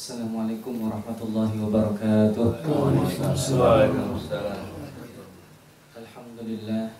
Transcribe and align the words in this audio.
Assalamualaikum 0.00 0.88
warahmatullahi 0.88 1.60
wabarakatuh. 1.60 2.64
Waalaikumsalam. 2.64 3.92
Alhamdulillah. 5.92 6.96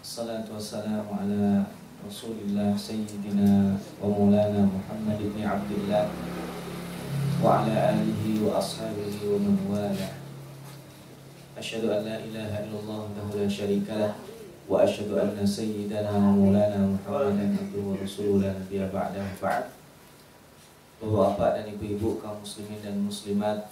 Assalatu 0.00 0.56
wassalamu 0.56 1.12
ala 1.12 1.68
Rasulillah 2.00 2.72
Sayyidina 2.72 3.76
wa 4.00 4.08
Maulana 4.08 4.64
Muhammad 4.64 5.20
ibn 5.20 5.44
Abdullah 5.44 6.08
wa 7.44 7.68
ala 7.68 8.00
alihi 8.00 8.40
wa 8.40 8.56
ashabihi 8.56 9.28
wa 9.28 9.36
man 9.36 9.56
wala. 9.68 10.16
Asyhadu 11.52 11.92
an 11.92 12.08
la 12.08 12.16
ilaha 12.16 12.64
illallah 12.64 13.12
wahdahu 13.12 13.44
la 13.44 13.44
syarika 13.44 13.92
lah 14.08 14.16
wa 14.72 14.80
asyhadu 14.80 15.20
anna 15.20 15.44
sayyidana 15.44 16.16
wa 16.16 16.32
maulana 16.32 16.96
Muhammadan 16.96 17.60
abduhu 17.60 17.92
wa 17.92 18.00
rasuluhu 18.00 18.40
la 18.40 18.56
nabiyya 18.56 18.88
ba'dahu 18.88 19.36
ba'd. 19.36 19.81
Bapak-bapak 21.02 21.50
dan 21.58 21.66
ibu-ibu 21.74 22.22
kaum 22.22 22.38
muslimin 22.46 22.78
dan 22.78 22.94
muslimat 23.02 23.66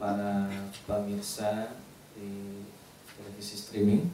para 0.00 0.48
pemirsa 0.88 1.76
di 2.16 2.64
televisi 3.04 3.52
streaming 3.60 4.08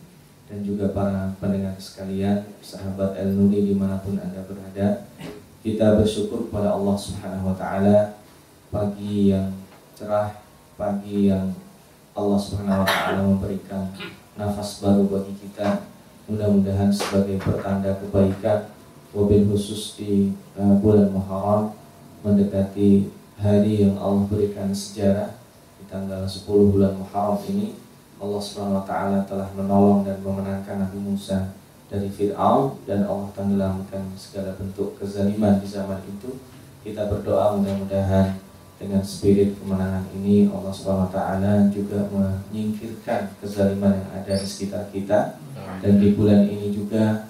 dan 0.51 0.67
juga 0.67 0.91
para 0.91 1.31
pendengar 1.39 1.79
sekalian 1.79 2.43
sahabat 2.59 3.15
El 3.15 3.39
Nuri 3.39 3.71
di 3.71 3.79
mana 3.79 4.03
pun 4.03 4.19
anda 4.19 4.43
berada 4.43 5.07
kita 5.63 5.95
bersyukur 5.95 6.51
kepada 6.51 6.75
Allah 6.75 6.99
Subhanahu 6.99 7.55
Wa 7.55 7.57
Taala. 7.63 7.99
Pagi 8.75 9.31
yang 9.31 9.55
cerah 9.95 10.43
pagi 10.75 11.31
yang 11.31 11.55
Allah 12.19 12.41
Subhanahu 12.43 12.83
Wa 12.83 12.89
Taala 12.91 13.23
memberikan 13.31 13.95
nafas 14.35 14.83
baru 14.83 15.07
bagi 15.07 15.39
kita. 15.39 15.87
Mudah-mudahan 16.27 16.91
sebagai 16.91 17.39
pertanda 17.39 17.95
kebaikan 17.95 18.75
wabil 19.15 19.47
khusus 19.55 19.95
di 19.95 20.35
uh, 20.59 20.75
bulan 20.83 21.07
Muharram 21.15 21.82
mendekati 22.23 23.11
hari 23.39 23.83
yang 23.83 23.99
Allah 23.99 24.25
berikan 24.31 24.71
sejarah 24.71 25.35
di 25.79 25.85
tanggal 25.91 26.23
10 26.23 26.47
bulan 26.47 26.95
Muharram 26.95 27.43
ini 27.51 27.75
Allah 28.23 28.83
taala 28.87 29.19
telah 29.27 29.51
menolong 29.59 30.07
dan 30.07 30.23
memenangkan 30.23 30.87
Nabi 30.87 30.99
Musa 31.03 31.51
dari 31.91 32.07
Firaun 32.07 32.79
dan 32.87 33.03
Allah 33.03 33.27
tenggelamkan 33.35 34.15
segala 34.15 34.55
bentuk 34.55 34.95
kezaliman 34.95 35.59
di 35.59 35.67
zaman 35.67 35.99
itu. 36.07 36.39
Kita 36.87 37.11
berdoa 37.11 37.59
mudah-mudahan 37.59 38.39
dengan 38.79 39.03
spirit 39.03 39.59
kemenangan 39.59 40.07
ini 40.15 40.47
Allah 40.51 40.75
taala 41.11 41.67
juga 41.75 42.07
menyingkirkan 42.11 43.35
kezaliman 43.43 43.99
yang 43.99 44.11
ada 44.15 44.33
di 44.39 44.47
sekitar 44.47 44.87
kita 44.95 45.39
dan 45.83 45.93
di 45.99 46.15
bulan 46.15 46.47
ini 46.47 46.71
juga 46.71 47.27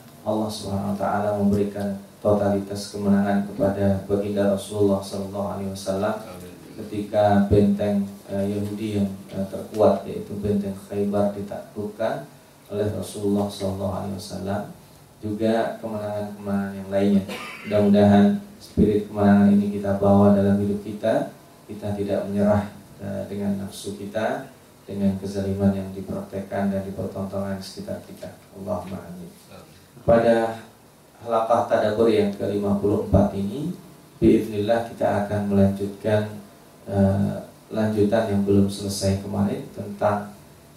taala 1.12 1.36
memberikan 1.36 2.00
totalitas 2.24 2.88
kemenangan 2.88 3.44
kepada 3.52 4.00
baginda 4.08 4.56
Rasulullah 4.56 5.04
Sallallahu 5.04 5.48
Alaihi 5.52 5.70
Wasallam 5.76 6.16
ketika 6.80 7.44
benteng 7.52 8.08
uh, 8.32 8.40
Yahudi 8.40 8.96
yang 8.96 9.12
uh, 9.36 9.44
terkuat 9.44 10.08
yaitu 10.08 10.32
benteng 10.40 10.72
Khaybar 10.88 11.36
ditaklukkan 11.36 12.24
oleh 12.72 12.88
Rasulullah 12.96 13.44
Sallallahu 13.44 13.92
Alaihi 13.92 14.16
Wasallam 14.16 14.72
juga 15.20 15.76
kemenangan-kemenangan 15.84 16.72
yang 16.80 16.88
lainnya. 16.88 17.22
Mudah-mudahan 17.68 18.26
spirit 18.56 19.12
kemenangan 19.12 19.52
ini 19.52 19.66
kita 19.76 20.00
bawa 20.00 20.32
dalam 20.32 20.56
hidup 20.64 20.80
kita. 20.80 21.36
Kita 21.68 21.92
tidak 21.92 22.24
menyerah 22.24 22.72
uh, 23.04 23.22
dengan 23.28 23.60
nafsu 23.60 24.00
kita, 24.00 24.48
dengan 24.88 25.12
kezaliman 25.20 25.76
yang 25.76 25.92
dipraktekkan 25.92 26.72
dan 26.72 26.80
dipertontonkan 26.88 27.60
di 27.60 27.64
sekitar 27.68 28.00
kita. 28.08 28.32
Allahumma 28.56 29.04
amin. 29.12 29.28
Pada 30.02 30.71
halaqah 31.22 31.70
tadabur 31.70 32.10
yang 32.10 32.34
ke-54 32.34 33.14
ini 33.38 33.72
Biiznillah 34.22 34.86
kita 34.86 35.26
akan 35.26 35.50
melanjutkan 35.50 36.38
uh, 36.86 37.42
lanjutan 37.74 38.30
yang 38.30 38.46
belum 38.46 38.70
selesai 38.70 39.18
kemarin 39.18 39.66
tentang 39.74 40.30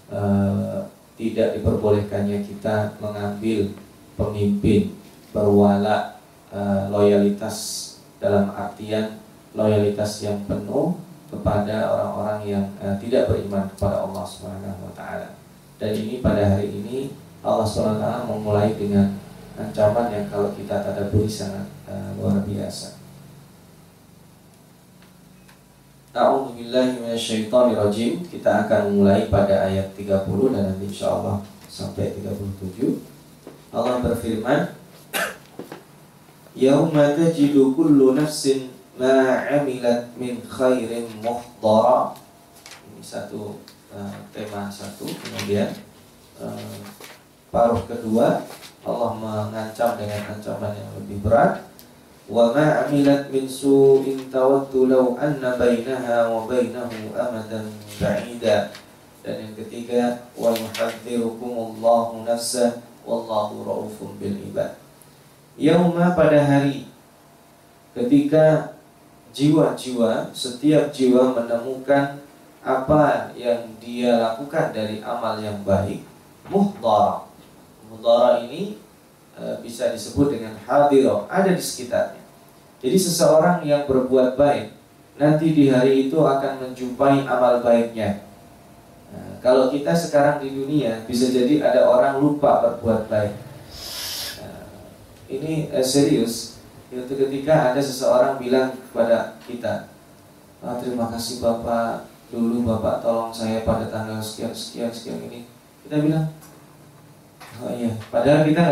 uh, 0.10 0.90
tidak 1.14 1.54
diperbolehkannya 1.54 2.42
kita 2.42 2.98
mengambil 2.98 3.70
pemimpin 4.18 4.98
berwala 5.30 6.18
uh, 6.50 6.90
loyalitas 6.90 7.86
dalam 8.18 8.50
artian 8.50 9.22
loyalitas 9.54 10.26
yang 10.26 10.42
penuh 10.50 10.98
kepada 11.30 11.94
orang-orang 11.94 12.40
yang 12.50 12.66
uh, 12.82 12.98
tidak 12.98 13.30
beriman 13.30 13.70
kepada 13.78 14.02
Allah 14.10 14.26
Subhanahu 14.26 14.90
wa 14.90 14.94
taala. 14.98 15.38
Dan 15.78 15.94
ini 15.94 16.18
pada 16.18 16.58
hari 16.58 16.74
ini 16.74 17.14
Allah 17.46 17.68
Subhanahu 17.70 18.02
wa 18.02 18.02
taala 18.02 18.22
memulai 18.26 18.74
dengan 18.74 19.22
ancaman 19.56 20.12
yang 20.12 20.28
kalau 20.28 20.52
kita 20.52 20.84
tadaburi 20.84 21.28
sangat 21.28 21.64
uh, 21.88 22.12
luar 22.20 22.44
biasa. 22.44 23.00
A'udzubillahi 26.16 27.12
Kita 28.32 28.52
akan 28.64 28.82
mulai 28.96 29.28
pada 29.28 29.68
ayat 29.68 29.92
30 30.00 30.24
dan 30.56 30.64
nanti 30.72 30.88
insyaallah 30.88 31.44
sampai 31.68 32.16
37. 32.16 33.04
Allah 33.76 34.00
berfirman, 34.00 34.72
"Yauma 36.56 37.12
tajidu 37.12 37.76
kullu 37.76 38.16
nafsin 38.16 38.72
ma 38.96 39.44
'amilat 39.44 40.16
min 40.16 40.40
khairin 40.40 41.04
muhdara." 41.20 42.16
Ini 42.96 43.04
satu 43.04 43.60
uh, 43.92 44.16
tema 44.32 44.72
satu, 44.72 45.04
kemudian 45.04 45.68
uh, 46.40 46.80
paruh 47.56 47.88
kedua 47.88 48.44
Allah 48.84 49.12
mengancam 49.16 49.96
dengan 49.96 50.36
ancaman 50.36 50.76
yang 50.76 50.92
lebih 51.00 51.24
berat. 51.24 51.64
Wa 52.28 52.52
ma 52.52 52.84
amilat 52.86 53.32
min 53.32 53.48
su'in 53.48 54.28
tawaddu 54.28 54.92
law 54.92 55.16
anna 55.16 55.56
bainaha 55.56 56.28
wa 56.30 56.44
bainahu 56.46 57.16
amadan 57.16 57.72
ba'ida. 57.98 58.76
Dan 59.26 59.36
yang 59.42 59.54
ketiga 59.58 60.30
wa 60.38 60.54
yuhadzirukumullahu 60.54 62.28
nafsa 62.28 62.84
wallahu 63.08 63.66
raufun 63.66 64.20
bil 64.22 64.38
ibad. 64.52 64.78
Yauma 65.58 66.14
pada 66.14 66.46
hari 66.46 66.86
ketika 67.98 68.76
jiwa-jiwa 69.34 70.30
setiap 70.36 70.94
jiwa 70.94 71.34
menemukan 71.34 72.22
apa 72.62 73.34
yang 73.34 73.66
dia 73.82 74.14
lakukan 74.18 74.74
dari 74.74 75.02
amal 75.02 75.42
yang 75.42 75.62
baik 75.66 76.06
muhdara 76.50 77.25
Mudara 77.96 78.44
ini 78.44 78.76
e, 79.40 79.44
bisa 79.64 79.88
disebut 79.96 80.36
dengan 80.36 80.60
hadiro, 80.68 81.24
ada 81.32 81.48
di 81.48 81.64
sekitarnya. 81.64 82.20
Jadi 82.84 82.98
seseorang 83.00 83.64
yang 83.64 83.88
berbuat 83.88 84.36
baik 84.36 84.76
nanti 85.16 85.56
di 85.56 85.72
hari 85.72 86.12
itu 86.12 86.20
akan 86.20 86.60
menjumpai 86.60 87.24
amal 87.24 87.64
baiknya. 87.64 88.28
Nah, 89.16 89.40
kalau 89.40 89.72
kita 89.72 89.96
sekarang 89.96 90.44
di 90.44 90.52
dunia 90.52 91.08
bisa 91.08 91.32
jadi 91.32 91.64
ada 91.64 91.88
orang 91.88 92.20
lupa 92.20 92.60
berbuat 92.68 93.08
baik. 93.08 93.36
Nah, 94.44 94.68
ini 95.32 95.72
e, 95.72 95.80
serius. 95.80 96.60
Itu 96.92 97.16
ketika 97.16 97.74
ada 97.74 97.82
seseorang 97.82 98.38
bilang 98.40 98.76
kepada 98.76 99.40
kita, 99.44 99.90
ah, 100.64 100.76
terima 100.80 101.12
kasih 101.12 101.44
bapak 101.44 102.08
dulu 102.30 102.66
bapak 102.66 103.06
tolong 103.06 103.32
saya 103.32 103.62
pada 103.64 103.88
tanggal 103.90 104.20
sekian 104.20 104.52
sekian 104.52 104.92
sekian 104.92 105.20
ini. 105.28 105.48
Kita 105.86 106.02
bilang 106.02 106.34
Oh 107.64 107.72
iya, 107.72 107.92
padahal 108.12 108.44
kita 108.44 108.64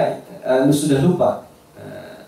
uh, 0.43 0.67
sudah 0.67 0.99
lupa 0.99 1.47
uh, 1.79 2.27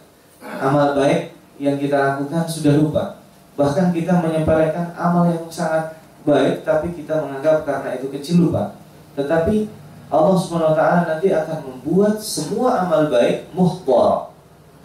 amal 0.63 0.95
baik 0.95 1.35
yang 1.59 1.75
kita 1.75 1.95
lakukan 1.95 2.47
sudah 2.47 2.79
lupa. 2.79 3.19
Bahkan 3.55 3.95
kita 3.95 4.23
menyepelekan 4.23 4.95
amal 4.95 5.31
yang 5.31 5.47
sangat 5.47 5.99
baik, 6.27 6.67
tapi 6.67 6.91
kita 6.95 7.23
menganggap 7.23 7.63
karena 7.63 7.95
itu 7.95 8.07
kecil 8.11 8.47
lupa. 8.47 8.75
Tetapi 9.15 9.67
Allah 10.11 10.35
swt 10.35 10.81
nanti 11.07 11.27
akan 11.31 11.59
membuat 11.63 12.19
semua 12.19 12.83
amal 12.83 13.07
baik 13.07 13.51
muhtar 13.55 14.35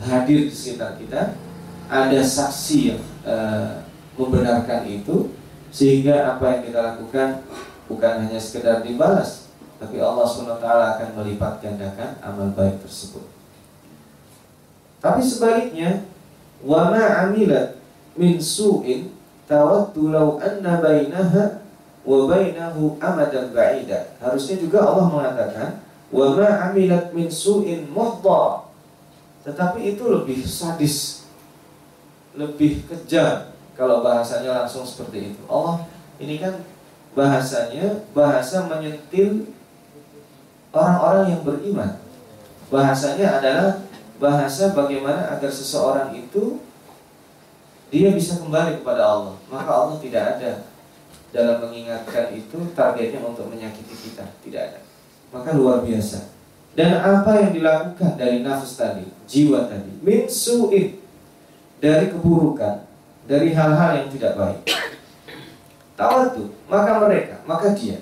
hadir 0.01 0.47
di 0.47 0.55
sekitar 0.55 0.95
kita. 0.97 1.35
Ada 1.91 2.23
saksi 2.23 2.79
yang 2.95 3.03
uh, 3.27 3.83
membenarkan 4.15 4.87
itu, 4.87 5.35
sehingga 5.75 6.39
apa 6.39 6.55
yang 6.55 6.63
kita 6.71 6.81
lakukan 6.95 7.29
bukan 7.91 8.13
hanya 8.23 8.39
sekedar 8.39 8.87
dibalas, 8.87 9.50
tapi 9.81 9.97
Allah 9.97 10.29
SWT 10.29 10.61
akan 10.61 11.09
melipat 11.17 11.65
gandakan 11.65 12.21
amal 12.21 12.53
baik 12.53 12.85
tersebut. 12.85 13.25
Tapi 15.01 15.25
sebaliknya, 15.25 16.05
wa 16.61 16.93
ma 16.93 17.25
amilat 17.25 17.81
min 18.13 18.37
su'in 18.37 19.09
tawaddu 19.49 20.13
law 20.13 20.37
anna 20.37 20.85
bainaha 20.85 21.65
wa 22.05 22.29
bainahu 22.29 23.01
amadan 23.01 23.57
ba'ida. 23.57 24.13
Harusnya 24.21 24.61
juga 24.61 24.85
Allah 24.85 25.09
mengatakan 25.09 25.81
wa 26.13 26.37
ma 26.37 26.69
amilat 26.69 27.17
min 27.17 27.33
su'in 27.33 27.89
muhdha. 27.89 28.69
Tetapi 29.49 29.97
itu 29.97 30.05
lebih 30.05 30.45
sadis, 30.45 31.25
lebih 32.37 32.85
kejam 32.85 33.49
kalau 33.73 34.05
bahasanya 34.05 34.53
langsung 34.61 34.85
seperti 34.85 35.33
itu. 35.33 35.43
Allah 35.49 35.89
ini 36.21 36.37
kan 36.37 36.61
bahasanya 37.17 38.05
bahasa 38.13 38.69
menyentil 38.69 39.49
orang-orang 40.71 41.37
yang 41.37 41.43
beriman. 41.43 41.93
Bahasanya 42.71 43.43
adalah 43.43 43.69
bahasa 44.23 44.71
bagaimana 44.77 45.35
agar 45.35 45.51
seseorang 45.51 46.15
itu 46.15 46.59
dia 47.91 48.15
bisa 48.15 48.39
kembali 48.39 48.81
kepada 48.83 49.03
Allah. 49.03 49.35
Maka 49.51 49.71
Allah 49.71 49.99
tidak 49.99 50.25
ada 50.39 50.53
dalam 51.35 51.67
mengingatkan 51.67 52.35
itu 52.35 52.59
targetnya 52.75 53.23
untuk 53.23 53.51
menyakiti 53.51 53.95
kita, 54.11 54.27
tidak 54.47 54.63
ada. 54.71 54.81
Maka 55.35 55.55
luar 55.55 55.83
biasa. 55.83 56.31
Dan 56.75 57.03
apa 57.03 57.35
yang 57.43 57.51
dilakukan 57.51 58.15
dari 58.15 58.47
nafsu 58.47 58.79
tadi, 58.79 59.03
jiwa 59.27 59.67
tadi, 59.67 59.91
min 60.07 60.31
su'in 60.31 61.03
dari 61.83 62.15
keburukan, 62.15 62.87
dari 63.27 63.51
hal-hal 63.51 64.07
yang 64.07 64.09
tidak 64.15 64.39
baik. 64.39 64.63
Tawatu, 65.99 66.55
maka 66.71 67.03
mereka, 67.03 67.43
maka 67.43 67.75
dia 67.75 67.99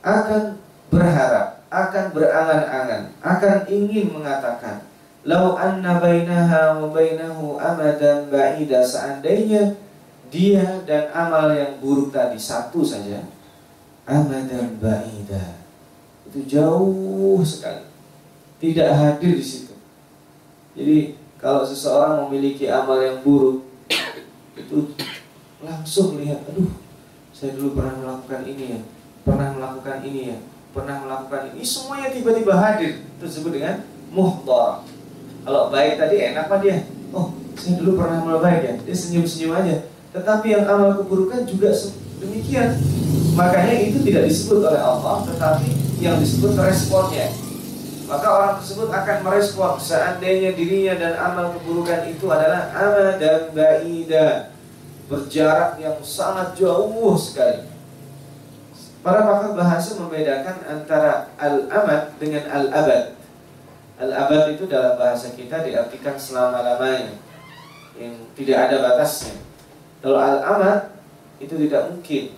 akan 0.00 0.62
berharap, 0.94 1.57
akan 1.68 2.04
berangan-angan, 2.16 3.12
akan 3.20 3.56
ingin 3.68 4.12
mengatakan, 4.12 4.84
Lau 5.28 5.60
anna 5.60 6.00
bainaha 6.00 6.80
wa 6.80 6.88
bainahu 6.88 7.60
amadan 7.60 8.32
ba'ida 8.32 8.80
seandainya 8.80 9.76
dia 10.32 10.80
dan 10.88 11.12
amal 11.12 11.52
yang 11.52 11.76
buruk 11.82 12.14
tadi 12.14 12.40
satu 12.40 12.80
saja 12.80 13.20
amadan 14.08 14.80
ba'ida. 14.80 15.60
Itu 16.28 16.44
jauh 16.48 17.44
sekali. 17.44 17.84
Tidak 18.58 18.88
hadir 18.88 19.36
di 19.36 19.44
situ. 19.44 19.74
Jadi 20.72 21.18
kalau 21.38 21.62
seseorang 21.62 22.26
memiliki 22.26 22.66
amal 22.66 22.98
yang 22.98 23.20
buruk 23.22 23.68
itu 24.58 24.90
langsung 25.62 26.18
lihat 26.18 26.42
aduh 26.50 26.70
saya 27.30 27.54
dulu 27.54 27.78
pernah 27.78 27.94
melakukan 28.02 28.42
ini 28.46 28.64
ya 28.74 28.80
pernah 29.22 29.54
melakukan 29.54 29.98
ini 30.02 30.20
ya 30.34 30.38
pernah 30.72 31.00
melakukan 31.02 31.54
ini 31.56 31.64
semuanya 31.64 32.08
tiba-tiba 32.12 32.54
hadir. 32.56 33.04
Tersebut 33.18 33.50
dengan 33.50 33.82
muhdar 34.14 34.86
kalau 35.48 35.72
baik 35.72 35.96
tadi 35.96 36.16
enak 36.28 36.44
apa 36.44 36.60
dia? 36.60 36.84
Oh 37.08 37.32
saya 37.56 37.80
dulu 37.80 37.98
pernah 37.98 38.20
amal 38.20 38.38
baik 38.44 38.60
ya. 38.64 38.74
Dia 38.84 38.96
senyum-senyum 38.96 39.52
aja. 39.56 39.76
Tetapi 40.12 40.46
yang 40.52 40.64
amal 40.68 41.00
keburukan 41.00 41.48
juga 41.48 41.72
demikian. 42.20 42.76
Makanya 43.32 43.74
itu 43.80 44.04
tidak 44.04 44.28
disebut 44.28 44.60
oleh 44.66 44.82
Allah 44.82 45.24
tetapi 45.24 45.68
yang 46.04 46.20
disebut 46.20 46.52
responnya. 46.58 47.32
Maka 48.08 48.26
orang 48.28 48.52
tersebut 48.60 48.88
akan 48.88 49.16
merespon 49.20 49.76
seandainya 49.76 50.56
dirinya 50.56 50.96
dan 50.96 51.12
amal 51.20 51.52
keburukan 51.60 52.08
itu 52.08 52.24
adalah 52.32 52.72
amal 52.72 53.20
dan 53.20 53.52
baida 53.52 54.48
berjarak 55.08 55.76
yang 55.76 55.96
sangat 56.00 56.56
jauh 56.56 57.16
sekali 57.16 57.67
para 59.02 59.22
pakar 59.22 59.52
bahasa 59.54 59.98
membedakan 59.98 60.56
antara 60.66 61.30
al-amad 61.38 62.14
dengan 62.18 62.44
al-abad 62.50 63.18
Al-abad 63.98 64.54
itu 64.54 64.70
dalam 64.70 64.94
bahasa 64.94 65.34
kita 65.34 65.66
diartikan 65.66 66.14
selama-lamanya 66.14 67.18
yang 67.98 68.14
tidak 68.38 68.70
ada 68.70 68.76
batasnya. 68.78 69.34
Kalau 69.98 70.22
al-amad 70.22 70.94
itu 71.42 71.58
tidak 71.66 71.90
mungkin 71.90 72.30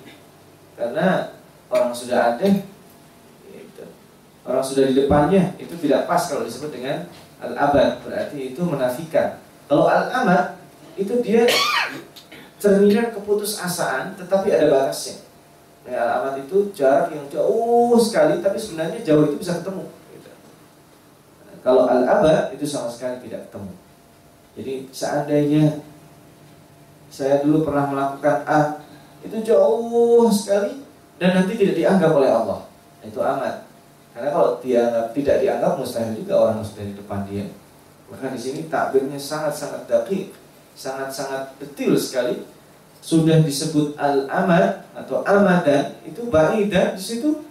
karena 0.73 1.37
orang 1.69 1.93
sudah 1.93 2.33
ada 2.33 2.49
gitu. 3.45 3.85
orang 4.49 4.65
sudah 4.65 4.89
di 4.89 5.05
depannya 5.05 5.53
itu 5.61 5.77
tidak 5.85 6.09
pas 6.09 6.33
kalau 6.33 6.49
disebut 6.49 6.73
dengan 6.73 7.05
al-abad 7.45 8.01
berarti 8.09 8.57
itu 8.57 8.65
menafikan. 8.65 9.37
Kalau 9.69 9.85
al-amad 9.85 10.57
itu 10.97 11.21
dia 11.21 11.45
cerminan 12.57 13.13
keputusasaan 13.13 14.17
tetapi 14.17 14.49
ada 14.49 14.73
batasnya. 14.73 15.29
Nah, 15.81 15.97
al-amad 15.97 16.45
itu 16.45 16.69
jarak 16.77 17.09
yang 17.15 17.25
jauh 17.33 17.97
sekali 17.97 18.45
tapi 18.45 18.61
sebenarnya 18.61 19.01
jauh 19.01 19.25
itu 19.33 19.41
bisa 19.41 19.59
ketemu 19.65 19.89
kalau 21.61 21.85
al-abad 21.85 22.57
itu 22.57 22.65
sama 22.65 22.89
sekali 22.89 23.21
tidak 23.29 23.49
ketemu. 23.49 23.73
Jadi 24.57 24.75
seandainya 24.91 25.65
saya 27.13 27.45
dulu 27.45 27.69
pernah 27.69 27.85
melakukan 27.93 28.37
A, 28.49 28.61
itu 29.21 29.37
jauh 29.45 30.27
sekali 30.33 30.81
dan 31.21 31.37
nanti 31.37 31.61
tidak 31.61 31.77
dianggap 31.77 32.11
oleh 32.17 32.31
Allah. 32.33 32.65
Itu 33.05 33.21
amat. 33.21 33.69
Karena 34.17 34.29
kalau 34.33 34.57
dianggap 34.59 35.07
tidak 35.13 35.37
dianggap 35.45 35.73
mustahil 35.77 36.17
juga 36.17 36.35
orang 36.49 36.65
sudah 36.65 36.85
di 36.89 36.95
depan 36.97 37.21
dia. 37.29 37.45
Maka 38.09 38.33
di 38.33 38.41
sini 38.41 38.67
takbirnya 38.67 39.21
sangat-sangat 39.21 39.87
dakik, 39.87 40.33
sangat-sangat 40.75 41.61
detail 41.61 41.95
sekali. 41.95 42.35
Sudah 43.01 43.41
disebut 43.41 43.97
al-amad 43.97 44.85
atau 44.93 45.25
amadan 45.25 45.97
itu 46.05 46.29
dan 46.69 46.95
di 46.95 47.03
situ 47.03 47.51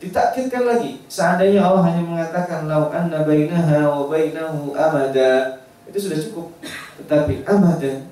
Ditakkitkan 0.00 0.64
lagi, 0.64 0.96
seandainya 1.12 1.60
Allah 1.60 1.92
hanya 1.92 2.00
mengatakan 2.00 2.64
lau 2.64 2.88
anna 2.88 3.20
bainaha 3.20 3.84
wa 3.84 4.08
bainahu 4.08 4.72
amada, 4.72 5.60
itu 5.84 6.08
sudah 6.08 6.16
cukup. 6.24 6.56
Tetapi 6.96 7.44
amada 7.44 8.08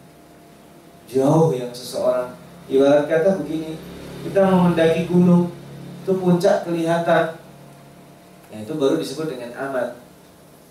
jauh 1.09 1.49
yang 1.57 1.73
seseorang 1.73 2.37
ibarat 2.69 3.09
kata 3.09 3.41
begini, 3.41 3.81
kita 4.21 4.45
mau 4.53 4.69
mendaki 4.69 5.09
gunung, 5.09 5.49
itu 6.05 6.13
puncak 6.13 6.69
kelihatan. 6.69 7.41
Ya, 8.53 8.57
itu 8.61 8.73
baru 8.77 9.01
disebut 9.01 9.33
dengan 9.33 9.57
amad. 9.57 9.97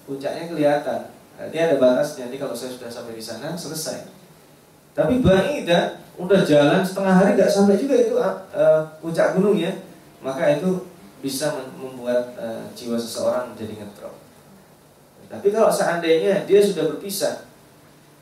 Puncaknya 0.05 0.53
kelihatan. 0.53 1.09
Nanti 1.37 1.57
ada 1.57 1.81
batasnya. 1.81 2.29
Nanti 2.29 2.37
kalau 2.37 2.53
saya 2.53 2.73
sudah 2.73 2.89
sampai 2.89 3.17
di 3.17 3.21
sana 3.25 3.57
selesai. 3.57 4.16
Tapi 4.97 5.21
baida 5.21 6.01
udah 6.17 6.41
jalan 6.41 6.81
setengah 6.81 7.13
hari 7.13 7.37
nggak 7.37 7.53
sampai 7.53 7.77
juga 7.77 7.93
itu 8.01 8.17
uh, 8.17 8.81
puncak 8.97 9.37
gunung 9.37 9.53
ya. 9.53 9.69
Maka 10.25 10.57
itu 10.57 10.89
bisa 11.21 11.53
membuat 11.77 12.33
uh, 12.33 12.65
jiwa 12.73 12.97
seseorang 12.97 13.53
menjadi 13.53 13.85
ngedrop. 13.85 14.17
Tapi 15.29 15.47
kalau 15.53 15.69
seandainya 15.69 16.49
dia 16.49 16.57
sudah 16.57 16.89
berpisah 16.89 17.45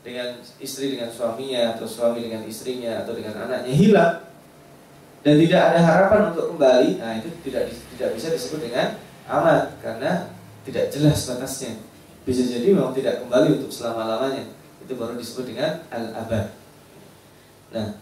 dengan 0.04 0.36
istri 0.60 0.92
dengan 0.92 1.08
suaminya 1.08 1.74
atau 1.74 1.88
suami 1.88 2.28
dengan 2.28 2.44
istrinya 2.44 3.00
atau 3.00 3.16
dengan 3.16 3.48
anaknya 3.48 3.72
hilang 3.72 4.14
dan 5.26 5.42
tidak 5.42 5.62
ada 5.74 5.80
harapan 5.82 6.20
untuk 6.30 6.54
kembali, 6.54 7.02
nah 7.02 7.18
itu 7.18 7.26
tidak 7.42 7.66
tidak 7.96 8.14
bisa 8.14 8.30
disebut 8.30 8.70
dengan 8.70 8.94
amat 9.26 9.74
karena 9.82 10.30
tidak 10.62 10.86
jelas 10.94 11.26
batasnya. 11.26 11.82
Bisa 12.22 12.46
jadi 12.46 12.70
memang 12.70 12.94
tidak 12.94 13.26
kembali 13.26 13.58
untuk 13.58 13.70
selama-lamanya. 13.70 14.46
Itu 14.86 14.94
baru 14.94 15.18
disebut 15.18 15.50
dengan 15.50 15.82
al-abad. 15.90 16.65
Nah, 17.76 17.92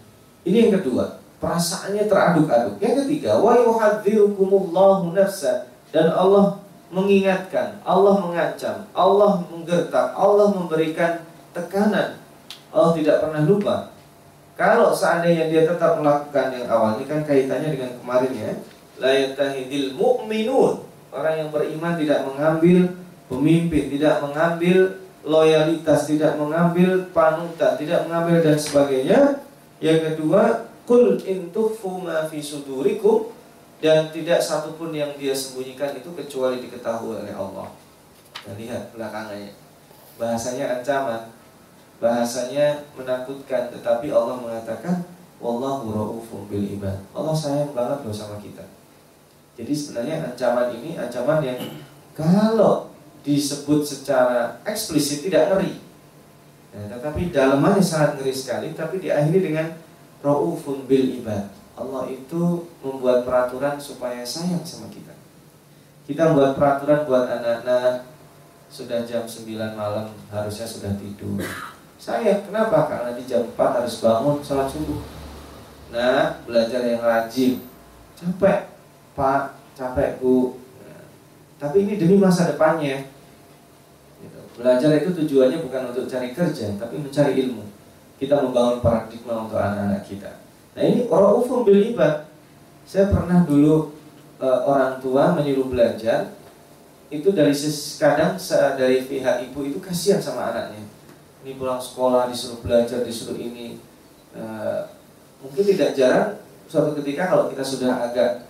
ini 0.47 0.71
yang 0.71 0.79
kedua 0.79 1.19
perasaannya 1.43 2.07
teraduk-aduk. 2.07 2.79
Yang 2.79 3.05
ketiga, 3.05 3.43
wa 3.43 3.59
yuhadzirukumullahu 3.59 5.13
nafsa 5.13 5.69
dan 5.91 6.15
Allah 6.15 6.63
mengingatkan, 6.95 7.83
Allah 7.83 8.23
mengancam, 8.23 8.87
Allah 8.95 9.43
menggertak, 9.51 10.15
Allah 10.15 10.55
memberikan 10.55 11.27
tekanan. 11.51 12.23
Allah 12.71 12.93
tidak 12.95 13.17
pernah 13.21 13.43
lupa. 13.43 13.77
Kalau 14.55 14.95
seandainya 14.95 15.51
dia 15.51 15.67
tetap 15.67 15.99
melakukan 15.99 16.55
yang 16.55 16.67
awal 16.71 16.95
ini 16.95 17.11
kan 17.11 17.27
kaitannya 17.27 17.75
dengan 17.75 17.91
kemarin 17.99 18.33
ya. 18.33 18.53
La 19.03 19.11
yatahidil 19.11 19.99
mu'minun. 19.99 20.87
Orang 21.11 21.35
yang 21.35 21.51
beriman 21.51 21.99
tidak 21.99 22.27
mengambil 22.27 22.91
pemimpin, 23.27 23.91
tidak 23.91 24.23
mengambil 24.23 24.99
loyalitas, 25.27 26.07
tidak 26.07 26.39
mengambil 26.39 27.07
panutan, 27.11 27.75
tidak 27.79 28.07
mengambil 28.07 28.43
dan 28.43 28.59
sebagainya. 28.59 29.44
Yang 29.85 30.17
kedua, 30.17 30.73
Kul 30.89 31.21
intufu 31.21 32.01
ma 32.01 32.25
fi 32.25 32.41
sudurikum 32.41 33.29
dan 33.85 34.09
tidak 34.09 34.41
satupun 34.41 34.97
yang 34.97 35.13
dia 35.21 35.37
sembunyikan 35.37 35.93
itu 35.93 36.09
kecuali 36.17 36.65
diketahui 36.65 37.21
oleh 37.21 37.37
Allah. 37.37 37.69
Dan 38.45 38.57
lihat 38.57 38.93
belakangnya. 38.97 39.53
Bahasanya 40.17 40.81
ancaman, 40.81 41.29
bahasanya 42.01 42.81
menakutkan, 42.97 43.69
tetapi 43.77 44.09
Allah 44.09 44.41
mengatakan 44.41 45.05
wallahu 45.37 45.93
raufum 45.93 46.49
bil 46.49 46.65
ibad. 46.65 46.97
Allah 47.13 47.37
sayang 47.37 47.77
banget 47.77 48.05
loh 48.09 48.17
sama 48.17 48.41
kita. 48.41 48.65
Jadi 49.61 49.73
sebenarnya 49.73 50.33
ancaman 50.33 50.73
ini 50.81 50.97
ancaman 50.97 51.45
yang 51.45 51.61
kalau 52.17 52.89
disebut 53.21 53.85
secara 53.85 54.61
eksplisit 54.65 55.29
tidak 55.29 55.53
ngeri. 55.53 55.84
Nah, 56.75 56.91
tetapi 56.91 57.31
dalamannya 57.31 57.79
sangat 57.79 58.19
ngeri 58.19 58.35
sekali, 58.35 58.75
tapi 58.75 58.99
diakhiri 58.99 59.41
dengan 59.47 59.71
Raufun 60.25 60.91
bil 60.91 61.23
ibad. 61.23 61.47
Allah 61.79 62.11
itu 62.11 62.67
membuat 62.83 63.23
peraturan 63.23 63.79
supaya 63.79 64.27
sayang 64.27 64.67
sama 64.67 64.91
kita. 64.91 65.15
Kita 66.09 66.35
membuat 66.35 66.59
peraturan 66.59 67.07
buat 67.07 67.31
anak-anak 67.31 68.11
sudah 68.75 69.07
jam 69.07 69.23
9 69.23 69.79
malam 69.79 70.11
harusnya 70.35 70.67
sudah 70.67 70.91
tidur. 70.99 71.39
Saya 71.95 72.43
kenapa? 72.43 72.91
Karena 72.91 73.15
di 73.15 73.23
jam 73.23 73.47
4 73.55 73.79
harus 73.79 74.03
bangun 74.03 74.43
sholat 74.43 74.67
subuh. 74.67 74.99
Nah, 75.95 76.43
belajar 76.43 76.83
yang 76.83 76.99
rajin. 76.99 77.63
Capek, 78.19 78.67
Pak, 79.15 79.55
capek, 79.79 80.19
Bu. 80.19 80.59
Nah, 80.83 81.07
tapi 81.63 81.87
ini 81.87 81.95
demi 81.95 82.19
masa 82.19 82.51
depannya. 82.51 83.14
Belajar 84.55 84.91
itu 85.03 85.11
tujuannya 85.11 85.59
bukan 85.67 85.91
untuk 85.91 86.07
cari 86.07 86.31
kerja, 86.31 86.79
tapi 86.79 87.03
mencari 87.03 87.35
ilmu 87.43 87.65
kita 88.15 88.39
membangun 88.39 88.79
paradigma 88.79 89.45
untuk 89.45 89.59
anak-anak 89.59 90.03
kita. 90.07 90.31
Nah 90.79 90.83
ini 90.83 91.11
raufum 91.11 91.67
bil 91.67 91.93
ibad. 91.95 92.31
Saya 92.87 93.11
pernah 93.11 93.43
dulu 93.43 93.91
e, 94.39 94.47
orang 94.47 95.03
tua 95.03 95.35
menyuruh 95.35 95.67
belajar 95.67 96.31
itu 97.13 97.31
dari 97.31 97.55
kadang 98.01 98.35
dari 98.79 99.07
pihak 99.07 99.51
ibu 99.51 99.61
itu 99.67 99.79
kasihan 99.79 100.19
sama 100.19 100.51
anaknya. 100.51 100.83
ini 101.45 101.61
pulang 101.61 101.77
sekolah 101.77 102.33
disuruh 102.33 102.65
belajar 102.65 103.05
disuruh 103.05 103.37
ini 103.37 103.77
uh, 104.33 104.89
mungkin 105.45 105.61
tidak 105.61 105.93
jarang 105.93 106.41
suatu 106.65 106.97
ketika 106.97 107.29
kalau 107.29 107.53
kita 107.53 107.61
sudah 107.61 108.01
agak 108.01 108.49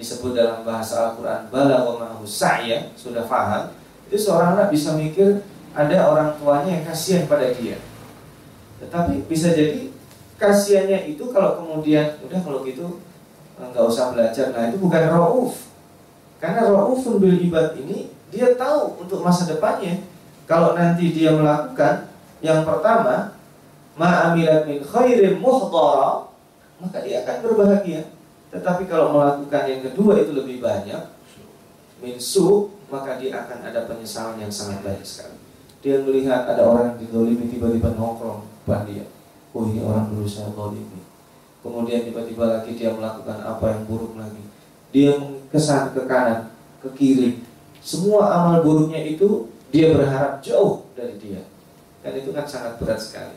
disebut 0.00 0.32
dalam 0.32 0.64
bahasa 0.64 1.12
Al-Quran 1.12 1.52
bala 1.52 1.84
wa 1.84 2.00
ma'hu 2.00 2.24
sa'ya 2.24 2.88
sudah 2.96 3.28
paham 3.28 3.68
itu 4.12 4.28
seorang 4.28 4.60
anak 4.60 4.68
bisa 4.68 4.92
mikir 4.92 5.40
ada 5.72 5.96
orang 6.04 6.36
tuanya 6.36 6.76
yang 6.76 6.84
kasihan 6.84 7.24
pada 7.24 7.48
dia. 7.56 7.80
Tetapi 8.76 9.24
bisa 9.24 9.56
jadi 9.56 9.88
kasihannya 10.36 11.16
itu 11.16 11.32
kalau 11.32 11.56
kemudian 11.56 12.20
udah 12.20 12.40
kalau 12.44 12.60
gitu 12.60 13.00
nggak 13.56 13.80
usah 13.88 14.12
belajar. 14.12 14.52
Nah 14.52 14.68
itu 14.68 14.76
bukan 14.76 15.08
rauf. 15.08 15.72
Karena 16.36 16.68
raufun 16.68 17.24
bil 17.24 17.40
ibad 17.40 17.72
ini 17.80 18.12
dia 18.28 18.52
tahu 18.52 19.00
untuk 19.00 19.24
masa 19.24 19.48
depannya. 19.48 20.04
Kalau 20.44 20.76
nanti 20.76 21.08
dia 21.08 21.32
melakukan 21.32 22.12
yang 22.44 22.68
pertama 22.68 23.32
ma'amilat 23.96 24.68
min 24.68 24.84
khairin 24.84 25.40
muhdara 25.40 26.28
maka 26.84 27.00
dia 27.00 27.24
akan 27.24 27.36
berbahagia. 27.48 28.12
Tetapi 28.52 28.84
kalau 28.84 29.16
melakukan 29.16 29.64
yang 29.72 29.80
kedua 29.88 30.20
itu 30.20 30.36
lebih 30.36 30.60
banyak 30.60 31.00
min 32.04 32.20
su 32.20 32.68
maka 32.92 33.16
dia 33.16 33.32
akan 33.40 33.64
ada 33.64 33.88
penyesalan 33.88 34.36
yang 34.36 34.52
sangat 34.52 34.84
banyak 34.84 35.06
sekali 35.06 35.40
dia 35.80 36.04
melihat 36.04 36.44
ada 36.44 36.62
orang 36.68 36.94
yang 36.94 36.98
didolimi 37.08 37.48
tiba-tiba 37.48 37.96
nongkrong 37.96 38.44
depan 38.62 38.84
dia 38.84 39.08
oh 39.56 39.64
ini 39.64 39.80
orang 39.80 40.12
dulu 40.12 40.28
saya 40.28 40.52
dolimi 40.52 41.00
kemudian 41.64 42.04
tiba-tiba 42.04 42.60
lagi 42.60 42.76
dia 42.76 42.92
melakukan 42.92 43.40
apa 43.40 43.64
yang 43.72 43.82
buruk 43.88 44.12
lagi 44.20 44.52
dia 44.92 45.16
kesan 45.48 45.96
ke 45.96 46.04
kanan, 46.04 46.52
ke 46.84 46.88
kiri. 46.92 47.40
Semua 47.80 48.28
amal 48.28 48.60
buruknya 48.60 49.00
itu 49.00 49.48
dia 49.72 49.96
berharap 49.96 50.44
jauh 50.44 50.84
dari 50.92 51.16
dia. 51.16 51.42
Dan 52.04 52.20
itu 52.20 52.30
kan 52.30 52.44
sangat 52.44 52.76
berat 52.76 53.00
sekali. 53.00 53.36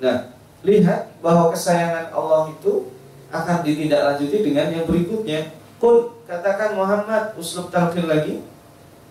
Nah, 0.00 0.32
lihat 0.64 1.20
bahwa 1.20 1.52
kesayangan 1.52 2.10
Allah 2.10 2.48
itu 2.50 2.88
akan 3.28 3.60
ditindaklanjuti 3.62 4.38
dengan 4.40 4.72
yang 4.72 4.84
berikutnya. 4.88 5.52
Kul 5.76 6.24
katakan 6.24 6.74
Muhammad 6.74 7.36
uslub 7.36 7.68
talqin 7.68 8.08
lagi. 8.08 8.40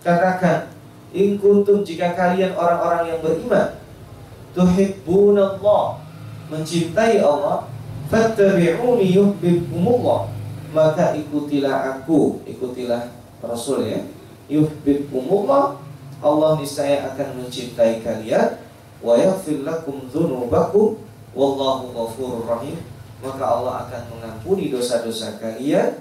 Katakan 0.02 0.70
in 1.14 1.38
kuntum 1.38 1.86
jika 1.86 2.12
kalian 2.18 2.58
orang-orang 2.58 3.14
yang 3.14 3.18
beriman 3.22 3.78
tuhibbunallah 4.52 6.02
mencintai 6.50 7.22
Allah 7.22 7.70
fattabi'uni 8.10 9.14
yuhibbukumullah 9.14 10.42
maka 10.72 11.12
ikutilah 11.12 12.00
aku, 12.00 12.40
ikutilah 12.48 13.12
Rasul 13.44 13.92
ya. 13.92 14.00
Yuhibbukumullah, 14.48 15.76
Allah 16.24 16.50
niscaya 16.56 17.12
akan 17.12 17.44
mencintai 17.44 18.00
kalian 18.00 18.56
wa 19.04 19.14
yaghfir 19.20 19.62
lakum 19.68 20.08
dzunubakum 20.08 20.96
wallahu 21.36 21.92
ghafurur 21.92 22.48
rahim. 22.48 22.80
Maka 23.22 23.44
Allah 23.44 23.86
akan 23.86 24.02
mengampuni 24.18 24.72
dosa-dosa 24.72 25.38
kalian 25.38 25.94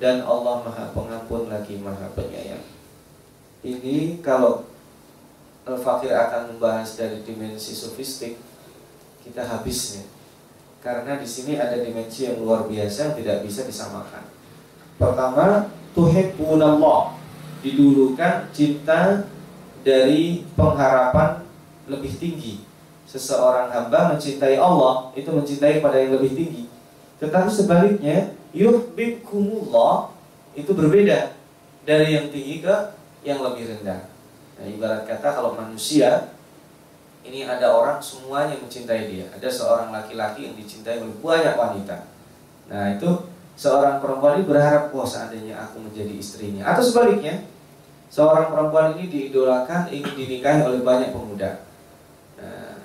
dan 0.00 0.24
Allah 0.24 0.64
Maha 0.64 0.96
Pengampun 0.96 1.52
lagi 1.52 1.76
Maha 1.76 2.08
Penyayang. 2.16 2.73
Ini 3.64 4.20
kalau 4.20 4.68
Al-Fakir 5.64 6.12
akan 6.12 6.54
membahas 6.54 7.00
dari 7.00 7.24
dimensi 7.24 7.72
sofistik, 7.72 8.36
kita 9.24 9.40
habisnya 9.48 10.04
karena 10.84 11.16
di 11.16 11.24
sini 11.24 11.56
ada 11.56 11.80
dimensi 11.80 12.28
yang 12.28 12.44
luar 12.44 12.68
biasa 12.68 13.08
yang 13.08 13.14
tidak 13.16 13.36
bisa 13.40 13.64
disamakan. 13.64 14.20
Pertama, 15.00 15.72
tuhibbunallah 15.96 17.16
didulukan 17.64 18.52
cinta 18.52 19.24
dari 19.80 20.44
pengharapan 20.52 21.40
lebih 21.88 22.12
tinggi. 22.20 22.60
Seseorang 23.08 23.72
hamba 23.72 24.12
mencintai 24.12 24.60
Allah 24.60 25.08
itu 25.16 25.32
mencintai 25.32 25.80
pada 25.80 25.96
yang 25.96 26.20
lebih 26.20 26.36
tinggi. 26.36 26.64
Tetapi 27.16 27.48
sebaliknya, 27.48 28.36
yuhibbukumullah 28.52 30.12
itu 30.52 30.68
berbeda 30.76 31.32
dari 31.88 32.12
yang 32.12 32.28
tinggi 32.28 32.60
ke 32.60 32.76
yang 33.24 33.40
lebih 33.40 33.72
rendah. 33.72 34.06
Nah, 34.54 34.66
ibarat 34.68 35.02
kata 35.08 35.34
kalau 35.34 35.56
manusia 35.58 36.30
ini 37.24 37.48
ada 37.48 37.72
orang 37.72 37.98
semuanya 38.04 38.54
mencintai 38.60 39.08
dia. 39.08 39.26
Ada 39.32 39.48
seorang 39.48 39.88
laki-laki 39.90 40.44
yang 40.44 40.54
dicintai 40.60 41.00
oleh 41.00 41.16
banyak 41.18 41.56
wanita. 41.56 42.04
Nah 42.68 42.92
itu 42.92 43.08
seorang 43.56 43.96
perempuan 44.04 44.40
ini 44.40 44.44
berharap, 44.44 44.92
wah 44.92 45.08
seandainya 45.08 45.56
aku 45.56 45.80
menjadi 45.80 46.12
istrinya. 46.12 46.68
Atau 46.68 46.84
sebaliknya, 46.84 47.48
seorang 48.12 48.52
perempuan 48.52 49.00
ini 49.00 49.08
diidolakan 49.08 49.88
ingin 49.88 50.12
dinikahi 50.12 50.60
oleh 50.68 50.84
banyak 50.84 51.16
pemuda. 51.16 51.64
Nah, 52.36 52.76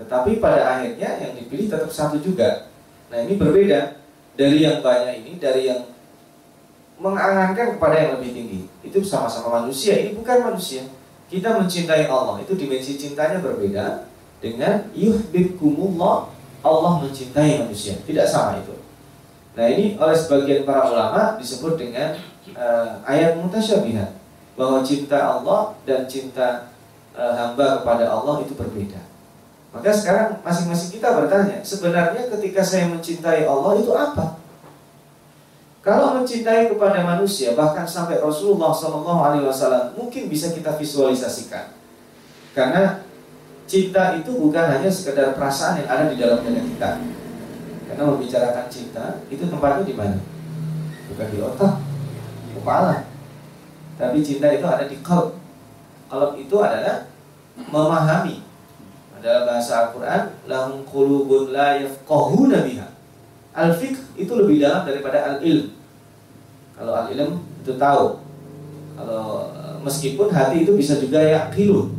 tetapi 0.00 0.40
pada 0.40 0.80
akhirnya 0.80 1.20
yang 1.20 1.36
dipilih 1.36 1.68
tetap 1.68 1.92
satu 1.92 2.16
juga. 2.24 2.72
Nah 3.12 3.20
ini 3.20 3.36
berbeda 3.36 4.00
dari 4.32 4.64
yang 4.64 4.80
banyak 4.80 5.28
ini, 5.28 5.36
dari 5.36 5.68
yang 5.68 5.84
mengangankan 6.96 7.76
kepada 7.76 7.96
yang 8.00 8.10
lebih 8.16 8.32
tinggi. 8.32 8.60
Itu 8.82 9.00
sama-sama 9.06 9.62
manusia, 9.62 9.94
ini 9.98 10.18
bukan 10.18 10.52
manusia. 10.52 10.82
Kita 11.30 11.56
mencintai 11.56 12.10
Allah 12.10 12.42
itu 12.44 12.52
dimensi 12.58 13.00
cintanya 13.00 13.40
berbeda 13.40 14.04
dengan 14.42 14.84
yuhibbukumullah 14.92 16.28
Allah 16.60 16.92
mencintai 17.00 17.64
manusia. 17.64 17.96
Tidak 18.04 18.26
sama 18.28 18.60
itu. 18.60 18.76
Nah 19.56 19.66
ini 19.68 19.96
oleh 19.96 20.16
sebagian 20.16 20.66
para 20.68 20.92
ulama 20.92 21.36
disebut 21.40 21.76
dengan 21.80 22.16
uh, 22.56 23.00
ayat 23.04 23.36
mutasyabihat 23.40 24.12
bahwa 24.56 24.84
cinta 24.84 25.18
Allah 25.18 25.72
dan 25.88 26.04
cinta 26.04 26.68
uh, 27.16 27.32
hamba 27.32 27.80
kepada 27.80 28.08
Allah 28.08 28.44
itu 28.44 28.52
berbeda. 28.52 29.00
Maka 29.72 29.88
sekarang 29.88 30.44
masing-masing 30.44 31.00
kita 31.00 31.16
bertanya 31.16 31.64
sebenarnya 31.64 32.28
ketika 32.28 32.60
saya 32.60 32.92
mencintai 32.92 33.48
Allah 33.48 33.72
itu 33.80 33.88
apa 33.96 34.41
kalau 35.82 36.22
mencintai 36.22 36.70
kepada 36.70 37.02
manusia, 37.02 37.58
bahkan 37.58 37.82
sampai 37.82 38.22
Rasulullah 38.22 38.70
Wasallam 38.70 39.98
mungkin 39.98 40.30
bisa 40.30 40.54
kita 40.54 40.78
visualisasikan, 40.78 41.74
karena 42.54 43.02
cinta 43.66 44.14
itu 44.14 44.30
bukan 44.30 44.78
hanya 44.78 44.86
sekedar 44.86 45.34
perasaan 45.34 45.82
yang 45.82 45.90
ada 45.90 46.06
di 46.06 46.16
dalam 46.22 46.38
diri 46.46 46.62
kita. 46.70 47.02
Karena 47.90 48.02
membicarakan 48.08 48.66
cinta 48.70 49.20
itu 49.26 49.42
tempatnya 49.42 49.82
di 49.82 49.94
mana? 49.98 50.22
Bukan 51.10 51.26
di 51.34 51.38
otak, 51.42 51.74
di 52.46 52.50
kepala. 52.62 53.10
Tapi 53.98 54.22
cinta 54.22 54.54
itu 54.54 54.62
ada 54.62 54.86
di 54.86 55.02
kalb. 55.02 55.34
Kalb 56.06 56.38
itu 56.38 56.56
adalah 56.62 57.10
memahami. 57.58 58.46
Dalam 59.18 59.46
bahasa 59.46 59.86
Al-Quran, 59.86 60.34
lahum 60.50 60.82
qulubun 60.82 61.54
la 61.54 61.78
yafqahuna 61.78 62.66
biha. 62.66 62.91
Al-fiqh 63.52 64.00
itu 64.16 64.32
lebih 64.32 64.64
dalam 64.64 64.88
daripada 64.88 65.36
al-ilm. 65.36 65.76
Kalau 66.72 66.92
al-ilm 67.04 67.44
itu 67.60 67.72
tahu. 67.76 68.24
Kalau 68.96 69.52
eh, 69.52 69.76
meskipun 69.84 70.32
hati 70.32 70.64
itu 70.64 70.72
bisa 70.72 70.96
juga 70.96 71.20
ya 71.20 71.52
pilu, 71.52 71.92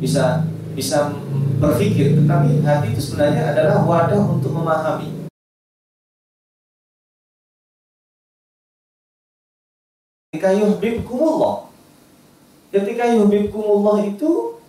bisa 0.00 0.40
bisa 0.72 1.12
berpikir, 1.60 2.16
tetapi 2.16 2.64
hati 2.64 2.96
itu 2.96 3.00
sebenarnya 3.00 3.52
adalah 3.52 3.84
wadah 3.84 4.20
untuk 4.24 4.52
memahami. 4.56 5.28
Ketika 10.36 10.52
yuhibbukumullah 10.52 11.72
Ketika 12.68 13.08
yuhibbukumullah 13.08 14.04
itu 14.04 14.60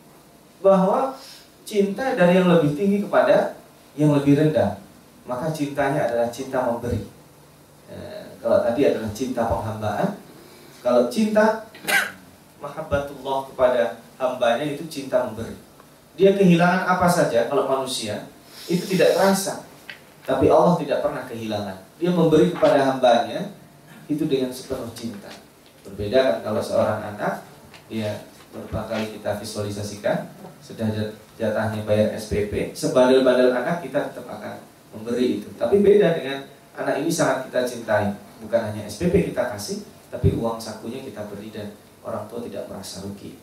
Bahwa 0.64 1.20
cinta 1.68 2.16
dari 2.16 2.40
yang 2.40 2.48
lebih 2.48 2.72
tinggi 2.72 3.04
kepada 3.04 3.60
yang 4.00 4.16
lebih 4.16 4.40
rendah 4.40 4.80
maka 5.28 5.52
cintanya 5.52 6.08
adalah 6.08 6.32
cinta 6.32 6.64
memberi. 6.64 7.04
Eh, 7.92 8.26
kalau 8.40 8.64
tadi 8.64 8.88
adalah 8.88 9.12
cinta 9.12 9.44
penghambaan, 9.44 10.10
kalau 10.80 11.12
cinta 11.12 11.68
mahabbatullah 12.64 13.52
kepada 13.54 14.00
hambanya 14.18 14.66
itu 14.66 14.88
cinta 14.88 15.28
memberi. 15.28 15.54
Dia 16.18 16.34
kehilangan 16.34 16.90
apa 16.90 17.06
saja 17.06 17.46
kalau 17.46 17.70
manusia 17.70 18.26
itu 18.66 18.98
tidak 18.98 19.14
terasa, 19.14 19.68
tapi 20.26 20.50
Allah 20.50 20.80
tidak 20.80 21.06
pernah 21.06 21.24
kehilangan. 21.28 21.78
Dia 22.02 22.10
memberi 22.10 22.50
kepada 22.50 22.88
hambanya 22.88 23.54
itu 24.08 24.26
dengan 24.26 24.50
sepenuh 24.50 24.90
cinta. 24.98 25.30
Berbeda 25.86 26.18
kan 26.18 26.38
kalau 26.42 26.62
seorang 26.64 27.00
anak 27.16 27.46
dia 27.92 28.26
beberapa 28.50 28.90
kali 28.90 29.20
kita 29.20 29.38
visualisasikan 29.38 30.32
sudah 30.64 30.88
jatahnya 31.38 31.86
bayar 31.86 32.18
SPP, 32.18 32.74
sebandel-bandel 32.74 33.54
anak 33.54 33.86
kita 33.86 34.10
tetap 34.10 34.26
akan 34.26 34.58
memberi 34.98 35.42
itu. 35.42 35.50
Tapi 35.56 35.80
beda 35.80 36.18
dengan 36.18 36.50
anak 36.74 37.06
ini 37.06 37.12
sangat 37.14 37.48
kita 37.50 37.62
cintai. 37.64 38.18
Bukan 38.42 38.62
hanya 38.70 38.86
SPP 38.86 39.34
kita 39.34 39.50
kasih, 39.54 39.82
tapi 40.14 40.34
uang 40.38 40.62
sakunya 40.62 41.02
kita 41.02 41.26
beri 41.30 41.50
dan 41.50 41.74
orang 42.06 42.26
tua 42.30 42.42
tidak 42.46 42.70
merasa 42.70 43.02
rugi. 43.06 43.38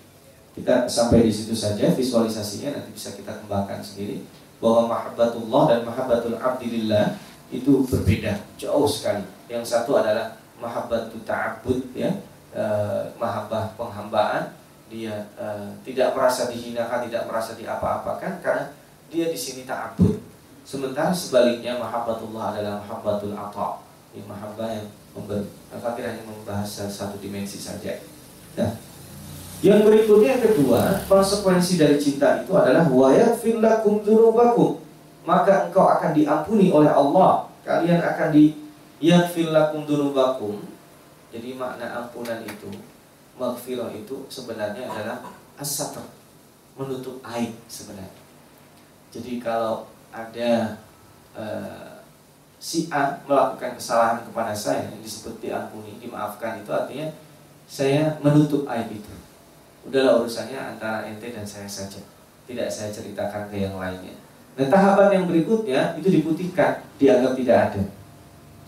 Kita 0.55 0.87
sampai 0.87 1.27
di 1.27 1.35
situ 1.35 1.51
saja 1.51 1.91
visualisasinya 1.91 2.79
nanti 2.79 2.95
bisa 2.95 3.11
kita 3.11 3.43
kembangkan 3.43 3.83
sendiri 3.83 4.23
bahwa 4.63 4.87
mahabbatullah 4.95 5.63
dan 5.67 5.81
mahabbatul 5.83 6.39
abdillah 6.39 7.19
itu 7.51 7.83
berbeda 7.91 8.39
jauh 8.55 8.87
sekali. 8.87 9.27
Yang 9.51 9.75
satu 9.75 9.99
adalah 9.99 10.39
mahabbatul 10.63 11.27
ta'abbud 11.27 11.93
ya, 11.99 12.11
eh, 12.55 13.03
mahabbah 13.19 13.75
penghambaan. 13.75 14.55
dia 14.85 15.27
uh, 15.41 15.75
tidak 15.83 16.15
merasa 16.15 16.47
dihinakan, 16.47 17.09
tidak 17.11 17.27
merasa 17.27 17.57
diapa-apakan 17.59 18.39
karena 18.45 18.71
dia 19.11 19.27
di 19.27 19.35
sini 19.35 19.67
ta'abbud. 19.67 20.23
Sementara 20.65 21.13
sebaliknya 21.13 21.77
mahabbatullah 21.77 22.57
adalah 22.57 22.81
mahabbatul 22.81 23.37
ata. 23.37 23.85
Ini 24.17 24.25
mahabbah 24.25 24.69
yang 24.73 24.89
memberi. 25.13 25.45
Al-Fakir 25.69 26.09
hanya 26.09 26.25
membahas 26.25 26.89
satu 26.89 27.21
dimensi 27.21 27.61
saja. 27.61 28.01
Nah, 28.57 28.73
yang 29.61 29.85
berikutnya 29.85 30.41
yang 30.41 30.45
kedua, 30.45 31.05
konsekuensi 31.05 31.77
dari 31.77 32.01
cinta 32.01 32.41
itu 32.41 32.53
adalah 32.57 32.89
wa 32.89 33.13
yaghfir 33.13 33.61
lakum 33.61 34.01
dzunubakum. 34.01 34.81
Maka 35.29 35.69
engkau 35.69 35.85
akan 35.85 36.17
diampuni 36.17 36.73
oleh 36.73 36.89
Allah. 36.89 37.49
Kalian 37.65 38.01
akan 38.01 38.29
di 38.33 38.57
yaghfir 39.05 39.53
lakum 39.53 39.85
dzunubakum. 39.85 40.65
Jadi 41.29 41.57
makna 41.57 41.93
ampunan 42.07 42.41
itu 42.47 42.71
maghfirah 43.35 43.91
itu 43.91 44.25
sebenarnya 44.31 44.87
adalah 44.87 45.19
as 45.59 45.75
menutup 46.75 47.19
aib 47.23 47.55
sebenarnya. 47.71 48.23
Jadi 49.15 49.39
kalau 49.39 49.87
ada 50.15 50.79
uh, 51.35 51.99
si 52.63 52.87
A 52.95 53.19
melakukan 53.27 53.75
kesalahan 53.75 54.23
kepada 54.23 54.55
saya 54.55 54.87
yang 54.87 55.03
disebut 55.03 55.43
diampuni, 55.43 55.99
dimaafkan 55.99 56.63
itu 56.63 56.71
artinya 56.71 57.11
saya 57.67 58.15
menutup 58.23 58.65
aib 58.71 58.89
itu. 58.95 59.15
Udahlah 59.85 60.23
urusannya 60.23 60.57
antara 60.57 61.05
ente 61.05 61.35
dan 61.35 61.45
saya 61.45 61.67
saja. 61.67 62.01
Tidak 62.47 62.69
saya 62.71 62.95
ceritakan 62.95 63.51
ke 63.51 63.67
yang 63.67 63.77
lainnya. 63.77 64.15
Nah 64.55 64.71
tahapan 64.71 65.21
yang 65.21 65.25
berikutnya 65.27 65.99
itu 65.99 66.09
diputihkan, 66.23 66.87
dianggap 66.97 67.35
tidak 67.35 67.59
ada. 67.69 67.83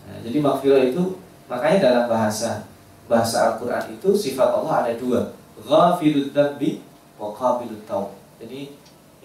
Nah, 0.07 0.17
jadi 0.21 0.37
maghfirah 0.43 0.83
itu 0.91 1.17
makanya 1.47 1.77
dalam 1.79 2.05
bahasa 2.11 2.67
bahasa 3.07 3.55
Al-Quran 3.55 3.95
itu 3.95 4.11
sifat 4.11 4.51
Allah 4.51 4.83
ada 4.83 4.93
dua 4.99 5.31
Ghafirud 5.57 6.35
dambi 6.35 6.85
wa 7.17 7.33
qabilut 7.33 7.81
taub 7.87 8.13
Jadi 8.37 8.77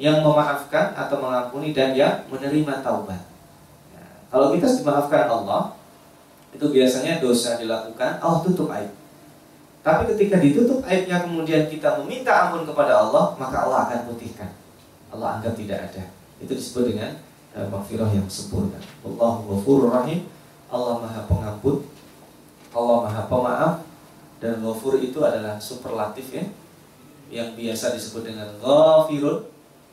yang 0.02 0.18
memaafkan 0.26 0.98
atau 0.98 1.22
mengampuni 1.22 1.70
dan 1.70 1.94
yang 1.94 2.26
menerima 2.26 2.82
taubat. 2.82 3.22
Nah, 3.94 4.08
Kalau 4.34 4.50
kita 4.50 4.66
dimaafkan 4.66 5.30
Allah 5.30 5.78
Itu 6.52 6.68
biasanya 6.68 7.22
dosa 7.22 7.56
dilakukan 7.56 8.18
Allah 8.18 8.40
tutup 8.42 8.68
aib. 8.74 8.90
Tapi 9.80 10.02
ketika 10.14 10.42
ditutup 10.42 10.82
aibnya 10.84 11.22
kemudian 11.22 11.70
kita 11.70 12.02
meminta 12.02 12.28
ampun 12.28 12.66
kepada 12.66 13.06
Allah 13.06 13.32
Maka 13.38 13.64
Allah 13.64 13.78
akan 13.88 14.10
putihkan. 14.10 14.50
Allah 15.14 15.38
anggap 15.38 15.54
tidak 15.54 15.78
ada. 15.88 16.04
Itu 16.42 16.52
disebut 16.52 16.92
dengan 16.92 17.16
uh, 17.54 17.64
maghfirah 17.70 18.10
yang 18.10 18.26
sempurna. 18.26 18.82
Allahu 19.06 19.54
ghafurur 19.54 19.94
rahim. 19.94 20.26
Allah 20.68 21.00
maha 21.00 21.24
pengampun 21.24 21.88
Allah 22.72 22.96
Maha 23.04 23.22
Pemaaf 23.28 23.74
dan 24.40 24.58
Ghafur 24.64 24.98
itu 24.98 25.20
adalah 25.20 25.60
superlatif 25.60 26.32
ya 26.32 26.44
yang 27.32 27.52
biasa 27.52 27.92
disebut 27.92 28.32
dengan 28.32 28.48
Ghafirun 28.58 29.44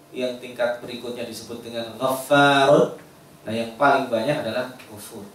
yang 0.10 0.38
tingkat 0.42 0.82
berikutnya 0.82 1.28
disebut 1.28 1.62
dengan 1.62 1.94
Ghafarun 1.98 2.98
nah 3.46 3.54
yang 3.54 3.78
paling 3.80 4.10
banyak 4.12 4.42
adalah 4.46 4.74
Ghafur 4.89 5.25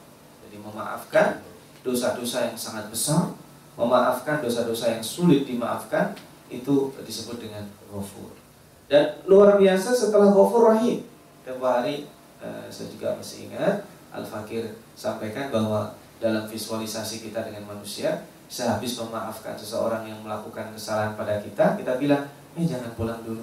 jadi 0.46 0.56
memaafkan 0.60 1.40
dosa-dosa 1.84 2.52
yang 2.52 2.58
sangat 2.58 2.90
besar 2.90 3.34
memaafkan 3.74 4.38
dosa-dosa 4.38 4.94
yang 4.94 5.02
sulit 5.02 5.46
dimaafkan 5.46 6.14
itu 6.50 6.94
disebut 7.02 7.42
dengan 7.42 7.66
Ghafur. 7.90 8.30
Dan 8.86 9.18
luar 9.26 9.58
biasa 9.58 9.90
setelah 9.90 10.30
Ghafur 10.30 10.70
Rahim. 10.70 11.02
Tempoh 11.42 11.68
hari 11.68 12.06
eh, 12.40 12.66
saya 12.70 12.88
juga 12.88 13.18
masih 13.18 13.50
ingat 13.50 13.84
Al-Fakir 14.14 14.78
sampaikan 14.94 15.50
bahwa 15.50 15.92
dalam 16.22 16.46
visualisasi 16.46 17.26
kita 17.26 17.42
dengan 17.42 17.66
manusia 17.66 18.24
sehabis 18.46 18.96
memaafkan 19.02 19.58
seseorang 19.58 20.06
yang 20.06 20.22
melakukan 20.22 20.70
kesalahan 20.72 21.18
pada 21.18 21.42
kita 21.42 21.74
kita 21.74 21.98
bilang 21.98 22.22
eh 22.54 22.62
jangan 22.62 22.94
pulang 22.94 23.18
dulu 23.26 23.42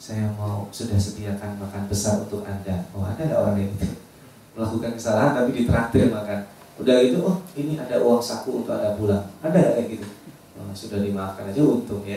saya 0.00 0.32
mau 0.32 0.64
sudah 0.72 0.96
sediakan 0.96 1.60
makan 1.60 1.84
besar 1.84 2.24
untuk 2.24 2.40
anda. 2.48 2.88
Oh 2.96 3.04
ada 3.04 3.20
nggak 3.20 3.36
orang 3.36 3.56
yang 3.60 3.72
melakukan 4.56 4.96
kesalahan 4.96 5.36
tapi 5.36 5.52
ditraktir 5.52 6.08
makan? 6.08 6.48
Udah 6.80 6.96
gitu 7.04 7.20
oh 7.20 7.36
ini 7.52 7.76
ada 7.76 8.00
uang 8.00 8.24
saku 8.24 8.64
untuk 8.64 8.80
anda 8.80 8.96
pulang. 8.96 9.28
Ada 9.44 9.76
kayak 9.76 10.00
gitu? 10.00 10.08
Oh, 10.56 10.72
sudah 10.72 11.04
dimaafkan 11.04 11.52
aja 11.52 11.60
untung 11.60 12.00
ya. 12.08 12.16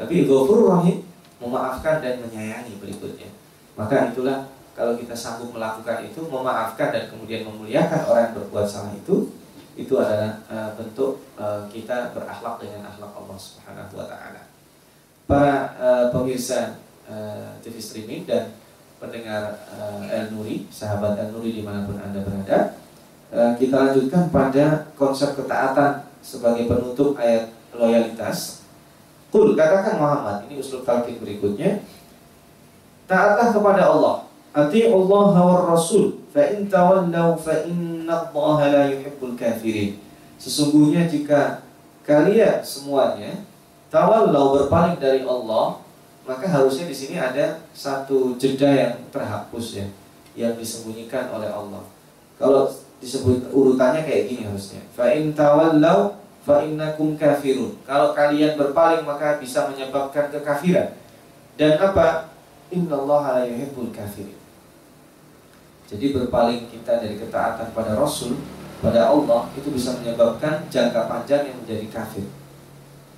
Tapi 0.00 0.24
Ghafur 0.24 0.72
Rahim 0.72 1.04
memaafkan 1.36 2.00
dan 2.00 2.24
menyayangi 2.24 2.80
berikutnya. 2.80 3.28
Maka 3.76 4.08
itulah 4.08 4.48
kalau 4.72 4.96
kita 4.96 5.12
sanggup 5.12 5.52
melakukan 5.52 6.08
itu 6.08 6.24
memaafkan 6.24 6.88
dan 6.96 7.12
kemudian 7.12 7.44
memuliakan 7.44 8.08
orang 8.08 8.32
yang 8.32 8.34
berbuat 8.40 8.64
salah 8.64 8.96
itu 8.96 9.36
itu 9.76 9.94
adalah 10.00 10.40
uh, 10.48 10.72
bentuk 10.74 11.22
uh, 11.36 11.68
kita 11.68 12.10
berakhlak 12.16 12.56
dengan 12.56 12.88
akhlak 12.88 13.12
Allah 13.12 13.36
Subhanahu 13.36 14.00
wa 14.00 14.06
taala. 14.08 14.42
Para 15.28 15.76
uh, 15.76 16.04
pemirsa 16.08 16.87
uh, 17.08 17.56
TV 17.64 17.80
streaming 17.82 18.22
dan 18.28 18.54
pendengar 19.00 19.64
uh, 19.72 20.04
El 20.06 20.30
Nuri, 20.30 20.68
sahabat 20.68 21.18
El 21.18 21.34
Nuri 21.34 21.56
di 21.58 21.62
mana 21.64 21.88
pun 21.88 21.98
anda 21.98 22.20
berada, 22.22 22.78
uh, 23.32 23.52
kita 23.58 23.90
lanjutkan 23.90 24.28
pada 24.28 24.92
konsep 24.94 25.34
ketaatan 25.34 26.06
sebagai 26.22 26.68
penutup 26.68 27.18
ayat 27.18 27.50
loyalitas. 27.74 28.62
Kul 29.28 29.56
katakan 29.56 30.00
Muhammad 30.00 30.48
ini 30.48 30.60
usul 30.60 30.86
talqin 30.86 31.20
berikutnya. 31.20 31.84
Taatlah 33.08 33.52
kepada 33.52 33.88
Allah 33.88 34.28
Ati 34.58 34.88
Allah 34.88 35.30
wa 35.38 35.58
Rasul 35.70 36.24
fa 36.32 36.42
in 36.50 36.72
tawallaw 36.72 37.36
fa 37.36 37.62
inna 37.68 38.32
Allah 38.32 38.58
la 38.66 38.82
yuhibbul 38.88 39.36
kafirin. 39.36 40.00
Sesungguhnya 40.40 41.04
jika 41.04 41.62
kalian 42.02 42.64
semuanya 42.64 43.44
tawallau 43.92 44.56
berpaling 44.56 44.96
dari 44.96 45.22
Allah, 45.28 45.78
maka 46.28 46.44
harusnya 46.44 46.84
di 46.84 46.92
sini 46.92 47.16
ada 47.16 47.64
satu 47.72 48.36
jeda 48.36 48.68
yang 48.68 48.94
terhapus 49.08 49.80
ya, 49.80 49.86
yang 50.36 50.52
disembunyikan 50.60 51.32
oleh 51.32 51.48
Allah. 51.48 51.80
Kalau 52.36 52.68
disebut 53.00 53.48
urutannya 53.48 54.04
kayak 54.04 54.28
gini 54.28 54.44
harusnya. 54.44 54.84
Fa 54.92 55.08
in 55.08 55.32
tawallaw 55.32 56.20
fa 56.44 56.60
innakum 56.60 57.16
kafirun. 57.16 57.80
Kalau 57.88 58.12
kalian 58.12 58.60
berpaling 58.60 59.08
maka 59.08 59.40
bisa 59.40 59.72
menyebabkan 59.72 60.28
kekafiran. 60.28 60.92
Dan 61.56 61.80
apa? 61.80 62.28
Innallaha 62.68 63.40
la 63.40 63.42
yuhibbul 63.48 63.88
kafirin. 63.88 64.36
Jadi 65.88 66.12
berpaling 66.12 66.68
kita 66.68 67.00
dari 67.00 67.16
ketaatan 67.16 67.72
pada 67.72 67.96
Rasul, 67.96 68.36
pada 68.84 69.08
Allah 69.08 69.48
itu 69.56 69.72
bisa 69.72 69.96
menyebabkan 69.96 70.68
jangka 70.68 71.08
panjang 71.08 71.48
yang 71.48 71.56
menjadi 71.64 71.88
kafir. 71.88 72.28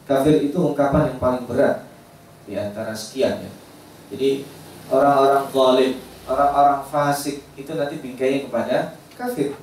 Kafir 0.07 0.46
itu 0.46 0.55
ungkapan 0.62 1.11
yang 1.11 1.18
paling 1.18 1.42
berat 1.51 1.89
di 2.50 2.58
antara 2.58 2.90
sekian 2.90 3.46
ya. 3.46 3.50
Jadi 4.10 4.42
orang-orang 4.90 5.46
zalim, 5.54 5.92
orang-orang 6.26 6.82
fasik 6.90 7.46
itu 7.54 7.70
nanti 7.78 8.02
bingkainya 8.02 8.50
kepada 8.50 8.98
kafir. 9.14 9.54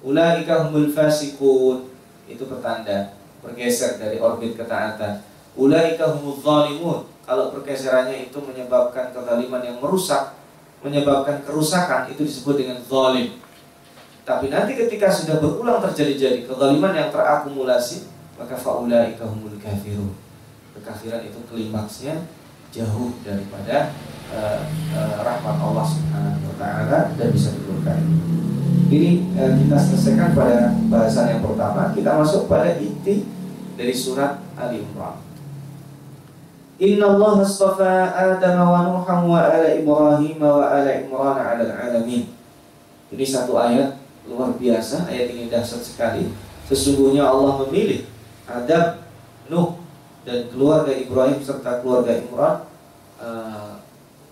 Ulaika 0.00 0.64
humul 0.64 0.88
fasikun 0.88 1.92
itu 2.24 2.48
pertanda 2.48 3.12
bergeser 3.44 4.00
dari 4.00 4.16
orbit 4.16 4.56
ketaatan. 4.56 5.20
Ulaika 5.52 6.16
humul 6.16 6.40
zalimun 6.40 7.04
kalau 7.28 7.52
pergeserannya 7.52 8.32
itu 8.32 8.40
menyebabkan 8.40 9.12
kezaliman 9.12 9.60
yang 9.60 9.76
merusak 9.84 10.32
menyebabkan 10.84 11.40
kerusakan 11.44 12.12
itu 12.12 12.24
disebut 12.24 12.60
dengan 12.60 12.80
zalim. 12.84 13.40
Tapi 14.24 14.48
nanti 14.48 14.76
ketika 14.76 15.12
sudah 15.12 15.36
berulang 15.40 15.80
terjadi-jadi 15.84 16.48
kezaliman 16.48 16.92
yang 16.96 17.08
terakumulasi, 17.12 18.08
maka 18.40 18.56
faulaika 18.56 19.24
humul 19.28 19.56
kafirun. 19.60 20.23
Kekafiran 20.74 21.22
itu 21.22 21.38
klimaksnya 21.46 22.26
jauh 22.74 23.14
daripada 23.22 23.94
uh, 24.34 24.66
uh, 24.90 25.14
rahmat 25.22 25.56
Allah 25.62 25.86
Subhanahu 25.86 26.50
wa 26.50 26.56
taala 26.58 26.98
dan 27.14 27.28
bisa 27.30 27.54
dilukai. 27.54 28.02
Ini 28.90 29.30
uh, 29.38 29.54
kita 29.54 29.76
selesaikan 29.78 30.34
pada 30.34 30.74
bahasan 30.90 31.38
yang 31.38 31.42
pertama. 31.46 31.94
Kita 31.94 32.18
masuk 32.18 32.50
pada 32.50 32.74
inti 32.82 33.22
dari 33.78 33.94
surat 33.94 34.42
Ali 34.58 34.82
Imran. 34.82 35.22
Inna 36.82 37.14
Allah 37.14 37.46
astafa 37.46 38.10
Adam 38.10 38.58
wa 38.66 38.80
Nuhan 38.90 39.20
wa 39.30 39.38
ala 39.46 39.70
Ibrahim 39.78 40.42
wa 40.42 40.66
ala 40.66 40.90
Imran 40.90 41.38
ala 41.38 41.64
alamin. 41.70 42.34
Ini 43.14 43.22
satu 43.22 43.54
ayat 43.54 43.94
luar 44.26 44.58
biasa, 44.58 45.06
ayat 45.06 45.30
ini 45.30 45.46
dahsyat 45.46 45.86
sekali. 45.86 46.34
Sesungguhnya 46.66 47.22
Allah 47.22 47.62
memilih 47.62 48.10
Adam, 48.50 48.98
Nuh 49.46 49.83
dan 50.24 50.48
keluarga 50.48 50.90
Ibrahim 50.90 51.38
serta 51.44 51.84
keluarga 51.84 52.16
Imran 52.16 52.64
uh, 53.20 53.76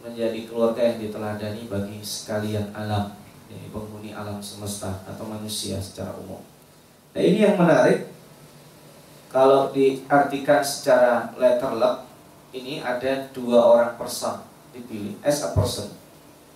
menjadi 0.02 0.48
keluarga 0.48 0.82
yang 0.82 0.98
diteladani 0.98 1.68
bagi 1.68 2.00
sekalian 2.02 2.72
alam, 2.74 3.14
ini 3.46 3.70
penghuni 3.70 4.10
alam 4.10 4.42
semesta 4.42 5.04
atau 5.06 5.28
manusia 5.28 5.78
secara 5.78 6.16
umum. 6.18 6.42
Nah 7.12 7.22
ini 7.22 7.44
yang 7.44 7.60
menarik 7.60 8.08
kalau 9.28 9.70
diartikan 9.70 10.64
secara 10.64 11.30
letter 11.36 11.76
luck 11.76 12.08
ini 12.56 12.80
ada 12.80 13.28
dua 13.32 13.60
orang 13.62 13.92
person 14.00 14.40
dipilih 14.72 15.16
as 15.20 15.44
a 15.44 15.52
person 15.52 15.92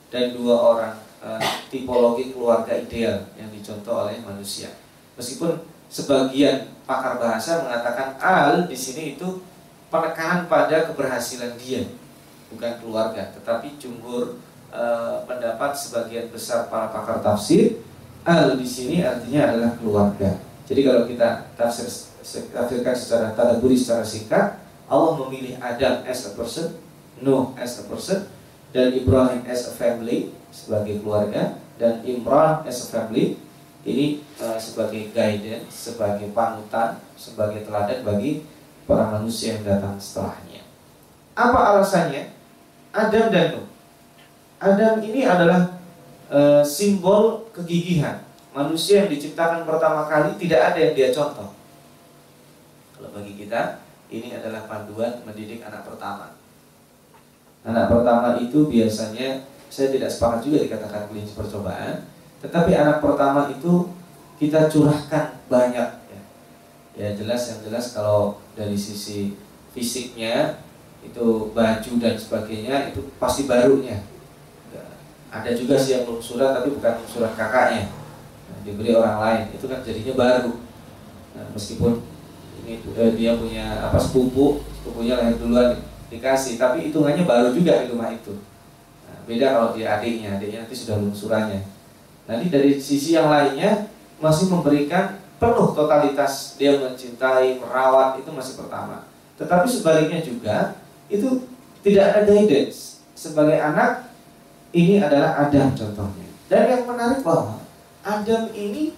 dan 0.09 0.33
dua 0.33 0.57
orang 0.57 0.97
uh, 1.21 1.41
tipologi 1.69 2.33
keluarga 2.33 2.73
ideal 2.73 3.29
yang 3.37 3.53
dicontoh 3.53 4.09
oleh 4.09 4.17
manusia. 4.25 4.73
Meskipun 5.17 5.76
sebagian 5.91 6.71
pakar 6.87 7.19
bahasa 7.19 7.67
mengatakan 7.67 8.15
al 8.23 8.71
di 8.71 8.79
sini 8.79 9.19
itu 9.19 9.43
penekanan 9.91 10.47
pada 10.47 10.91
keberhasilan 10.91 11.55
dia, 11.59 11.87
bukan 12.51 12.73
keluarga. 12.83 13.35
Tetapi 13.35 13.79
jumhur 13.79 14.39
e, 14.71 14.83
pendapat 15.27 15.75
sebagian 15.75 16.31
besar 16.31 16.71
para 16.71 16.91
pakar 16.91 17.23
tafsir 17.23 17.83
al 18.27 18.59
di 18.59 18.67
sini 18.67 19.03
artinya 19.03 19.55
adalah 19.55 19.73
keluarga. 19.79 20.31
Jadi 20.67 20.81
kalau 20.83 21.03
kita 21.07 21.51
tafsir 21.55 21.87
tafsirkan 22.51 22.95
secara 22.99 23.27
tadaburi 23.39 23.79
secara 23.79 24.03
singkat, 24.03 24.59
Allah 24.91 25.15
memilih 25.27 25.59
Adam 25.63 26.03
as 26.03 26.27
a 26.27 26.35
person, 26.35 26.75
Nuh 27.23 27.55
as 27.55 27.79
a 27.79 27.87
person, 27.87 28.27
dan 28.75 28.91
Ibrahim 28.91 29.47
as 29.47 29.71
a 29.71 29.73
family 29.79 30.35
sebagai 30.51 30.99
keluarga, 31.03 31.55
dan 31.79 32.03
Imran 32.03 32.67
as 32.67 32.83
a 32.83 32.89
family 32.91 33.39
ini 33.87 34.19
uh, 34.43 34.59
sebagai 34.59 35.15
guidance, 35.15 35.71
sebagai 35.71 36.35
panutan, 36.35 36.99
sebagai 37.15 37.63
teladan 37.63 38.03
bagi 38.03 38.43
para 38.83 39.15
manusia 39.15 39.55
yang 39.55 39.63
datang 39.63 39.95
setelahnya. 39.95 40.67
Apa 41.39 41.79
alasannya? 41.79 42.35
Adam 42.91 43.31
dan 43.31 43.47
Nuh. 43.55 43.67
Adam 44.59 44.99
ini 45.07 45.23
adalah 45.23 45.79
uh, 46.33 46.67
simbol 46.67 47.47
kegigihan. 47.55 48.27
Manusia 48.51 49.05
yang 49.05 49.11
diciptakan 49.13 49.69
pertama 49.69 50.09
kali 50.11 50.35
tidak 50.41 50.73
ada 50.73 50.79
yang 50.81 50.95
dia 50.97 51.09
contoh. 51.15 51.55
Kalau 52.97 53.13
bagi 53.13 53.37
kita, 53.37 53.85
ini 54.09 54.33
adalah 54.33 54.65
panduan 54.65 55.21
mendidik 55.23 55.61
anak 55.63 55.85
pertama. 55.85 56.35
Anak 57.63 57.93
pertama 57.93 58.41
itu 58.41 58.67
biasanya 58.67 59.45
saya 59.69 59.93
tidak 59.93 60.09
sepakat 60.09 60.41
juga 60.49 60.59
dikatakan 60.65 61.11
klinis 61.13 61.37
percobaan, 61.37 62.09
tetapi 62.45 62.73
anak 62.77 63.01
pertama 63.01 63.49
itu 63.49 63.89
kita 64.37 64.69
curahkan 64.69 65.41
banyak 65.49 65.89
ya. 66.13 66.21
ya 66.97 67.09
jelas 67.17 67.49
yang 67.49 67.61
jelas 67.65 67.97
kalau 67.97 68.41
dari 68.53 68.77
sisi 68.77 69.37
fisiknya 69.73 70.61
itu 71.05 71.53
baju 71.55 71.91
dan 72.03 72.15
sebagainya 72.19 72.91
itu 72.93 73.01
pasti 73.17 73.47
barunya. 73.47 74.03
Ada 75.31 75.53
juga 75.53 75.77
sih 75.77 76.01
yang 76.01 76.09
surat 76.23 76.57
tapi 76.57 76.73
bukan 76.73 76.97
surat 77.05 77.37
kakaknya, 77.37 77.93
nah, 78.49 78.59
diberi 78.65 78.97
orang 78.97 79.21
lain 79.21 79.43
itu 79.53 79.69
kan 79.69 79.85
jadinya 79.85 80.15
baru. 80.17 80.53
Nah, 81.37 81.45
meskipun 81.53 82.01
ini 82.65 82.81
eh, 82.97 83.13
dia 83.13 83.37
punya 83.37 83.85
apa 83.85 84.01
sepupu, 84.01 84.65
sepupunya 84.81 85.21
lahir 85.21 85.37
duluan 85.37 85.77
dikasih, 86.09 86.57
tapi 86.57 86.89
hitungannya 86.89 87.29
baru 87.29 87.53
juga 87.53 87.85
di 87.85 87.93
rumah 87.93 88.09
itu. 88.09 88.33
Nah, 89.05 89.19
beda 89.29 89.47
kalau 89.53 89.69
dia 89.77 90.01
adiknya, 90.01 90.41
adiknya 90.41 90.65
nanti 90.65 90.73
sudah 90.79 90.97
lungsurannya. 91.05 91.61
Nanti 92.27 92.47
dari 92.51 92.77
sisi 92.83 93.15
yang 93.15 93.31
lainnya 93.31 93.87
masih 94.19 94.51
memberikan 94.51 95.19
penuh 95.39 95.73
totalitas 95.73 96.59
dia 96.59 96.75
mencintai, 96.77 97.63
merawat 97.63 98.19
itu 98.19 98.31
masih 98.35 98.59
pertama. 98.59 99.07
Tetapi 99.39 99.67
sebaliknya 99.71 100.21
juga 100.25 100.79
itu 101.07 101.47
tidak 101.87 102.07
ada 102.13 102.21
guidance. 102.27 103.01
Sebagai 103.17 103.57
anak 103.57 104.11
ini 104.75 105.01
adalah 105.01 105.47
Adam 105.47 105.73
contohnya. 105.73 106.29
Dan 106.51 106.63
yang 106.67 106.83
menarik 106.85 107.23
bahwa 107.23 107.63
Adam 108.03 108.51
ini 108.55 108.95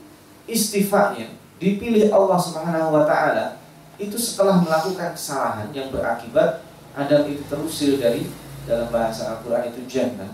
istighfarnya 0.49 1.33
dipilih 1.59 2.09
Allah 2.13 2.39
Subhanahu 2.39 2.95
wa 2.95 3.05
taala 3.05 3.59
itu 3.99 4.15
setelah 4.15 4.63
melakukan 4.63 5.13
kesalahan 5.13 5.69
yang 5.75 5.91
berakibat 5.91 6.63
Adam 6.95 7.27
itu 7.27 7.43
terusir 7.51 7.99
dari 7.99 8.31
dalam 8.65 8.89
bahasa 8.95 9.37
Al-Qur'an 9.37 9.69
itu 9.71 9.83
jannah. 9.91 10.31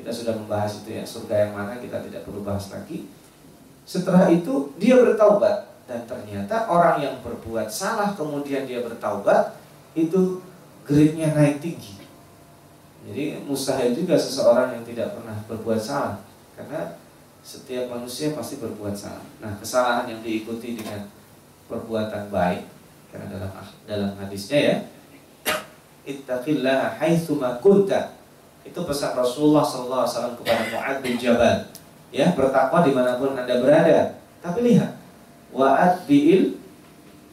Kita 0.00 0.08
sudah 0.08 0.32
membahas 0.32 0.80
itu 0.80 0.96
ya, 0.96 1.04
surga 1.04 1.34
yang 1.44 1.52
mana 1.52 1.76
kita 1.76 2.00
tidak 2.00 2.24
perlu 2.24 2.40
bahas 2.40 2.72
lagi. 2.72 3.04
Setelah 3.84 4.32
itu 4.32 4.72
dia 4.80 4.96
bertaubat 4.96 5.68
dan 5.84 6.06
ternyata 6.06 6.70
orang 6.70 7.02
yang 7.02 7.18
berbuat 7.20 7.66
salah 7.68 8.14
kemudian 8.14 8.64
dia 8.64 8.80
bertaubat 8.80 9.58
itu 9.98 10.38
grade-nya 10.86 11.34
naik 11.36 11.58
tinggi. 11.58 11.98
Jadi 13.04 13.42
mustahil 13.42 13.90
juga 13.90 14.14
seseorang 14.14 14.76
yang 14.78 14.84
tidak 14.86 15.18
pernah 15.18 15.34
berbuat 15.50 15.80
salah 15.82 16.22
karena 16.54 16.94
setiap 17.42 17.90
manusia 17.90 18.36
pasti 18.36 18.60
berbuat 18.60 18.94
salah. 18.94 19.24
Nah, 19.40 19.56
kesalahan 19.58 20.12
yang 20.12 20.20
diikuti 20.20 20.76
dengan 20.76 21.08
perbuatan 21.66 22.28
baik 22.30 22.62
karena 23.10 23.26
dalam 23.26 23.50
dalam 23.90 24.12
hadisnya 24.22 24.58
ya 24.62 24.76
ittaqillah 26.14 27.00
haitsu 27.02 27.42
kunta. 27.58 28.19
Itu 28.70 28.86
pesan 28.86 29.18
Rasulullah 29.18 29.66
SAW 29.66 30.38
kepada 30.38 30.62
Mu'ad 30.70 30.96
bin 31.02 31.18
Jabal. 31.18 31.66
Ya, 32.14 32.30
bertakwa 32.34 32.86
di 32.86 32.94
mana 32.94 33.18
pun 33.18 33.34
anda 33.34 33.58
berada. 33.58 34.22
Tapi 34.38 34.58
lihat, 34.62 34.94
wa'ad 35.50 36.06
bi'il 36.06 36.54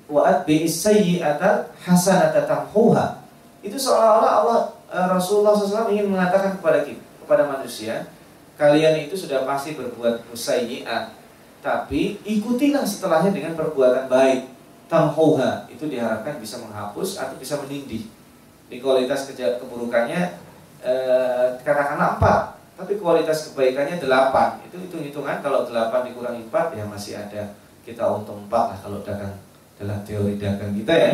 wa'ad 0.09 0.49
bi'is 0.49 0.81
sayyi'ata 0.81 1.77
hasanata 1.85 2.49
tamhuha. 2.49 3.21
Itu 3.61 3.77
seolah-olah 3.77 4.31
Allah 4.41 4.59
eh, 4.89 5.07
Rasulullah 5.13 5.53
SAW 5.53 5.93
ingin 5.93 6.09
mengatakan 6.09 6.57
kepada 6.57 6.81
kita, 6.81 7.01
kepada 7.21 7.45
manusia, 7.45 8.09
kalian 8.57 9.05
itu 9.05 9.13
sudah 9.13 9.45
pasti 9.45 9.77
berbuat 9.77 10.25
musayyi'at 10.33 11.13
tapi 11.61 12.21
ikutilah 12.25 12.85
setelahnya 12.85 13.33
dengan 13.33 13.53
perbuatan 13.53 14.09
baik 14.09 14.49
tamhuha 14.87 15.67
itu 15.67 15.89
diharapkan 15.89 16.39
bisa 16.41 16.61
menghapus 16.63 17.19
atau 17.21 17.35
bisa 17.37 17.59
menindih 17.59 18.07
di 18.67 18.77
kualitas 18.79 19.29
keburukannya 19.29 20.46
eh, 20.81 21.57
katakanlah 21.61 22.17
empat 22.19 22.57
tapi 22.77 22.93
kualitas 23.01 23.49
kebaikannya 23.51 23.97
delapan. 23.97 24.61
Itu 24.61 24.77
hitung 24.77 25.01
hitungan 25.01 25.41
kalau 25.41 25.65
delapan 25.65 26.05
dikurangi 26.05 26.45
empat 26.45 26.77
ya 26.77 26.85
masih 26.85 27.17
ada 27.17 27.57
kita 27.81 28.05
untung 28.05 28.45
empat 28.45 28.75
lah 28.75 28.77
kalau 28.85 29.01
dagang 29.01 29.33
dalam 29.81 29.97
teori 30.05 30.37
dagang 30.37 30.77
kita 30.77 30.93
ya. 30.93 31.11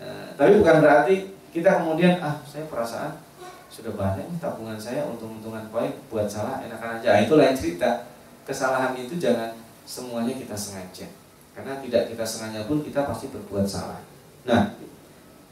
Eh, 0.00 0.26
tapi 0.34 0.56
bukan 0.64 0.80
berarti 0.80 1.36
kita 1.52 1.84
kemudian 1.84 2.18
ah 2.24 2.40
saya 2.48 2.64
perasaan 2.66 3.20
sudah 3.68 3.92
banyak 3.92 4.24
tabungan 4.40 4.78
saya 4.80 5.04
untung-untungan 5.04 5.68
poin 5.68 5.92
buat 6.08 6.24
salah 6.24 6.64
enakan 6.64 7.02
aja. 7.02 7.18
Nah, 7.18 7.20
itu 7.26 7.34
lain 7.36 7.54
cerita. 7.58 8.08
Kesalahan 8.44 8.96
itu 8.96 9.16
jangan 9.20 9.52
semuanya 9.84 10.36
kita 10.36 10.56
sengaja. 10.56 11.08
Karena 11.52 11.78
tidak 11.84 12.12
kita 12.12 12.24
sengaja 12.24 12.64
pun 12.64 12.80
kita 12.80 13.04
pasti 13.04 13.28
berbuat 13.28 13.66
salah. 13.68 14.00
Nah 14.48 14.72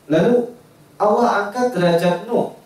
lalu 0.08 0.56
Allah 0.96 1.46
angkat 1.46 1.76
derajat 1.76 2.24
Nuh 2.24 2.61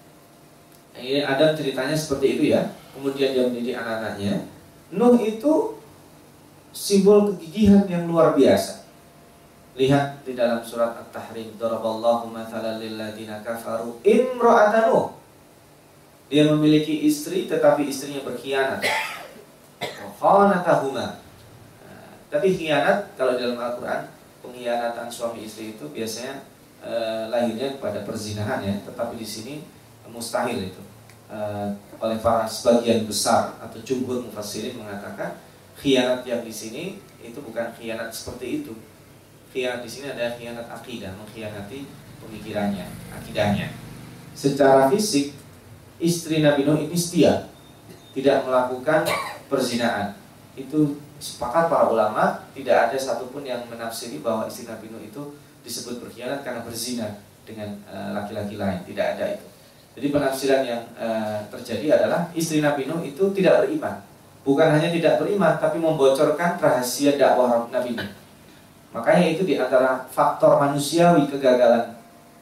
ini 0.96 1.20
ada 1.20 1.52
ceritanya 1.52 1.92
seperti 1.92 2.26
itu 2.38 2.44
ya. 2.56 2.62
Kemudian 2.96 3.37
dia 3.37 3.44
mendidik 3.44 3.76
anak-anaknya. 3.76 4.48
Nuh 4.96 5.20
itu 5.20 5.76
simbol 6.72 7.32
kegigihan 7.35 7.85
yang 7.85 8.09
luar 8.09 8.32
biasa. 8.32 8.88
Lihat 9.76 10.24
di 10.24 10.32
dalam 10.32 10.64
surat 10.64 10.96
At-Tahrim 10.96 11.61
Daraballahu 11.61 12.32
mathalan 12.32 12.80
lil 12.80 12.96
ladina 12.96 13.44
kafaru 13.44 14.00
imra'atan 14.00 14.88
Nuh. 14.88 15.12
Dia 16.32 16.48
memiliki 16.48 17.04
istri 17.04 17.44
tetapi 17.44 17.87
istrinya 17.87 18.24
berkhianat. 18.24 18.80
Khanatahuma. 20.16 21.20
Nah, 21.85 22.09
tapi 22.32 22.56
khianat 22.56 23.12
kalau 23.20 23.37
dalam 23.37 23.61
Al-Qur'an 23.61 24.09
pengkhianatan 24.40 25.12
suami 25.12 25.44
istri 25.44 25.76
itu 25.76 25.85
biasanya 25.92 26.40
eh, 26.80 27.28
lahirnya 27.28 27.76
pada 27.76 28.00
perzinahan 28.02 28.64
ya, 28.64 28.74
tetapi 28.88 29.20
di 29.20 29.28
sini 29.28 29.54
mustahil 30.10 30.72
itu. 30.72 30.82
Eh, 31.26 31.68
oleh 31.98 32.22
para 32.22 32.46
sebagian 32.46 33.02
besar 33.02 33.58
atau 33.58 33.82
jumhur 33.82 34.22
mufassirin 34.22 34.78
mengatakan 34.78 35.34
khianat 35.74 36.22
yang 36.22 36.46
di 36.46 36.54
sini 36.54 37.02
itu 37.18 37.38
bukan 37.42 37.74
khianat 37.74 38.14
seperti 38.14 38.62
itu. 38.62 38.72
Khianat 39.50 39.82
di 39.82 39.90
sini 39.90 40.06
adalah 40.14 40.38
khianat 40.38 40.66
akidah, 40.70 41.10
mengkhianati 41.18 41.82
pemikirannya, 42.22 42.86
akidahnya. 43.10 43.74
Secara 44.36 44.86
fisik 44.92 45.34
istri 45.98 46.44
Nabi 46.44 46.62
Nuh 46.62 46.78
ini 46.78 46.94
setia, 46.94 47.50
tidak 48.14 48.46
melakukan 48.46 49.08
perzinahan. 49.50 50.14
Itu 50.54 51.00
sepakat 51.18 51.72
para 51.72 51.88
ulama, 51.88 52.44
tidak 52.52 52.92
ada 52.92 52.96
satupun 53.00 53.42
yang 53.42 53.64
menafsiri 53.66 54.20
bahwa 54.20 54.46
istri 54.46 54.68
Nabi 54.68 54.92
Nuh 54.92 55.02
itu 55.02 55.22
disebut 55.66 55.98
berkhianat 56.04 56.46
karena 56.46 56.62
berzina 56.62 57.18
dengan 57.42 57.82
eh, 57.90 58.10
laki-laki 58.14 58.54
uh, 58.54 58.60
lain. 58.62 58.78
Tidak 58.86 59.06
ada 59.18 59.24
itu. 59.34 59.55
Jadi 59.96 60.12
penafsiran 60.12 60.62
yang 60.62 60.82
uh, 61.00 61.40
terjadi 61.48 61.96
adalah 61.96 62.28
istri 62.37 62.61
Nabi 62.61 62.85
Nuh 62.85 63.00
itu 63.00 63.32
tidak 63.32 63.64
beriman. 63.64 64.04
Bukan 64.44 64.68
hanya 64.68 64.92
tidak 64.92 65.18
beriman, 65.18 65.56
tapi 65.56 65.80
membocorkan 65.80 66.61
rahasia 66.61 67.16
dakwah 67.16 67.66
Nabi 67.72 67.96
Nuh. 67.96 68.11
Makanya 68.92 69.26
itu 69.32 69.42
di 69.48 69.56
antara 69.56 70.04
faktor 70.12 70.61
manusiawi 70.61 71.28
kegagalan 71.28 71.96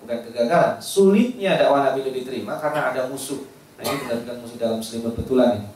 bukan 0.04 0.20
kegagalan, 0.28 0.76
sulitnya 0.84 1.56
dakwah 1.56 1.80
Nabi 1.88 2.04
itu 2.04 2.12
diterima 2.12 2.60
karena 2.60 2.92
ada 2.92 3.08
musuh. 3.08 3.40
Nah 3.80 3.82
ini 3.88 3.96
benar-benar 4.04 4.36
musuh 4.44 4.58
dalam 4.60 4.78
selimut 4.84 5.16
betulan 5.16 5.56
ini. 5.56 5.68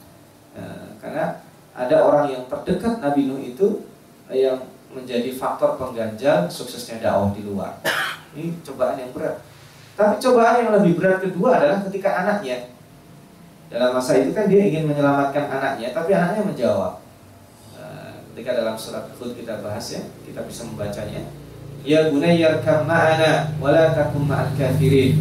Nah, 0.53 0.93
karena 1.01 1.25
ada 1.73 1.97
orang 2.05 2.29
yang 2.29 2.43
terdekat 2.45 3.01
Nabi 3.01 3.25
Nuh 3.25 3.41
itu 3.41 3.88
yang 4.29 4.69
menjadi 4.93 5.33
faktor 5.33 5.81
pengganjal 5.81 6.53
suksesnya 6.53 7.01
dakwah 7.01 7.33
di 7.33 7.41
luar. 7.41 7.81
Ini 8.37 8.61
cobaan 8.61 9.01
yang 9.01 9.17
berat. 9.17 9.41
Tapi 9.99 10.15
cobaan 10.23 10.63
yang 10.63 10.71
lebih 10.79 10.95
berat 10.95 11.19
kedua 11.19 11.59
adalah 11.59 11.83
ketika 11.91 12.23
anaknya 12.23 12.71
dalam 13.67 13.99
masa 13.99 14.15
itu 14.23 14.31
kan 14.31 14.47
dia 14.47 14.63
ingin 14.63 14.87
menyelamatkan 14.87 15.51
anaknya, 15.51 15.91
tapi 15.91 16.15
anaknya 16.15 16.47
menjawab. 16.47 17.03
Nah, 17.75 18.15
ketika 18.31 18.63
dalam 18.63 18.79
surat 18.79 19.11
Hud 19.19 19.35
kita 19.35 19.59
bahas 19.59 19.85
ya, 19.91 20.07
kita 20.23 20.47
bisa 20.47 20.63
membacanya 20.71 21.27
ya 21.87 22.11
bunayya 22.11 22.59
yarkam 22.63 22.87
ma'ana 22.87 23.55
wa 23.59 23.75
la 23.75 23.91
takum 23.95 24.27
ma'al 24.27 24.55
kafirin. 24.55 25.19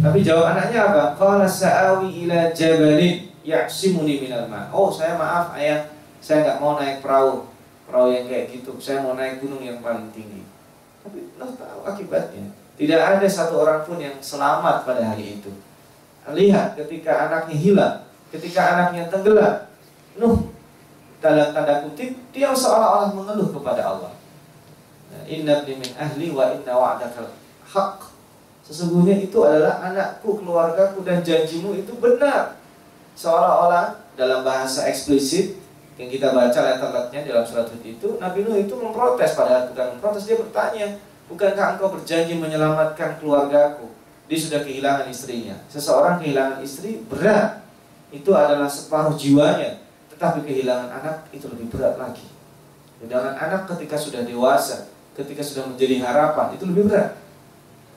Tapi 0.00 0.20
jawab 0.20 0.56
anaknya 0.56 0.92
apa? 0.92 1.04
Qala 1.16 1.48
sa'awi 1.48 2.24
ila 2.24 2.52
jabalin 2.52 3.30
ya'simuni 3.42 4.20
minal 4.22 4.46
ma. 4.46 4.68
Oh, 4.70 4.92
saya 4.92 5.16
maaf 5.16 5.56
ayah, 5.56 5.88
saya 6.20 6.44
nggak 6.46 6.58
mau 6.60 6.76
naik 6.76 7.00
perahu. 7.00 7.48
Perahu 7.88 8.08
yang 8.12 8.28
kayak 8.28 8.54
gitu. 8.54 8.76
Saya 8.78 9.02
mau 9.02 9.16
naik 9.16 9.40
gunung 9.42 9.64
yang 9.64 9.80
paling 9.82 10.12
tinggi. 10.14 10.44
Tapi 11.00 11.32
Nuh 11.40 11.52
tahu 11.56 11.80
akibatnya. 11.88 12.59
Tidak 12.80 12.96
ada 12.96 13.28
satu 13.28 13.60
orang 13.60 13.84
pun 13.84 14.00
yang 14.00 14.16
selamat 14.24 14.88
pada 14.88 15.04
hari 15.04 15.36
itu. 15.36 15.52
Lihat 16.24 16.80
ketika 16.80 17.28
anaknya 17.28 17.56
hilang, 17.60 17.96
ketika 18.32 18.60
anaknya 18.72 19.04
tenggelam, 19.12 19.68
Nuh 20.16 20.48
dalam 21.20 21.52
tanda 21.52 21.84
kutip 21.84 22.16
dia 22.32 22.48
seolah-olah 22.56 23.12
mengeluh 23.12 23.52
kepada 23.52 23.84
Allah. 23.84 24.12
Nah, 25.12 25.22
inna 25.28 25.60
min 25.68 25.84
ahli 26.00 26.32
wa 26.32 26.56
inna 26.56 26.72
wa'dakal 26.72 27.28
haq. 27.68 28.08
Sesungguhnya 28.64 29.20
itu 29.20 29.36
adalah 29.44 29.84
anakku, 29.84 30.40
keluargaku 30.40 31.04
dan 31.04 31.20
janjimu 31.20 31.76
itu 31.76 31.92
benar. 32.00 32.56
Seolah-olah 33.12 34.00
dalam 34.16 34.40
bahasa 34.40 34.88
eksplisit 34.88 35.60
yang 36.00 36.08
kita 36.08 36.32
baca 36.32 36.56
letter-letternya 36.56 37.28
dalam 37.28 37.44
surat 37.44 37.68
itu, 37.84 38.16
Nabi 38.16 38.40
Nuh 38.48 38.56
itu 38.56 38.72
memprotes 38.72 39.36
pada 39.36 39.68
bukan 39.68 40.00
memprotes 40.00 40.24
dia 40.24 40.40
bertanya, 40.40 40.96
bukankah 41.30 41.78
engkau 41.78 41.94
berjanji 41.94 42.34
menyelamatkan 42.34 43.22
keluargaku? 43.22 43.86
Dia 44.26 44.38
sudah 44.38 44.60
kehilangan 44.62 45.06
istrinya. 45.10 45.54
Seseorang 45.70 46.18
kehilangan 46.18 46.58
istri 46.62 47.02
berat. 47.06 47.62
Itu 48.10 48.34
adalah 48.34 48.66
separuh 48.66 49.14
jiwanya. 49.14 49.78
Tetapi 50.10 50.42
kehilangan 50.42 50.90
anak 50.90 51.30
itu 51.30 51.46
lebih 51.46 51.70
berat 51.70 51.94
lagi. 51.98 52.26
Kehilangan 52.98 53.34
anak 53.38 53.62
ketika 53.74 53.96
sudah 53.96 54.22
dewasa, 54.26 54.90
ketika 55.14 55.42
sudah 55.42 55.70
menjadi 55.70 56.02
harapan 56.02 56.54
itu 56.54 56.64
lebih 56.66 56.90
berat. 56.90 57.16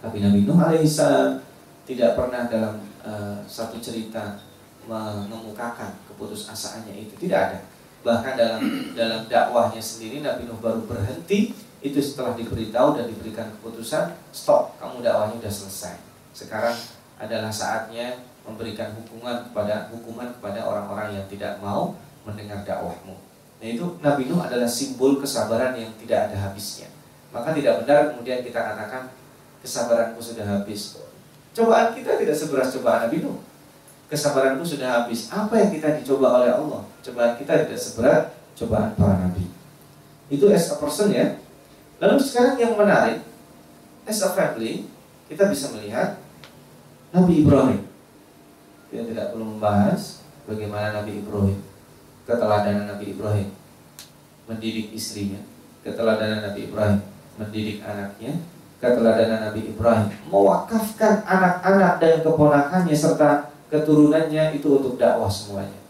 Tapi 0.02 0.20
Nabi 0.22 0.48
Nuh 0.48 0.58
alaihissalam 0.58 1.44
tidak 1.84 2.16
pernah 2.16 2.48
dalam 2.48 2.76
uh, 3.04 3.40
satu 3.46 3.80
cerita 3.80 4.40
mengemukakan 4.84 5.96
keputusasaannya 6.12 7.08
itu 7.08 7.16
tidak 7.28 7.40
ada. 7.52 7.60
Bahkan 8.04 8.34
dalam 8.36 8.62
dalam 8.98 9.22
dakwahnya 9.32 9.80
sendiri 9.80 10.20
Nabi 10.20 10.44
Nuh 10.44 10.60
baru 10.60 10.84
berhenti 10.84 11.56
itu 11.84 12.00
setelah 12.00 12.32
diberitahu 12.40 12.96
dan 12.96 13.12
diberikan 13.12 13.52
keputusan 13.60 14.16
stop 14.32 14.80
kamu 14.80 15.04
dakwahnya 15.04 15.36
sudah 15.44 15.54
selesai. 15.54 15.96
Sekarang 16.32 16.76
adalah 17.20 17.52
saatnya 17.52 18.24
memberikan 18.48 18.96
hukuman 18.96 19.52
kepada 19.52 19.92
hukuman 19.92 20.32
kepada 20.40 20.64
orang-orang 20.64 21.20
yang 21.20 21.26
tidak 21.28 21.60
mau 21.60 22.00
mendengar 22.24 22.64
dakwahmu. 22.64 23.20
Nah 23.60 23.68
itu 23.68 24.00
Nabi 24.00 24.32
Nuh 24.32 24.40
adalah 24.40 24.68
simbol 24.68 25.20
kesabaran 25.20 25.76
yang 25.76 25.92
tidak 26.00 26.32
ada 26.32 26.50
habisnya. 26.50 26.88
Maka 27.36 27.52
tidak 27.52 27.84
benar 27.84 28.16
kemudian 28.16 28.40
kita 28.40 28.60
katakan 28.64 29.12
kesabaranku 29.60 30.24
sudah 30.24 30.48
habis. 30.48 31.04
Cobaan 31.52 31.92
kita 31.92 32.16
tidak 32.16 32.36
seberat 32.36 32.72
cobaan 32.72 33.12
Nabi 33.12 33.28
Nuh. 33.28 33.40
Kesabaranku 34.08 34.64
sudah 34.64 35.04
habis. 35.04 35.28
Apa 35.28 35.60
yang 35.60 35.70
kita 35.76 36.00
dicoba 36.00 36.40
oleh 36.40 36.52
Allah? 36.56 36.88
Cobaan 37.04 37.36
kita 37.36 37.68
tidak 37.68 37.80
seberat 37.80 38.24
cobaan 38.56 38.94
para 38.96 39.18
nabi. 39.18 39.50
Itu 40.30 40.50
as 40.54 40.70
a 40.72 40.78
person 40.80 41.12
ya. 41.12 41.43
Lalu 42.02 42.18
sekarang 42.22 42.56
yang 42.58 42.74
menarik, 42.74 43.22
as 44.08 44.22
a 44.24 44.34
family, 44.34 44.88
kita 45.30 45.50
bisa 45.50 45.74
melihat 45.76 46.18
Nabi 47.14 47.46
Ibrahim. 47.46 47.82
Kita 48.90 49.04
tidak 49.10 49.34
perlu 49.34 49.58
membahas 49.58 50.22
bagaimana 50.50 51.02
Nabi 51.02 51.22
Ibrahim, 51.22 51.60
keteladanan 52.26 52.86
Nabi 52.90 53.06
Ibrahim 53.14 53.50
mendidik 54.50 54.92
istrinya, 54.92 55.40
keteladanan 55.84 56.44
Nabi 56.52 56.68
Ibrahim 56.68 57.00
mendidik 57.40 57.82
anaknya, 57.82 58.38
keteladanan 58.78 59.50
Nabi 59.50 59.72
Ibrahim, 59.72 60.08
mewakafkan 60.28 61.24
anak-anak 61.24 62.04
dan 62.04 62.14
keponakannya 62.22 62.96
serta 62.96 63.50
keturunannya 63.72 64.54
itu 64.54 64.68
untuk 64.70 65.00
dakwah 65.00 65.32
semuanya. 65.32 65.83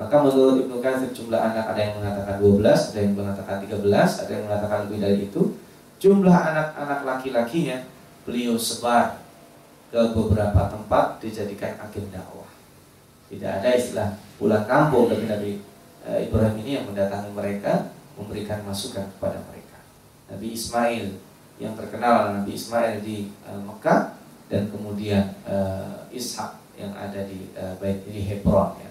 Maka 0.00 0.24
menurut 0.24 0.64
Ibnu 0.64 0.80
Katsir 0.80 1.12
jumlah 1.12 1.36
anak 1.36 1.76
ada 1.76 1.80
yang 1.84 2.00
mengatakan 2.00 2.40
12, 2.40 2.64
ada 2.64 2.98
yang 3.04 3.12
mengatakan 3.12 3.56
13, 3.60 3.84
ada 4.24 4.30
yang 4.32 4.44
mengatakan 4.48 4.78
lebih 4.88 4.98
dari 5.04 5.18
itu. 5.28 5.42
Jumlah 6.00 6.32
anak-anak 6.32 7.00
laki-lakinya 7.04 7.84
beliau 8.24 8.56
sebar 8.56 9.20
ke 9.92 10.00
beberapa 10.16 10.72
tempat 10.72 11.20
dijadikan 11.20 11.76
agen 11.76 12.08
dakwah. 12.08 12.48
Tidak 13.28 13.60
ada 13.60 13.76
istilah 13.76 14.16
pulang 14.40 14.64
kampung 14.64 15.12
dari 15.12 15.28
Nabi 15.28 15.50
eh, 16.08 16.18
Ibrahim 16.24 16.56
ini 16.64 16.80
yang 16.80 16.88
mendatangi 16.88 17.36
mereka 17.36 17.92
memberikan 18.16 18.64
masukan 18.64 19.04
kepada 19.04 19.36
mereka. 19.52 19.84
Nabi 20.32 20.56
Ismail 20.56 21.06
yang 21.60 21.76
terkenal 21.76 22.40
Nabi 22.40 22.56
Ismail 22.56 23.04
di 23.04 23.28
uh, 23.44 23.60
Mekah 23.60 24.16
dan 24.48 24.72
kemudian 24.72 25.36
uh, 25.44 26.08
Ishak 26.08 26.56
yang 26.80 26.96
ada 26.96 27.28
di 27.28 27.52
uh, 27.52 27.76
di 28.08 28.20
Hebron 28.24 28.80
ya 28.80 28.89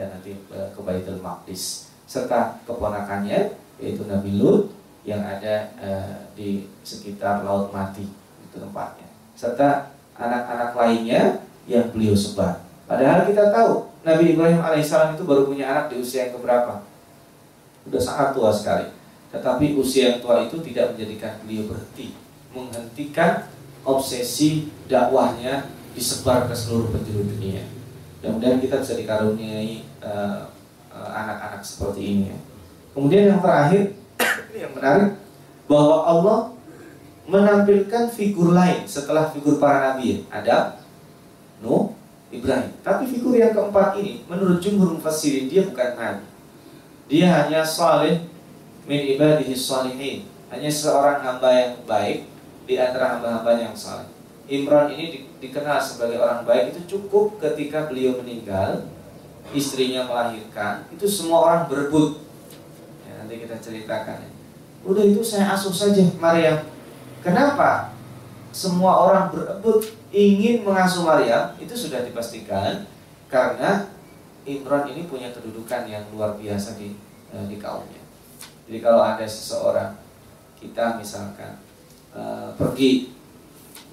dan 0.00 0.16
nanti 0.16 0.32
uh, 0.48 0.72
ke 0.72 0.80
Baitul 0.80 1.20
Maqdis 1.20 1.92
serta 2.08 2.56
keponakannya 2.64 3.52
yaitu 3.76 4.08
Nabi 4.08 4.40
Lut 4.40 4.72
yang 5.04 5.20
ada 5.20 5.68
uh, 5.76 6.24
di 6.32 6.64
sekitar 6.80 7.44
Laut 7.44 7.68
Mati 7.68 8.08
itu 8.40 8.56
tempatnya 8.56 9.04
serta 9.36 9.92
anak-anak 10.16 10.72
lainnya 10.72 11.44
yang 11.68 11.92
beliau 11.92 12.16
sebar. 12.16 12.64
Padahal 12.88 13.28
kita 13.28 13.52
tahu 13.52 13.92
Nabi 14.00 14.32
Ibrahim 14.32 14.64
alaihissalam 14.64 15.20
itu 15.20 15.28
baru 15.28 15.44
punya 15.44 15.68
anak 15.68 15.92
di 15.92 16.00
usia 16.00 16.28
yang 16.28 16.40
keberapa? 16.40 16.80
Sudah 17.84 18.02
sangat 18.02 18.28
tua 18.32 18.50
sekali. 18.52 18.88
Tetapi 19.30 19.76
usia 19.76 20.16
yang 20.16 20.18
tua 20.24 20.44
itu 20.44 20.58
tidak 20.64 20.96
menjadikan 20.96 21.38
beliau 21.46 21.70
berhenti 21.70 22.18
Menghentikan 22.50 23.46
obsesi 23.86 24.66
dakwahnya 24.90 25.70
disebar 25.94 26.50
ke 26.50 26.54
seluruh 26.58 26.90
penjuru 26.90 27.30
dunia 27.30 27.62
Kemudian 28.20 28.60
kita 28.60 28.84
bisa 28.84 28.94
dikaruniai 29.00 29.80
eh, 29.80 30.40
eh, 30.92 31.10
anak-anak 31.10 31.60
uh, 31.60 31.64
uh, 31.64 31.68
seperti 31.68 32.00
ini 32.04 32.22
ya. 32.28 32.38
Kemudian 32.92 33.24
yang 33.32 33.40
terakhir 33.40 33.96
Ini 34.50 34.58
yang 34.68 34.72
menarik 34.76 35.16
Bahwa 35.64 35.96
Allah 36.04 36.38
menampilkan 37.30 38.10
figur 38.10 38.52
lain 38.52 38.84
setelah 38.84 39.30
figur 39.30 39.56
para 39.62 39.94
nabi 39.94 40.18
ya. 40.18 40.42
Adam, 40.42 40.64
Nuh, 41.62 41.94
Ibrahim. 42.34 42.74
Tapi 42.82 43.06
figur 43.06 43.38
yang 43.38 43.54
keempat 43.54 43.96
ini 44.02 44.26
menurut 44.26 44.58
jumhur 44.58 44.98
mufassirin 44.98 45.46
dia 45.46 45.62
bukan 45.62 45.94
nabi. 45.94 46.26
Dia 47.06 47.26
hanya 47.30 47.62
saleh 47.62 48.26
min 48.84 49.14
ibadihi 49.14 49.54
salihin. 49.54 50.26
Hanya 50.50 50.66
seorang 50.66 51.22
hamba 51.22 51.48
yang 51.54 51.72
baik 51.86 52.26
di 52.66 52.74
antara 52.74 53.16
hamba-hamba 53.16 53.54
yang 53.54 53.74
saleh. 53.78 54.10
Imran 54.50 54.90
ini 54.90 55.29
dikenal 55.40 55.80
sebagai 55.80 56.20
orang 56.20 56.44
baik 56.44 56.76
itu 56.76 56.96
cukup 56.96 57.40
ketika 57.40 57.88
beliau 57.88 58.20
meninggal, 58.20 58.84
istrinya 59.56 60.04
melahirkan, 60.04 60.84
itu 60.92 61.08
semua 61.08 61.48
orang 61.48 61.62
berebut. 61.66 62.20
Ya, 63.08 63.24
nanti 63.24 63.40
kita 63.40 63.56
ceritakan. 63.58 64.20
Ya. 64.20 64.30
Udah 64.84 65.04
itu 65.04 65.24
saya 65.24 65.56
asuh 65.56 65.72
saja 65.72 66.04
Maryam. 66.20 66.60
Kenapa? 67.24 67.96
Semua 68.52 69.00
orang 69.00 69.32
berebut 69.32 69.88
ingin 70.12 70.66
mengasuh 70.66 71.06
Maryam 71.06 71.56
itu 71.56 71.72
sudah 71.72 72.02
dipastikan 72.04 72.84
karena 73.30 73.86
Imran 74.42 74.88
ini 74.90 75.06
punya 75.06 75.30
kedudukan 75.30 75.86
yang 75.86 76.02
luar 76.10 76.34
biasa 76.34 76.74
di 76.80 76.96
eh, 77.30 77.44
di 77.46 77.56
kaumnya. 77.60 78.02
Jadi 78.66 78.78
kalau 78.82 79.02
ada 79.02 79.22
seseorang 79.22 79.98
kita 80.60 81.00
misalkan 81.00 81.56
uh, 82.12 82.52
pergi 82.54 83.19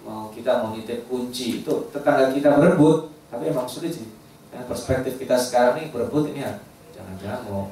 mau 0.08 0.32
kita 0.32 0.64
mau 0.64 0.72
nitip 0.72 1.04
kunci 1.12 1.62
itu 1.62 1.74
tetangga 1.92 2.32
kita 2.32 2.56
berebut, 2.56 3.12
tapi 3.28 3.52
emang 3.52 3.68
sulit 3.68 3.92
sih. 3.92 4.08
Dan 4.48 4.64
perspektif 4.64 5.20
kita 5.20 5.36
sekarang 5.36 5.84
ini 5.84 5.92
berebut 5.92 6.32
ini 6.32 6.48
ya 6.48 6.56
jangan-jangan 6.96 7.42
mau 7.52 7.68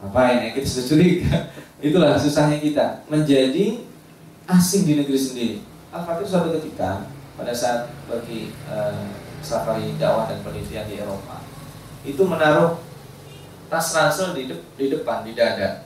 apa 0.00 0.20
ya 0.40 0.56
kita 0.56 0.64
sudah. 0.64 1.12
Itulah 1.84 2.16
susahnya 2.16 2.56
kita 2.64 3.04
menjadi 3.12 3.84
asing 4.48 4.88
di 4.88 4.96
negeri 4.96 5.20
sendiri. 5.20 5.56
Al-Fatih 5.92 6.24
suatu 6.24 6.48
ketika 6.56 7.04
pada 7.36 7.52
saat 7.52 7.92
pergi 8.08 8.56
uh, 8.72 9.12
safari 9.44 9.92
dakwah 10.00 10.24
dan 10.30 10.40
penelitian 10.40 10.88
di 10.88 10.96
Eropa 10.96 11.44
itu 12.08 12.22
menaruh 12.24 12.80
tas 13.68 13.92
ransel 13.92 14.32
di, 14.32 14.48
de 14.48 14.56
di 14.80 14.88
depan 14.88 15.20
di 15.26 15.36
dada 15.36 15.84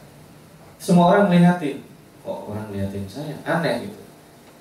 semua 0.78 1.10
orang 1.10 1.26
melihatin 1.26 1.82
kok 2.22 2.38
orang 2.46 2.70
melihatin 2.70 3.04
saya 3.10 3.34
aneh 3.42 3.90
gitu 3.90 3.98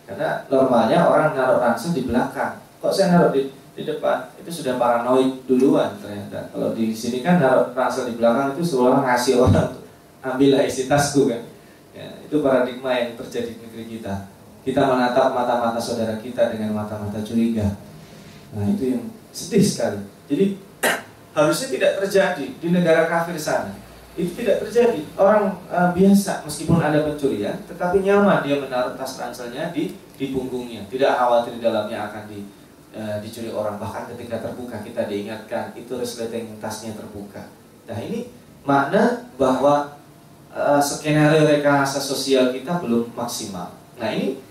karena 0.08 0.48
normalnya 0.48 1.04
orang 1.04 1.36
naruh 1.36 1.60
ransel 1.60 1.92
di 1.92 2.08
belakang. 2.08 2.64
Kok 2.80 2.92
saya 2.96 3.12
naruh 3.12 3.36
di, 3.36 3.52
di 3.76 3.84
depan? 3.84 4.32
Itu 4.40 4.48
sudah 4.48 4.80
paranoid 4.80 5.44
duluan 5.44 6.00
ternyata. 6.00 6.48
Kalau 6.48 6.72
di 6.72 6.96
sini 6.96 7.20
kan 7.20 7.44
naruh 7.44 7.76
ransel 7.76 8.08
di 8.08 8.16
belakang 8.16 8.56
itu 8.56 8.64
seolah 8.64 9.04
ngasih 9.04 9.44
orang 9.44 9.76
ambillah 10.24 10.64
isi 10.64 10.88
tasku 10.88 11.28
kan? 11.28 11.44
Ya, 11.92 12.08
itu 12.24 12.40
paradigma 12.40 12.96
yang 12.96 13.20
terjadi 13.20 13.52
di 13.52 13.60
negeri 13.68 14.00
kita. 14.00 14.32
Kita 14.64 14.88
menatap 14.88 15.36
mata-mata 15.36 15.80
saudara 15.80 16.16
kita 16.24 16.56
dengan 16.56 16.72
mata-mata 16.72 17.20
curiga. 17.20 17.76
Nah 18.56 18.64
itu 18.64 18.96
yang 18.96 19.04
sedih 19.36 19.64
sekali. 19.64 20.00
Jadi 20.32 20.56
harusnya 21.36 21.68
tidak 21.68 21.92
terjadi 22.00 22.46
di 22.48 22.68
negara 22.72 23.12
kafir 23.12 23.36
sana 23.36 23.87
itu 24.18 24.34
tidak 24.34 24.66
terjadi. 24.66 25.06
Orang 25.14 25.62
uh, 25.70 25.94
biasa 25.94 26.42
meskipun 26.42 26.82
ada 26.82 27.06
pencurian, 27.06 27.54
tetapi 27.70 28.02
nyaman 28.02 28.42
dia 28.42 28.58
menaruh 28.58 28.98
tas 28.98 29.14
ranselnya 29.22 29.70
di 29.70 29.94
di 30.18 30.34
punggungnya, 30.34 30.90
tidak 30.90 31.14
khawatir 31.14 31.56
di 31.56 31.62
dalamnya 31.62 32.10
akan 32.10 32.26
di, 32.26 32.42
uh, 32.98 33.22
dicuri 33.22 33.54
orang. 33.54 33.78
Bahkan 33.78 34.18
ketika 34.18 34.42
terbuka 34.42 34.82
kita 34.82 35.06
diingatkan 35.06 35.78
itu 35.78 35.94
resleting 35.94 36.58
tasnya 36.58 36.98
terbuka. 36.98 37.46
Nah 37.86 37.98
ini 38.02 38.34
makna 38.66 39.30
bahwa 39.38 40.02
uh, 40.50 40.82
skenario 40.82 41.46
rekayasa 41.46 42.02
sosial 42.02 42.50
kita 42.50 42.82
belum 42.82 43.14
maksimal. 43.14 43.78
Nah 44.02 44.10
ini 44.10 44.42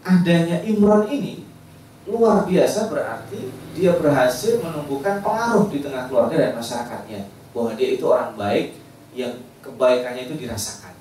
adanya 0.00 0.64
Imron 0.64 1.04
ini 1.12 1.44
luar 2.08 2.48
biasa 2.48 2.88
berarti 2.88 3.52
dia 3.76 3.92
berhasil 4.00 4.64
menumbuhkan 4.64 5.20
pengaruh 5.20 5.68
di 5.68 5.84
tengah 5.84 6.08
keluarga 6.08 6.40
dan 6.40 6.52
masyarakatnya 6.56 7.28
bahwa 7.52 7.76
dia 7.76 7.88
itu 7.94 8.04
orang 8.08 8.32
baik 8.34 8.79
yang 9.14 9.34
kebaikannya 9.60 10.26
itu 10.30 10.34
dirasakan. 10.46 10.94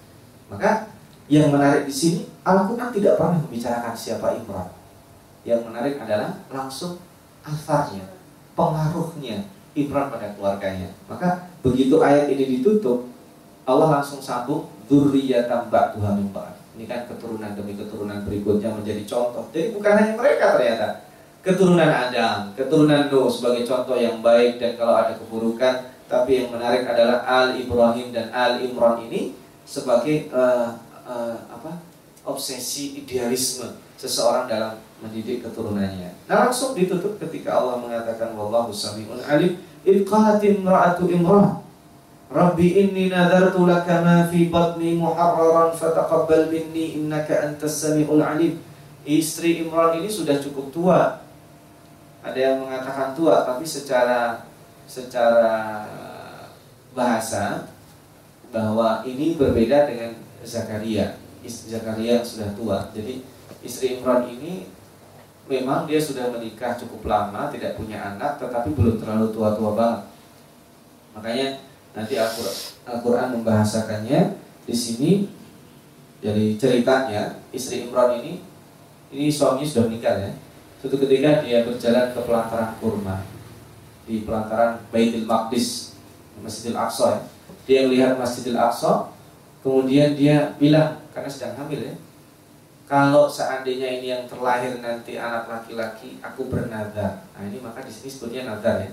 Maka 0.49 0.89
yang 1.29 1.53
menarik 1.53 1.85
di 1.85 1.93
sini 1.93 2.19
Al-Quran 2.41 2.89
tidak 2.89 3.21
pernah 3.21 3.37
membicarakan 3.37 3.93
siapa 3.93 4.33
Imran. 4.33 4.69
Yang 5.45 5.61
menarik 5.69 5.95
adalah 6.01 6.41
langsung 6.49 6.97
asarnya, 7.45 8.05
pengaruhnya 8.57 9.45
Imran 9.77 10.09
pada 10.09 10.33
keluarganya. 10.33 10.89
Maka 11.05 11.53
begitu 11.61 12.01
ayat 12.01 12.33
ini 12.33 12.59
ditutup, 12.59 13.05
Allah 13.69 14.01
langsung 14.01 14.19
sambung 14.19 14.65
dzurriyyatan 14.89 15.69
ba'duha 15.69 16.17
min 16.17 16.33
Ini 16.79 16.87
kan 16.89 17.05
keturunan 17.05 17.53
demi 17.53 17.77
keturunan 17.77 18.25
berikutnya 18.25 18.73
menjadi 18.73 19.03
contoh. 19.05 19.45
Jadi 19.53 19.75
bukan 19.77 19.93
hanya 19.99 20.13
mereka 20.17 20.57
ternyata. 20.57 21.05
Keturunan 21.39 21.87
Adam, 21.87 22.51
keturunan 22.51 23.07
Nuh 23.07 23.31
sebagai 23.31 23.63
contoh 23.63 23.95
yang 23.95 24.19
baik 24.19 24.59
dan 24.59 24.75
kalau 24.75 24.99
ada 24.99 25.15
keburukan 25.15 25.87
tapi 26.09 26.41
yang 26.41 26.49
menarik 26.49 26.89
adalah 26.89 27.21
Al 27.23 27.55
Ibrahim 27.55 28.09
dan 28.09 28.33
Al 28.33 28.65
Imran 28.65 29.05
ini 29.05 29.37
sebagai 29.61 30.33
uh, 30.33 30.73
uh, 31.05 31.37
apa 31.53 31.77
obsesi 32.25 32.97
idealisme 32.97 33.77
seseorang 33.93 34.49
dalam 34.49 34.73
mendidik 34.99 35.45
keturunannya. 35.45 36.11
Nah 36.25 36.49
langsung 36.49 36.73
ditutup 36.73 37.21
ketika 37.21 37.61
Allah 37.61 37.77
mengatakan 37.77 38.33
wallahu 38.33 38.73
samiun 38.73 39.21
alim 39.23 39.61
ilqalat 39.85 40.43
imra'atu 40.43 41.07
imran 41.07 41.63
Rabbi 42.29 42.77
inni 42.77 43.09
nadartu 43.09 43.65
laka 43.65 44.05
ma 44.05 44.29
fi 44.29 44.53
batni 44.53 45.01
muharraran 45.01 45.73
fataqabbal 45.73 46.53
minni 46.53 47.01
innaka 47.01 47.41
antas 47.41 47.81
samiul 47.81 48.21
alim. 48.21 48.61
Istri 49.01 49.65
Imran 49.65 49.97
ini 49.97 50.05
sudah 50.05 50.37
cukup 50.37 50.69
tua. 50.69 51.25
Ada 52.21 52.37
yang 52.37 52.61
mengatakan 52.61 53.17
tua 53.17 53.41
tapi 53.41 53.65
secara 53.65 54.45
secara 54.85 55.89
bahasa 56.93 57.69
bahwa 58.49 59.05
ini 59.05 59.37
berbeda 59.37 59.85
dengan 59.85 60.17
Zakaria. 60.41 61.17
Zakaria 61.45 62.21
sudah 62.25 62.49
tua. 62.57 62.77
Jadi 62.91 63.23
istri 63.61 63.99
Imran 63.99 64.25
ini 64.29 64.67
memang 65.49 65.89
dia 65.89 65.97
sudah 65.97 66.29
menikah 66.29 66.77
cukup 66.77 67.09
lama, 67.09 67.49
tidak 67.49 67.77
punya 67.77 68.15
anak, 68.15 68.37
tetapi 68.37 68.73
belum 68.73 69.01
terlalu 69.01 69.33
tua-tua 69.33 69.71
banget. 69.73 70.01
Makanya 71.17 71.47
nanti 71.97 72.13
Al-Quran 72.85 73.41
membahasakannya 73.41 74.37
di 74.65 74.75
sini 74.75 75.11
dari 76.21 76.59
ceritanya 76.59 77.41
istri 77.49 77.87
Imran 77.87 78.21
ini 78.21 78.43
ini 79.09 79.33
suaminya 79.33 79.65
sudah 79.65 79.89
meninggal 79.89 80.15
ya. 80.21 80.31
Suatu 80.79 80.95
ketika 81.01 81.43
dia 81.43 81.65
berjalan 81.65 82.13
ke 82.13 82.19
pelataran 82.23 82.71
kurma 82.77 83.25
di 84.05 84.21
pelataran 84.23 84.79
Baitul 84.93 85.25
Maqdis 85.25 85.88
Masjidil 86.41 86.77
Aqsa 86.77 87.17
ya. 87.17 87.21
Dia 87.69 87.79
melihat 87.85 88.17
Masjidil 88.17 88.57
Aqsa, 88.57 89.11
kemudian 89.61 90.17
dia 90.17 90.55
bilang 90.57 90.99
karena 91.13 91.29
sedang 91.29 91.55
hamil 91.59 91.93
ya. 91.93 91.95
Kalau 92.89 93.29
seandainya 93.29 94.01
ini 94.01 94.09
yang 94.09 94.25
terlahir 94.25 94.81
nanti 94.81 95.13
anak 95.13 95.45
laki-laki, 95.45 96.17
aku 96.25 96.49
bernadar. 96.49 97.21
Nah 97.37 97.41
ini 97.45 97.61
maka 97.61 97.85
di 97.85 97.93
sini 97.93 98.09
sebutnya 98.09 98.49
nadar 98.49 98.81
ya. 98.81 98.89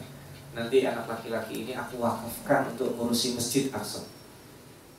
Nanti 0.53 0.85
anak 0.85 1.09
laki-laki 1.09 1.65
ini 1.65 1.73
aku 1.73 1.97
wakafkan 2.05 2.69
untuk 2.77 2.93
ngurusi 2.97 3.41
Masjid 3.41 3.73
Aqsa. 3.73 4.05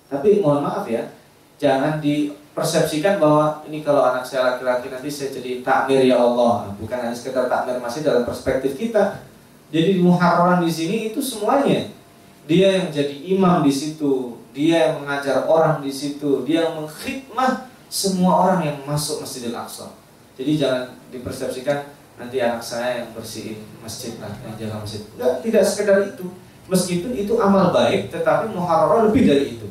Tapi 0.10 0.41
mohon 0.41 0.65
maaf 0.65 0.89
ya, 0.89 1.13
jangan 1.62 2.01
dipersepsikan 2.01 3.21
bahwa 3.21 3.62
ini 3.69 3.86
kalau 3.86 4.01
anak 4.01 4.25
saya 4.25 4.57
laki-laki 4.57 4.89
nanti 4.89 5.10
saya 5.13 5.29
jadi 5.29 5.62
takmir 5.62 6.01
ya 6.01 6.17
Allah. 6.17 6.73
Bukan 6.81 6.97
hanya 6.97 7.13
sekedar 7.13 7.45
takmir 7.45 7.77
masih 7.77 8.01
dalam 8.01 8.25
perspektif 8.25 8.73
kita, 8.81 9.21
jadi 9.69 9.99
muharram 9.99 10.63
di 10.63 10.71
sini 10.71 11.12
itu 11.13 11.19
semuanya. 11.19 11.91
Dia 12.47 12.79
yang 12.79 12.88
jadi 12.89 13.15
imam 13.36 13.60
di 13.60 13.73
situ, 13.75 14.39
dia 14.55 14.89
yang 14.89 15.03
mengajar 15.03 15.43
orang 15.45 15.83
di 15.83 15.91
situ, 15.91 16.47
dia 16.47 16.63
yang 16.63 16.79
mengkhidmah 16.79 17.67
semua 17.91 18.31
orang 18.47 18.60
yang 18.63 18.77
masuk 18.88 19.19
Masjidil 19.19 19.51
Aqsa. 19.51 19.91
Jadi 20.39 20.55
jangan 20.55 20.95
dipersepsikan 21.12 21.91
nanti 22.17 22.39
anak 22.39 22.63
saya 22.63 23.03
yang 23.03 23.10
bersihin 23.12 23.62
masjid 23.83 24.15
lah, 24.17 24.31
yang 24.47 24.55
jaga 24.55 24.79
masjid. 24.79 25.01
Enggak, 25.13 25.33
tidak 25.43 25.63
sekedar 25.67 25.97
itu. 26.07 26.25
Meskipun 26.67 27.12
itu 27.15 27.33
amal 27.39 27.71
baik, 27.71 28.12
tetapi 28.12 28.51
muharram 28.51 29.07
lebih 29.12 29.23
dari 29.27 29.60
itu. 29.60 29.67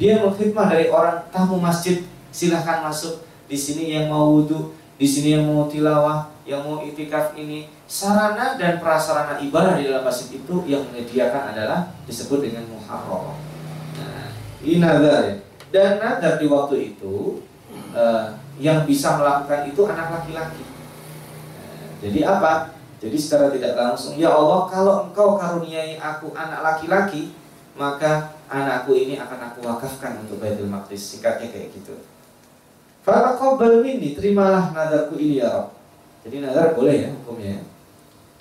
Dia 0.00 0.22
mengkhidmah 0.24 0.66
dari 0.66 0.88
orang 0.88 1.26
tamu 1.30 1.60
masjid, 1.60 2.02
silahkan 2.30 2.82
masuk. 2.86 3.22
Di 3.50 3.58
sini 3.58 3.94
yang 3.94 4.08
mau 4.10 4.38
wudhu, 4.38 4.72
di 4.96 5.06
sini 5.06 5.34
yang 5.34 5.46
mau 5.50 5.66
tilawah, 5.66 6.30
yang 6.50 6.66
mau 6.66 6.82
itikaf 6.82 7.38
ini 7.38 7.70
sarana 7.86 8.58
dan 8.58 8.82
prasarana 8.82 9.38
ibadah 9.38 9.78
di 9.78 9.86
dalam 9.86 10.02
masjid 10.02 10.34
itu 10.34 10.54
yang 10.66 10.82
menyediakan 10.90 11.54
adalah 11.54 11.94
disebut 12.10 12.42
dengan 12.42 12.66
muharram. 12.66 13.38
Nah, 14.02 14.34
ini. 14.66 14.82
Dan 15.70 16.02
nazar 16.02 16.42
di 16.42 16.50
waktu 16.50 16.90
itu 16.90 17.46
uh, 17.94 18.34
yang 18.58 18.82
bisa 18.82 19.14
melakukan 19.14 19.70
itu 19.70 19.86
anak 19.86 20.10
laki-laki. 20.10 20.66
Nah, 20.66 21.94
jadi 22.02 22.20
apa? 22.26 22.74
Jadi 22.98 23.16
secara 23.16 23.54
tidak 23.54 23.78
langsung, 23.78 24.18
ya 24.18 24.34
Allah 24.34 24.66
kalau 24.66 25.08
engkau 25.08 25.38
karuniai 25.38 25.96
aku 26.02 26.34
anak 26.34 26.60
laki-laki, 26.60 27.30
maka 27.78 28.34
anakku 28.50 28.92
ini 28.92 29.16
akan 29.16 29.54
aku 29.54 29.64
wakafkan 29.64 30.18
untuk 30.26 30.42
Baitul 30.42 30.66
Maqdis. 30.66 31.14
Singkatnya 31.14 31.48
kayak 31.48 31.70
gitu. 31.72 31.94
Faraqabbal 33.06 33.80
minni, 33.80 34.12
terimalah 34.12 34.74
nadarku 34.74 35.16
ini 35.16 35.40
ya 35.40 35.48
Rabb. 35.48 35.79
Jadi 36.20 36.36
nazar 36.44 36.76
boleh 36.76 36.96
ya 37.06 37.08
hukumnya 37.16 37.56
ya. 37.56 37.62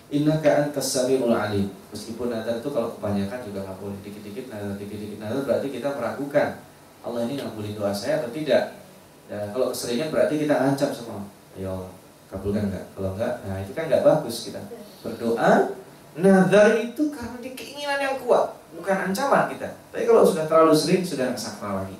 Innaka 0.09 0.67
antas 0.67 0.89
samiul 0.89 1.31
alim. 1.31 1.71
Meskipun 1.93 2.33
nazar 2.33 2.59
itu 2.59 2.69
kalau 2.69 2.91
kebanyakan 2.97 3.39
juga 3.45 3.63
nggak 3.63 3.77
boleh 3.79 3.97
dikit-dikit 4.03 4.51
nazar, 4.51 4.75
dikit-dikit 4.75 5.17
nazar 5.21 5.41
berarti 5.47 5.67
kita 5.71 5.89
meragukan 5.95 6.59
Allah 6.99 7.21
ini 7.23 7.39
ngabulin 7.39 7.73
doa 7.79 7.95
saya 7.95 8.19
atau 8.19 8.29
tidak. 8.35 8.83
Dan 9.31 9.53
kalau 9.55 9.71
keseringan 9.71 10.11
berarti 10.11 10.43
kita 10.43 10.55
ancam 10.57 10.89
semua. 10.91 11.23
Ya 11.55 11.71
Allah, 11.71 11.91
kabulkan 12.27 12.67
enggak? 12.67 12.85
Kalau 12.97 13.15
enggak, 13.15 13.33
nah 13.45 13.57
itu 13.61 13.71
kan 13.71 13.87
enggak 13.87 14.03
bagus 14.03 14.35
kita. 14.49 14.59
Berdoa 15.05 15.71
nazar 16.19 16.75
itu 16.75 17.03
karena 17.13 17.37
di 17.39 17.51
keinginan 17.55 17.99
yang 18.01 18.15
kuat, 18.19 18.59
bukan 18.75 18.97
ancaman 19.09 19.47
kita. 19.47 19.69
Tapi 19.93 20.03
kalau 20.03 20.27
sudah 20.27 20.49
terlalu 20.49 20.73
sering 20.75 21.05
sudah 21.05 21.31
sakral 21.37 21.85
lagi. 21.85 21.95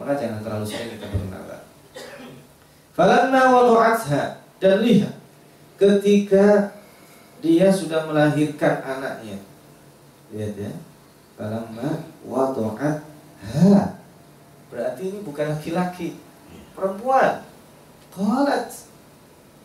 Maka 0.00 0.18
jangan 0.18 0.42
terlalu 0.42 0.66
sering 0.66 0.98
kita 0.98 1.06
bernazar. 1.06 1.62
Falamma 2.92 3.42
wadu'atha 3.54 4.41
dan 4.62 4.78
lihat 4.78 5.18
ketika 5.74 6.70
dia 7.42 7.66
sudah 7.74 8.06
melahirkan 8.06 8.78
anaknya. 8.86 9.42
Lihat 10.30 10.54
ya. 10.54 10.72
Falamma 11.34 12.06
wadu'at 12.22 13.02
ha. 13.42 13.98
Berarti 14.70 15.02
ini 15.10 15.18
bukan 15.26 15.58
laki-laki, 15.58 16.14
perempuan. 16.78 17.42
Qalat. 18.14 18.70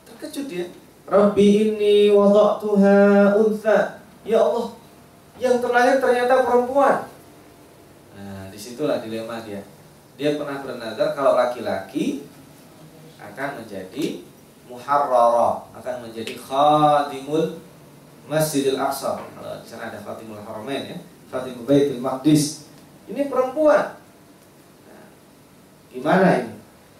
Terkejut 0.10 0.46
dia. 0.50 0.66
Rabbi 1.06 1.78
ini 1.78 2.10
wada'tuha 2.10 3.38
untha. 3.38 4.02
Ya 4.26 4.42
Allah, 4.42 4.74
yang 5.38 5.62
terlahir 5.62 6.02
ternyata 6.02 6.44
perempuan. 6.44 7.08
Nah, 8.18 8.50
di 8.50 8.58
situlah 8.60 9.00
dilema 9.00 9.40
dia. 9.46 9.62
Dia 10.18 10.36
pernah 10.36 10.66
bernazar 10.66 11.14
kalau 11.14 11.38
laki-laki 11.38 12.26
akan 13.22 13.62
menjadi 13.62 14.26
muharrara, 14.68 15.64
akan 15.72 15.96
menjadi 16.08 16.36
khadimul 16.36 17.64
Masjidil 18.28 18.76
Aqsa. 18.76 19.24
Kalau 19.24 19.64
di 19.64 19.68
sana 19.68 19.88
ada 19.88 20.00
Fatimul 20.04 20.44
Haramain 20.44 20.84
ya, 20.84 20.98
Fatimul 21.32 21.64
Baitul 21.64 22.04
Maqdis. 22.04 22.68
Ini 23.08 23.32
perempuan. 23.32 23.96
Nah, 24.84 25.08
gimana 25.88 26.44
ini? 26.44 26.54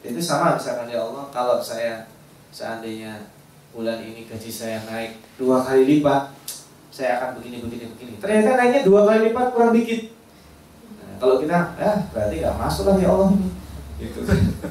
Itu 0.08 0.24
sama 0.24 0.56
misalkan 0.56 0.88
ya 0.88 1.04
Allah, 1.04 1.28
kalau 1.36 1.60
saya 1.60 2.08
seandainya 2.56 3.28
bulan 3.76 4.00
ini 4.00 4.24
gaji 4.24 4.48
saya 4.48 4.80
naik 4.88 5.20
dua 5.36 5.60
kali 5.68 5.84
lipat, 5.84 6.32
saya 6.88 7.20
akan 7.20 7.44
begini 7.44 7.60
begini 7.60 7.92
begini. 7.92 8.14
Ternyata 8.24 8.56
naiknya 8.56 8.82
dua 8.88 9.04
kali 9.04 9.28
lipat 9.28 9.52
kurang 9.52 9.76
dikit. 9.76 10.16
Nah, 11.04 11.20
kalau 11.20 11.36
kita, 11.44 11.76
eh 11.76 11.98
berarti 12.16 12.36
nggak 12.40 12.56
masuk 12.56 12.84
lah 12.88 12.96
ya 12.96 13.12
Allah 13.12 13.30
ini. 13.36 13.50
Gitu. 14.00 14.20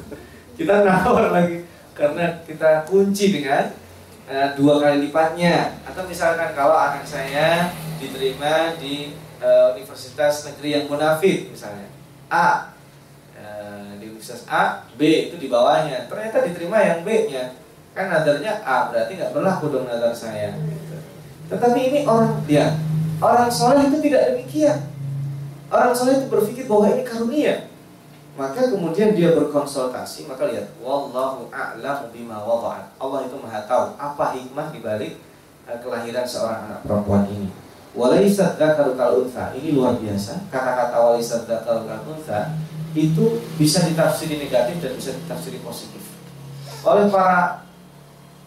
kita 0.57 0.81
nawar 0.81 1.29
lagi 1.29 1.66
karena 1.97 2.45
kita 2.45 2.85
kunci 2.85 3.33
dengan 3.33 3.73
uh, 4.29 4.53
dua 4.53 4.77
kali 4.77 5.09
lipatnya. 5.09 5.81
Atau 5.83 6.05
misalkan 6.05 6.53
kalau 6.53 6.77
anak 6.77 7.03
saya 7.03 7.73
diterima 7.97 8.77
di 8.77 9.17
uh, 9.41 9.73
universitas 9.73 10.45
negeri 10.45 10.69
yang 10.77 10.85
munafik 10.85 11.49
misalnya. 11.49 11.89
A. 12.29 12.77
Uh, 13.33 13.97
di 13.97 14.13
universitas 14.13 14.45
A 14.45 14.85
B 14.93 15.33
itu 15.33 15.41
di 15.41 15.49
bawahnya. 15.49 16.05
Ternyata 16.05 16.45
diterima 16.45 16.77
yang 16.85 17.01
B 17.01 17.33
nya 17.33 17.57
kan 17.97 18.13
nadarnya 18.13 18.61
A 18.61 18.93
berarti 18.93 19.17
nggak 19.17 19.33
berlaku 19.33 19.73
dong 19.73 19.89
nadar 19.89 20.13
saya. 20.13 20.53
Tetapi 21.49 21.79
ini 21.81 21.99
orang 22.05 22.45
dia 22.45 22.77
orang 23.17 23.49
soleh 23.49 23.89
itu 23.89 23.97
tidak 24.05 24.29
demikian. 24.29 24.85
Orang 25.73 25.97
soleh 25.97 26.21
itu 26.21 26.29
berpikir 26.29 26.69
bahwa 26.69 26.93
ini 26.93 27.01
karunia 27.01 27.55
maka 28.37 28.69
kemudian 28.69 29.17
dia 29.17 29.33
berkonsultasi 29.33 30.29
maka 30.29 30.45
lihat 30.45 30.69
wallahu 30.77 31.49
a'lamu 31.49 32.13
bima 32.13 32.37
wada'at. 32.37 32.85
Allah 33.01 33.25
itu 33.25 33.33
maha 33.41 33.65
tahu 33.65 33.97
apa 33.97 34.37
hikmah 34.37 34.69
dibalik 34.69 35.17
uh, 35.65 35.73
kelahiran 35.81 36.21
seorang 36.21 36.69
anak 36.69 36.85
perempuan 36.85 37.25
ini. 37.33 37.49
Walaisat 37.97 38.61
dzakaru 38.61 38.93
kal 38.93 39.25
untha. 39.25 39.57
Ini 39.57 39.73
luar 39.73 39.97
biasa. 39.97 40.53
Kata-kata 40.53 40.95
walaisat 41.01 41.49
dzakaru 41.49 41.89
kal 41.89 42.01
untha 42.05 42.53
itu 42.93 43.41
bisa 43.57 43.81
ditafsiri 43.89 44.37
negatif 44.37 44.85
dan 44.85 44.93
bisa 44.93 45.17
ditafsiri 45.17 45.57
positif. 45.65 46.05
Oleh 46.85 47.09
para 47.09 47.65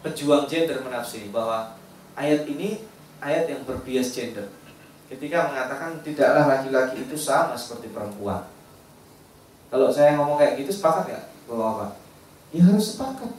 pejuang 0.07 0.47
gender 0.47 0.86
menafsiri 0.86 1.34
bahwa 1.34 1.74
ayat 2.14 2.47
ini 2.47 2.78
ayat 3.18 3.51
yang 3.51 3.66
berbias 3.66 4.14
gender. 4.14 4.47
Ketika 5.11 5.51
mengatakan 5.51 5.99
tidaklah 6.07 6.47
laki-laki 6.47 7.03
itu 7.03 7.18
sama 7.18 7.59
seperti 7.59 7.91
perempuan 7.91 8.47
kalau 9.71 9.87
saya 9.87 10.18
ngomong 10.18 10.35
kayak 10.35 10.59
gitu 10.59 10.75
sepakat 10.75 11.07
ya 11.14 11.21
bahwa 11.47 11.66
apa? 11.79 11.87
Ya 12.51 12.66
harus 12.66 12.95
sepakat. 12.95 13.31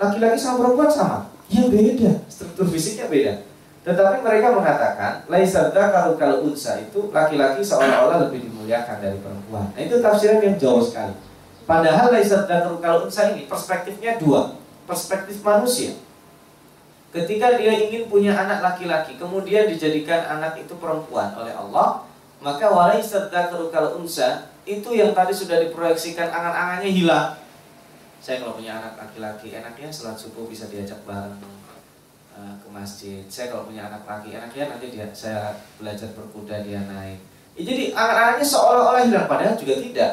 Laki-laki 0.00 0.36
sama 0.40 0.64
perempuan 0.64 0.88
sama. 0.88 1.18
Ya 1.52 1.68
beda. 1.68 2.24
Struktur 2.32 2.64
fisiknya 2.72 3.12
beda. 3.12 3.44
Tetapi 3.84 4.24
mereka 4.24 4.48
mengatakan, 4.56 5.28
laisarda 5.28 5.92
kalau 5.92 6.16
kalau 6.16 6.40
unsa 6.48 6.80
itu 6.80 7.12
laki-laki 7.12 7.60
seolah-olah 7.60 8.28
lebih 8.28 8.48
dimuliakan 8.48 8.96
dari 8.96 9.20
perempuan. 9.20 9.68
Nah 9.76 9.82
itu 9.84 10.00
tafsiran 10.00 10.40
yang 10.40 10.56
jauh 10.56 10.80
sekali. 10.80 11.12
Padahal 11.68 12.08
laisarda 12.08 12.64
kalau 12.64 12.80
kalau 12.80 12.98
unsa 13.04 13.36
ini 13.36 13.44
perspektifnya 13.44 14.16
dua, 14.16 14.56
perspektif 14.88 15.44
manusia. 15.44 15.92
Ketika 17.12 17.60
dia 17.60 17.76
ingin 17.76 18.08
punya 18.08 18.32
anak 18.32 18.64
laki-laki, 18.64 19.20
kemudian 19.20 19.68
dijadikan 19.68 20.32
anak 20.32 20.58
itu 20.64 20.74
perempuan 20.80 21.36
oleh 21.36 21.52
Allah, 21.52 22.08
maka 22.40 22.72
walai 22.72 23.04
serta 23.04 23.52
kalau 23.52 24.00
unsa 24.00 24.48
itu 24.64 24.90
yang 24.96 25.12
tadi 25.12 25.32
sudah 25.32 25.60
diproyeksikan 25.60 26.32
angan-angannya 26.32 26.90
hilang. 26.90 27.36
Saya 28.24 28.40
kalau 28.40 28.56
punya 28.56 28.80
anak 28.80 28.96
laki-laki, 28.96 29.52
enaknya 29.52 29.92
sholat 29.92 30.16
subuh 30.16 30.48
bisa 30.48 30.64
diajak 30.72 30.96
bareng 31.04 31.36
uh, 32.32 32.54
ke 32.56 32.68
masjid. 32.72 33.20
Saya 33.28 33.52
kalau 33.52 33.68
punya 33.68 33.92
anak 33.92 34.08
laki, 34.08 34.32
enaknya 34.32 34.72
nanti 34.72 34.88
dia 34.88 35.04
saya 35.12 35.52
belajar 35.76 36.08
berkuda 36.16 36.64
dia 36.64 36.80
naik. 36.88 37.20
Ya, 37.54 37.62
jadi 37.68 37.92
angan-angannya 37.92 38.46
seolah-olah 38.48 39.02
hilang 39.04 39.28
padahal 39.28 39.54
juga 39.60 39.76
tidak. 39.76 40.12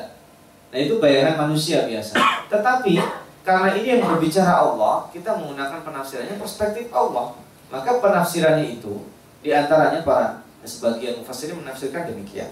Nah 0.72 0.80
itu 0.80 1.00
bayangan 1.00 1.36
manusia 1.48 1.88
biasa. 1.88 2.20
Tetapi 2.52 2.94
karena 3.42 3.70
ini 3.74 3.88
yang 3.98 4.02
berbicara 4.04 4.54
Allah, 4.60 5.08
kita 5.10 5.34
menggunakan 5.40 5.82
penafsirannya 5.82 6.36
perspektif 6.38 6.92
Allah. 6.94 7.34
Maka 7.72 8.04
penafsirannya 8.04 8.78
itu 8.78 9.08
di 9.40 9.50
antaranya 9.56 10.04
para 10.04 10.44
sebagian 10.68 11.24
mufassirin 11.24 11.58
menafsirkan 11.58 12.12
demikian. 12.12 12.52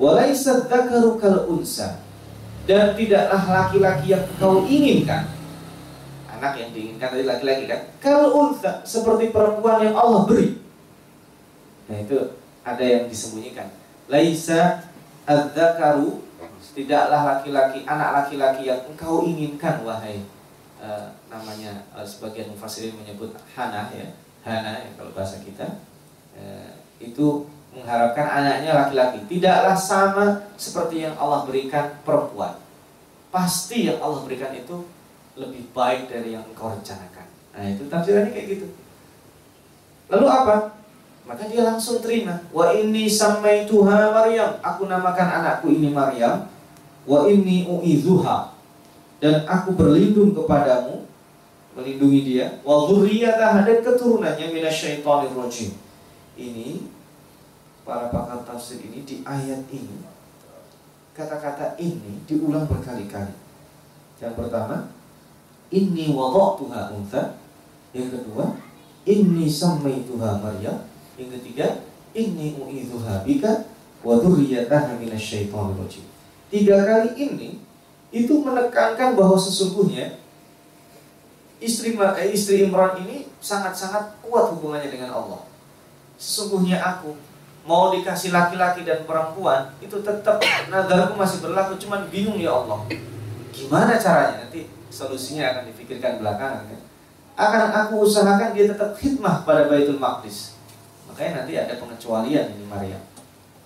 Walaisa 0.00 0.66
dzakaru 0.66 1.16
kal 1.18 1.46
unsa. 1.46 2.02
Dan 2.64 2.96
tidaklah 2.96 3.42
laki-laki 3.44 4.16
yang 4.16 4.24
kau 4.40 4.64
inginkan. 4.64 5.28
Anak 6.32 6.56
yang 6.58 6.70
diinginkan 6.72 7.12
dari 7.12 7.24
laki-laki 7.28 7.64
kan? 7.68 7.80
Kal 8.00 8.32
unsa 8.32 8.82
seperti 8.82 9.30
perempuan 9.30 9.84
yang 9.84 9.94
Allah 9.94 10.24
beri. 10.24 10.56
Nah 11.92 11.96
itu 12.00 12.16
ada 12.64 12.84
yang 12.84 13.04
disembunyikan. 13.06 13.68
Laisa 14.08 14.88
adzakaru 15.28 16.24
tidaklah 16.74 17.22
laki-laki 17.22 17.86
anak 17.86 18.10
laki-laki 18.24 18.66
yang 18.66 18.80
engkau 18.88 19.22
inginkan 19.22 19.84
wahai 19.86 20.24
uh, 20.82 21.12
namanya 21.30 21.86
uh, 21.94 22.02
sebagian 22.02 22.50
mufassirin 22.50 22.98
menyebut 22.98 23.30
hana 23.54 23.88
ya 23.94 24.10
hana 24.42 24.82
ya 24.82 24.90
kalau 24.98 25.14
bahasa 25.14 25.38
kita 25.44 25.84
uh, 26.34 26.72
itu 26.98 27.46
mengharapkan 27.74 28.26
anaknya 28.30 28.70
laki-laki 28.72 29.18
tidaklah 29.26 29.74
sama 29.74 30.46
seperti 30.54 31.02
yang 31.02 31.14
Allah 31.18 31.42
berikan 31.42 31.98
perempuan. 32.06 32.54
Pasti 33.34 33.90
yang 33.90 33.98
Allah 33.98 34.22
berikan 34.22 34.54
itu 34.54 34.86
lebih 35.34 35.66
baik 35.74 36.06
dari 36.06 36.38
yang 36.38 36.46
engkau 36.46 36.70
rencanakan. 36.70 37.26
Nah 37.58 37.66
itu 37.66 37.90
tafsirannya 37.90 38.30
kayak 38.30 38.46
gitu. 38.54 38.66
Lalu 40.06 40.26
apa? 40.30 40.78
Maka 41.26 41.50
dia 41.50 41.66
langsung 41.66 41.98
terima. 41.98 42.38
Wa 42.54 42.70
ini 42.70 43.10
sampai 43.10 43.66
Tuhan 43.66 44.14
Maryam. 44.14 44.60
Aku 44.62 44.86
namakan 44.86 45.42
anakku 45.42 45.72
ini 45.72 45.90
Maryam. 45.90 46.46
Wa 47.08 47.26
ini 47.26 47.66
uizuha. 47.66 48.54
Dan 49.18 49.42
aku 49.48 49.74
berlindung 49.74 50.36
kepadamu. 50.36 51.02
Melindungi 51.74 52.20
dia. 52.22 52.62
Wa 52.62 52.86
dan 52.86 53.82
keturunannya 53.82 54.46
minasyaitonir 54.54 55.34
rajim. 55.34 55.74
Ini 56.38 56.93
para 57.84 58.08
pakar 58.08 58.40
tafsir 58.48 58.80
ini 58.80 59.04
di 59.04 59.20
ayat 59.22 59.68
ini 59.68 60.14
kata-kata 61.14 61.78
ini 61.78 62.26
diulang 62.26 62.66
berkali-kali. 62.66 63.30
Yang 64.18 64.34
pertama, 64.34 64.90
ini 65.70 66.10
wada'tuha 66.10 66.90
untha. 66.90 67.38
Yang 67.94 68.18
kedua, 68.18 68.58
ini 69.06 69.46
samaituha 69.46 70.42
Maryam. 70.42 70.82
Yang 71.14 71.38
ketiga, 71.38 71.86
ini 72.18 72.58
u'idzuha 72.58 73.22
bika 73.22 73.70
wa 74.02 74.18
dzurriyyataha 74.18 74.98
minasyaitonir 74.98 75.78
rajim. 75.78 76.04
Tiga 76.50 76.82
kali 76.82 77.14
ini 77.14 77.62
itu 78.10 78.34
menekankan 78.42 79.14
bahwa 79.14 79.38
sesungguhnya 79.38 80.18
istri 81.62 81.94
eh, 81.94 82.28
istri 82.30 82.66
Imran 82.66 82.98
ini 83.06 83.30
sangat-sangat 83.38 84.18
kuat 84.22 84.54
hubungannya 84.54 84.90
dengan 84.90 85.14
Allah. 85.14 85.42
Sesungguhnya 86.18 86.78
aku 86.78 87.14
mau 87.64 87.88
dikasih 87.88 88.28
laki-laki 88.28 88.84
dan 88.84 89.08
perempuan 89.08 89.72
itu 89.80 89.96
tetap 90.04 90.36
nadarku 90.68 91.16
masih 91.16 91.40
berlaku 91.40 91.80
cuman 91.80 92.04
bingung 92.12 92.36
ya 92.36 92.52
Allah. 92.52 92.84
Gimana 93.50 93.96
caranya? 93.96 94.44
Nanti 94.44 94.68
solusinya 94.92 95.56
akan 95.56 95.72
dipikirkan 95.72 96.20
belakangan 96.20 96.68
kan? 96.68 96.80
Akan 97.34 97.72
aku 97.72 98.04
usahakan 98.04 98.52
dia 98.52 98.70
tetap 98.70 98.94
khidmah 98.94 99.42
pada 99.48 99.66
Baitul 99.66 99.96
Maqdis. 99.96 100.54
Makanya 101.08 101.42
nanti 101.42 101.52
ada 101.56 101.74
pengecualian 101.80 102.52
ini 102.52 102.64
Maria. 102.68 103.00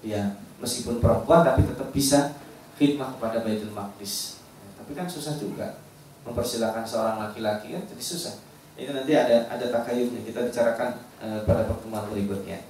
Dia 0.01 0.39
meskipun 0.63 1.03
perempuan 1.03 1.43
tapi 1.43 1.67
tetap 1.67 1.91
bisa 1.91 2.39
khidmah 2.79 3.19
kepada 3.19 3.43
Baitul 3.43 3.75
Maqdis. 3.75 4.39
Ya, 4.63 4.69
tapi 4.79 4.95
kan 4.95 5.11
susah 5.11 5.35
juga 5.37 5.83
mempersilahkan 6.23 6.87
seorang 6.87 7.19
laki-laki 7.19 7.75
kan? 7.75 7.83
Jadi 7.83 8.03
susah. 8.03 8.39
Itu 8.79 8.95
nanti 8.95 9.11
ada 9.11 9.51
ada 9.51 9.67
takayunya 9.75 10.23
kita 10.23 10.47
bicarakan 10.47 11.03
uh, 11.19 11.43
pada 11.43 11.67
pertemuan 11.67 12.07
berikutnya 12.07 12.63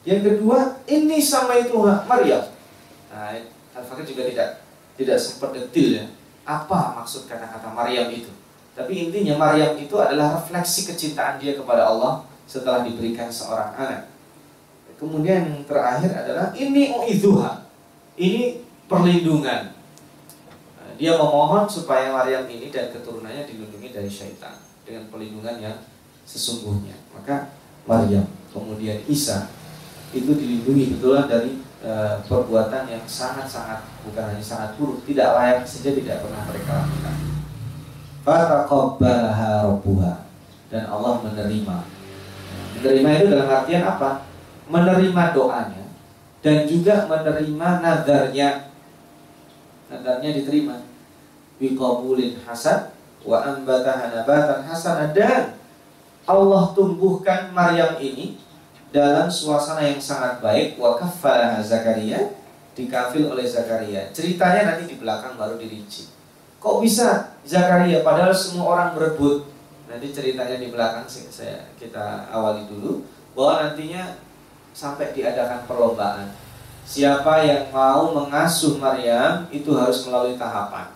yang 0.00 0.20
kedua, 0.24 0.80
ini 0.88 1.20
sama 1.20 1.60
itu 1.60 1.76
Maryam. 2.08 2.48
Nah, 3.12 3.36
Al-Fakir 3.76 4.16
juga 4.16 4.22
tidak 4.28 4.48
tidak 4.96 5.16
sempat 5.20 5.52
detil 5.52 6.00
ya. 6.00 6.04
Apa 6.48 6.96
maksud 7.00 7.28
kata-kata 7.28 7.68
Maryam 7.72 8.08
itu? 8.08 8.32
Tapi 8.72 9.08
intinya 9.08 9.36
Maryam 9.36 9.76
itu 9.76 9.92
adalah 10.00 10.40
refleksi 10.40 10.88
kecintaan 10.88 11.36
dia 11.36 11.52
kepada 11.52 11.84
Allah 11.84 12.24
setelah 12.48 12.80
diberikan 12.80 13.28
seorang 13.28 13.76
anak. 13.76 14.08
Kemudian 14.96 15.48
yang 15.48 15.64
terakhir 15.64 16.12
adalah 16.12 16.52
ini 16.56 16.92
uidzuha. 16.92 17.64
Ini 18.20 18.60
perlindungan. 18.84 19.72
Nah, 20.76 20.92
dia 20.96 21.16
memohon 21.16 21.64
supaya 21.68 22.12
Maryam 22.12 22.44
ini 22.48 22.68
dan 22.68 22.92
keturunannya 22.92 23.48
dilindungi 23.48 23.92
dari 23.92 24.08
syaitan 24.12 24.60
dengan 24.84 25.08
perlindungan 25.08 25.56
yang 25.60 25.76
sesungguhnya. 26.28 26.96
Maka 27.16 27.52
Maryam, 27.88 28.28
kemudian 28.52 29.00
Isa, 29.08 29.48
itu 30.10 30.30
dilindungi 30.34 30.96
betullah 30.96 31.30
dari 31.30 31.62
e, 31.82 31.92
perbuatan 32.26 32.90
yang 32.90 33.04
sangat-sangat 33.06 33.86
bukan 34.02 34.24
hanya 34.34 34.42
sangat 34.42 34.74
buruk, 34.74 35.06
tidak 35.06 35.38
layak 35.38 35.62
saja 35.62 35.94
tidak 35.94 36.22
pernah 36.26 36.42
mereka 36.50 36.72
lakukan. 36.82 37.16
Rabbuha 38.26 40.12
dan 40.70 40.84
Allah 40.86 41.14
menerima. 41.24 41.76
Menerima 42.78 43.08
itu 43.16 43.26
dalam 43.32 43.48
artian 43.48 43.82
apa? 43.86 44.10
Menerima 44.70 45.22
doanya 45.34 45.84
dan 46.40 46.64
juga 46.64 47.04
menerima 47.08 47.68
nadarnya. 47.84 48.72
Nadarnya 49.90 50.30
diterima. 50.36 50.76
Biqabulin 51.60 52.40
hasan 52.48 52.96
wa 53.20 53.44
ambataha 53.44 54.16
nabatan 54.16 54.64
hasan 54.64 55.12
dan 55.12 55.60
Allah 56.24 56.72
tumbuhkan 56.72 57.52
Maryam 57.52 58.00
ini 58.00 58.40
dalam 58.90 59.30
suasana 59.30 59.86
yang 59.86 60.02
sangat 60.02 60.42
baik 60.42 60.78
wa 60.78 60.98
kaffalaha 60.98 61.62
Zakaria 61.62 62.34
dikafil 62.74 63.30
oleh 63.30 63.46
Zakaria. 63.46 64.10
Ceritanya 64.10 64.74
nanti 64.74 64.90
di 64.90 64.96
belakang 64.98 65.38
baru 65.38 65.58
dirinci. 65.58 66.10
Kok 66.58 66.82
bisa 66.82 67.38
Zakaria 67.46 68.02
padahal 68.02 68.34
semua 68.34 68.66
orang 68.74 68.98
berebut 68.98 69.50
Nanti 69.90 70.14
ceritanya 70.14 70.54
di 70.54 70.70
belakang 70.70 71.02
saya 71.10 71.66
kita 71.74 72.30
awali 72.30 72.62
dulu 72.70 73.02
bahwa 73.34 73.66
nantinya 73.66 74.22
sampai 74.70 75.10
diadakan 75.10 75.66
perlombaan. 75.66 76.30
Siapa 76.86 77.42
yang 77.42 77.74
mau 77.74 78.14
mengasuh 78.14 78.78
Maryam 78.78 79.50
itu 79.50 79.74
harus 79.74 80.06
melalui 80.06 80.38
tahapan. 80.38 80.94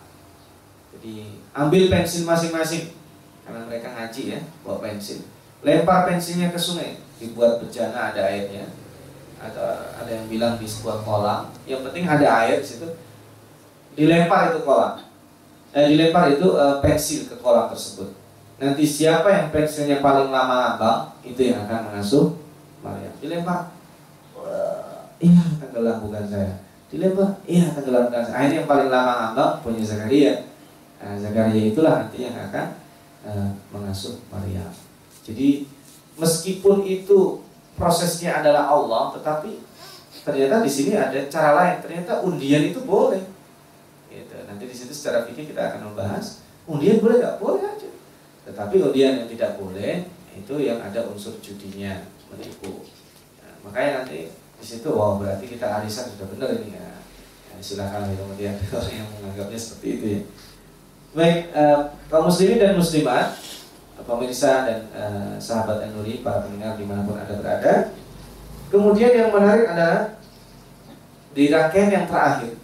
Jadi 0.94 1.42
ambil 1.50 1.90
pensil 1.90 2.22
masing-masing 2.22 2.94
karena 3.42 3.66
mereka 3.66 3.90
ngaji 3.90 4.38
ya, 4.38 4.40
bawa 4.62 4.78
pensil. 4.78 5.26
Lempar 5.66 6.06
pensilnya 6.06 6.54
ke 6.54 6.58
sungai, 6.58 7.02
dibuat 7.20 7.62
bejana 7.62 8.14
ada 8.14 8.22
airnya. 8.26 8.66
Ada 9.38 9.92
ada 10.00 10.10
yang 10.10 10.26
bilang 10.30 10.56
di 10.56 10.64
sebuah 10.64 11.04
kolam, 11.04 11.52
yang 11.68 11.84
penting 11.84 12.08
ada 12.08 12.48
air 12.48 12.64
di 12.64 12.66
situ. 12.66 12.88
Dilempar 13.92 14.54
itu 14.54 14.64
kolam. 14.64 15.04
Eh, 15.74 15.90
dilempar 15.90 16.32
itu 16.32 16.48
eh, 16.56 16.76
pensil 16.80 17.28
ke 17.28 17.36
kolam 17.44 17.68
tersebut. 17.68 18.14
Nanti 18.56 18.86
siapa 18.86 19.28
yang 19.28 19.46
pensilnya 19.50 19.98
paling 19.98 20.30
lama 20.30 20.78
abang 20.78 21.00
itu 21.26 21.50
yang 21.50 21.66
akan 21.66 21.90
mengasuh 21.90 22.38
Maryam. 22.80 23.12
Dilempar. 23.20 23.74
Iya, 25.24 25.42
tenggelam 25.62 26.04
bukan 26.04 26.24
saya. 26.28 26.52
Dilempar. 26.92 27.40
Iya, 27.48 27.72
tenggelam 27.74 28.12
bukan 28.12 28.22
saya. 28.22 28.34
Akhirnya 28.38 28.56
yang 28.62 28.68
paling 28.68 28.88
lama 28.92 29.14
abang 29.32 29.52
punya 29.64 29.82
Zakaria. 29.82 30.46
Nah, 31.00 31.16
Zakaria 31.18 31.72
itulah 31.72 31.94
nanti 32.04 32.28
yang 32.28 32.36
akan 32.36 32.66
uh, 33.24 33.50
mengasuh 33.72 34.20
Maryam. 34.28 34.70
Jadi 35.24 35.64
meskipun 36.18 36.86
itu 36.86 37.42
prosesnya 37.74 38.38
adalah 38.38 38.70
Allah, 38.70 39.14
tetapi 39.18 39.58
ternyata 40.24 40.62
di 40.62 40.70
sini 40.70 40.94
ada 40.94 41.18
cara 41.26 41.50
lain. 41.58 41.76
Ternyata 41.82 42.22
undian 42.22 42.62
itu 42.70 42.80
boleh. 42.82 43.22
Gitu. 44.08 44.34
Nanti 44.46 44.64
di 44.70 44.74
situ 44.74 44.94
secara 44.94 45.26
fikih 45.26 45.50
kita 45.50 45.74
akan 45.74 45.90
membahas 45.92 46.44
undian 46.70 47.02
boleh 47.02 47.20
nggak 47.20 47.38
boleh 47.42 47.62
aja. 47.66 47.90
Tetapi 48.46 48.74
undian 48.80 49.24
yang 49.24 49.28
tidak 49.28 49.58
boleh 49.58 50.06
itu 50.34 50.54
yang 50.58 50.78
ada 50.82 51.06
unsur 51.10 51.38
judinya 51.38 52.02
menipu. 52.30 52.86
Nah, 53.42 53.54
makanya 53.66 54.02
nanti 54.02 54.30
di 54.34 54.64
situ, 54.64 54.88
wow 54.90 55.18
berarti 55.18 55.46
kita 55.46 55.66
arisan 55.82 56.10
sudah 56.14 56.26
benar 56.30 56.50
ini 56.56 56.74
ya. 56.74 56.90
Nah, 57.54 57.58
silakan 57.62 58.10
kemudian 58.14 58.54
orang 58.74 58.94
yang 58.94 59.08
menganggapnya 59.18 59.58
seperti 59.58 59.88
itu 59.98 60.06
ya. 60.06 60.20
Baik, 61.14 61.38
uh, 61.54 61.94
kaum 62.10 62.26
muslimin 62.26 62.58
dan 62.58 62.74
muslimat 62.74 63.38
pemirsa 64.02 64.66
dan 64.66 64.80
uh, 64.90 65.34
sahabat 65.38 65.86
Nuri, 65.94 66.26
para 66.26 66.42
pendengar 66.42 66.74
di 66.74 66.82
mana 66.82 67.06
pun 67.06 67.14
anda 67.14 67.38
berada. 67.38 67.94
Kemudian 68.74 69.14
yang 69.14 69.30
menarik 69.30 69.70
adalah 69.70 70.18
di 71.30 71.46
rangkaian 71.46 71.90
yang 71.94 72.06
terakhir. 72.10 72.58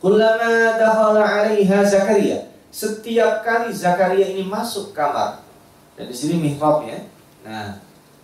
Kullama 0.00 0.80
dakhala 0.80 1.20
'alaiha 1.20 1.84
Zakaria. 1.84 2.52
Setiap 2.72 3.44
kali 3.44 3.72
Zakaria 3.72 4.32
ini 4.32 4.44
masuk 4.44 4.96
kamar. 4.96 5.44
Dan 5.94 6.08
di 6.08 6.16
sini 6.16 6.40
mihrab 6.40 6.84
ya. 6.88 6.98
Nah, 7.44 7.78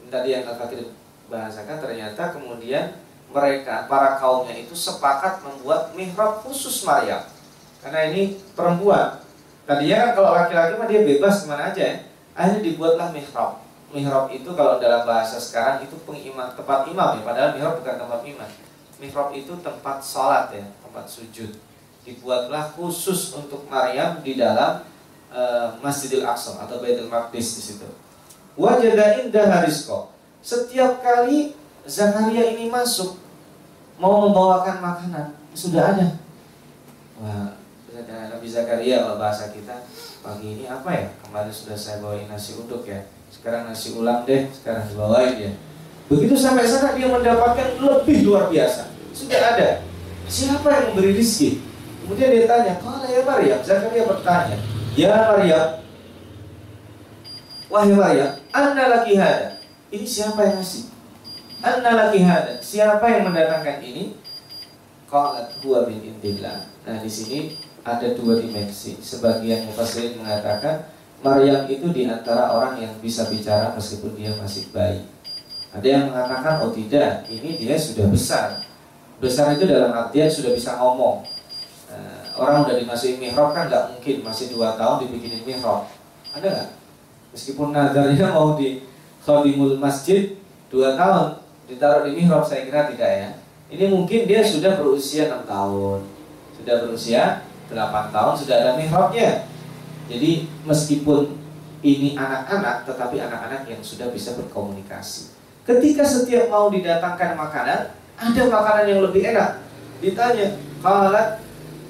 tadi 0.08 0.32
yang 0.34 0.48
Kakak 0.48 0.90
bahasakan 1.30 1.78
ternyata 1.78 2.34
kemudian 2.34 2.96
mereka 3.30 3.86
para 3.86 4.18
kaumnya 4.18 4.58
itu 4.58 4.74
sepakat 4.74 5.38
membuat 5.46 5.94
mihrab 5.94 6.42
khusus 6.42 6.82
Maryam. 6.82 7.22
Karena 7.80 8.10
ini 8.10 8.36
perempuan, 8.52 9.19
Tadinya 9.70 9.96
kan 10.02 10.10
kalau 10.18 10.30
laki-laki 10.34 10.72
mah 10.82 10.86
dia 10.90 11.06
bebas 11.06 11.34
ke 11.42 11.46
mana 11.46 11.70
aja 11.70 11.78
ya. 11.78 11.96
Akhirnya 12.34 12.66
dibuatlah 12.66 13.14
mihrab. 13.14 13.62
Mihrab 13.94 14.26
itu 14.34 14.50
kalau 14.58 14.82
dalam 14.82 15.06
bahasa 15.06 15.38
sekarang 15.38 15.86
itu 15.86 15.94
pengimam, 16.02 16.50
tempat 16.58 16.90
imam 16.90 17.14
ya. 17.14 17.22
Padahal 17.22 17.54
mihrab 17.54 17.78
bukan 17.78 17.94
tempat 17.94 18.20
imam. 18.26 18.50
Mihrab 18.98 19.30
itu 19.30 19.54
tempat 19.62 20.02
sholat 20.02 20.50
ya, 20.50 20.66
tempat 20.82 21.06
sujud. 21.06 21.54
Dibuatlah 22.02 22.74
khusus 22.74 23.30
untuk 23.38 23.70
Maryam 23.70 24.18
di 24.26 24.34
dalam 24.34 24.82
uh, 25.30 25.78
Masjidil 25.78 26.26
Aqsa 26.26 26.58
atau 26.58 26.82
Baitul 26.82 27.06
Maqdis 27.06 27.54
di 27.54 27.62
situ. 27.62 27.86
Wajada 28.58 29.22
indah 29.22 29.46
harizko. 29.54 30.10
Setiap 30.42 30.98
kali 30.98 31.54
Zakaria 31.86 32.58
ini 32.58 32.66
masuk 32.66 33.14
mau 34.02 34.26
membawakan 34.26 34.82
makanan 34.82 35.26
sudah 35.54 35.94
ada. 35.94 36.18
Wah, 37.22 37.59
kata 37.90 38.30
Nabi 38.30 38.46
Zakaria 38.46 39.02
kalau 39.02 39.18
bahasa 39.18 39.50
kita 39.50 39.82
pagi 40.22 40.46
ini 40.58 40.64
apa 40.70 40.90
ya? 40.94 41.06
Kemarin 41.26 41.50
sudah 41.50 41.74
saya 41.74 41.98
bawain 41.98 42.30
nasi 42.30 42.54
uduk 42.54 42.86
ya. 42.86 43.02
Sekarang 43.30 43.66
nasi 43.66 43.98
ulang 43.98 44.22
deh 44.22 44.46
sekarang 44.54 44.86
dibawain 44.86 45.36
ya. 45.36 45.52
Begitu 46.06 46.34
sampai 46.38 46.66
sana 46.66 46.94
dia 46.94 47.10
mendapatkan 47.10 47.78
lebih 47.78 48.26
luar 48.26 48.50
biasa. 48.50 48.90
Sudah 49.10 49.54
ada. 49.54 49.82
Siapa 50.30 50.66
yang 50.70 50.84
memberi 50.94 51.18
rizki? 51.18 51.58
Kemudian 52.06 52.30
dia 52.30 52.46
tanya 52.46 52.74
kalau 52.78 53.06
ya 53.06 53.22
Maryam? 53.26 53.60
Zakaria 53.62 54.02
bertanya 54.06 54.56
ya 54.98 55.14
Maryam 55.30 55.78
wahai 57.70 57.94
Maryam 57.94 58.40
anda 58.50 58.90
laki 58.90 59.14
hada? 59.14 59.62
Ini 59.94 60.02
siapa 60.02 60.42
yang 60.42 60.58
ngasih? 60.58 60.90
Anda 61.62 61.90
laki 61.94 62.22
hada. 62.26 62.58
Siapa 62.58 63.02
yang 63.06 63.30
mendatangkan 63.30 63.78
ini? 63.78 64.18
Qalat 65.06 65.54
huwa 65.62 65.86
bin 65.86 66.02
indillah. 66.02 66.66
Nah, 66.86 66.98
di 66.98 67.10
sini 67.10 67.54
ada 67.84 68.08
dua 68.16 68.40
dimensi. 68.40 68.96
Sebagian 69.00 69.68
mufassir 69.68 70.16
mengatakan 70.16 70.88
Maryam 71.20 71.68
itu 71.68 71.92
di 71.92 72.08
antara 72.08 72.52
orang 72.52 72.80
yang 72.80 72.92
bisa 73.00 73.28
bicara 73.28 73.76
meskipun 73.76 74.16
dia 74.16 74.32
masih 74.40 74.72
bayi. 74.72 75.04
Ada 75.70 75.86
yang 75.86 76.04
mengatakan 76.10 76.64
oh 76.64 76.72
tidak, 76.72 77.28
ini 77.28 77.60
dia 77.60 77.76
sudah 77.76 78.08
besar. 78.08 78.64
Besar 79.20 79.52
itu 79.54 79.68
dalam 79.68 79.92
artian 79.92 80.26
sudah 80.32 80.56
bisa 80.56 80.80
ngomong. 80.80 81.22
Nah, 81.92 82.24
orang 82.40 82.64
udah 82.64 82.74
dimasukin 82.80 83.20
mihrab 83.20 83.52
kan 83.52 83.68
nggak 83.68 83.94
mungkin 83.94 84.16
masih 84.24 84.48
dua 84.50 84.74
tahun 84.80 85.06
dibikinin 85.06 85.44
mihrab. 85.44 85.86
Ada 86.32 86.46
nggak? 86.48 86.70
Meskipun 87.36 87.70
nadarnya 87.70 88.26
mau 88.36 88.56
di 88.56 88.82
khadimul 89.22 89.76
masjid 89.76 90.40
dua 90.72 90.96
tahun 90.96 91.36
ditaruh 91.68 92.02
di 92.08 92.16
mihrab 92.16 92.42
saya 92.42 92.64
kira 92.64 92.88
tidak 92.90 93.10
ya. 93.12 93.30
Ini 93.70 93.86
mungkin 93.86 94.26
dia 94.26 94.42
sudah 94.42 94.74
berusia 94.74 95.30
enam 95.30 95.46
tahun, 95.46 96.02
sudah 96.58 96.74
berusia 96.82 97.46
8 97.70 98.14
tahun 98.14 98.34
sudah 98.34 98.56
ada 98.60 98.72
mihrabnya. 98.74 99.46
Jadi 100.10 100.50
meskipun 100.66 101.38
ini 101.80 102.18
anak-anak 102.18 102.84
tetapi 102.84 103.16
anak-anak 103.22 103.64
yang 103.70 103.80
sudah 103.80 104.10
bisa 104.10 104.36
berkomunikasi. 104.36 105.32
Ketika 105.64 106.02
setiap 106.02 106.50
mau 106.50 106.68
didatangkan 106.68 107.38
makanan, 107.38 107.80
ada 108.18 108.42
makanan 108.50 108.84
yang 108.90 109.00
lebih 109.06 109.22
enak. 109.32 109.62
Ditanya, 110.02 110.58
qalat 110.82 111.40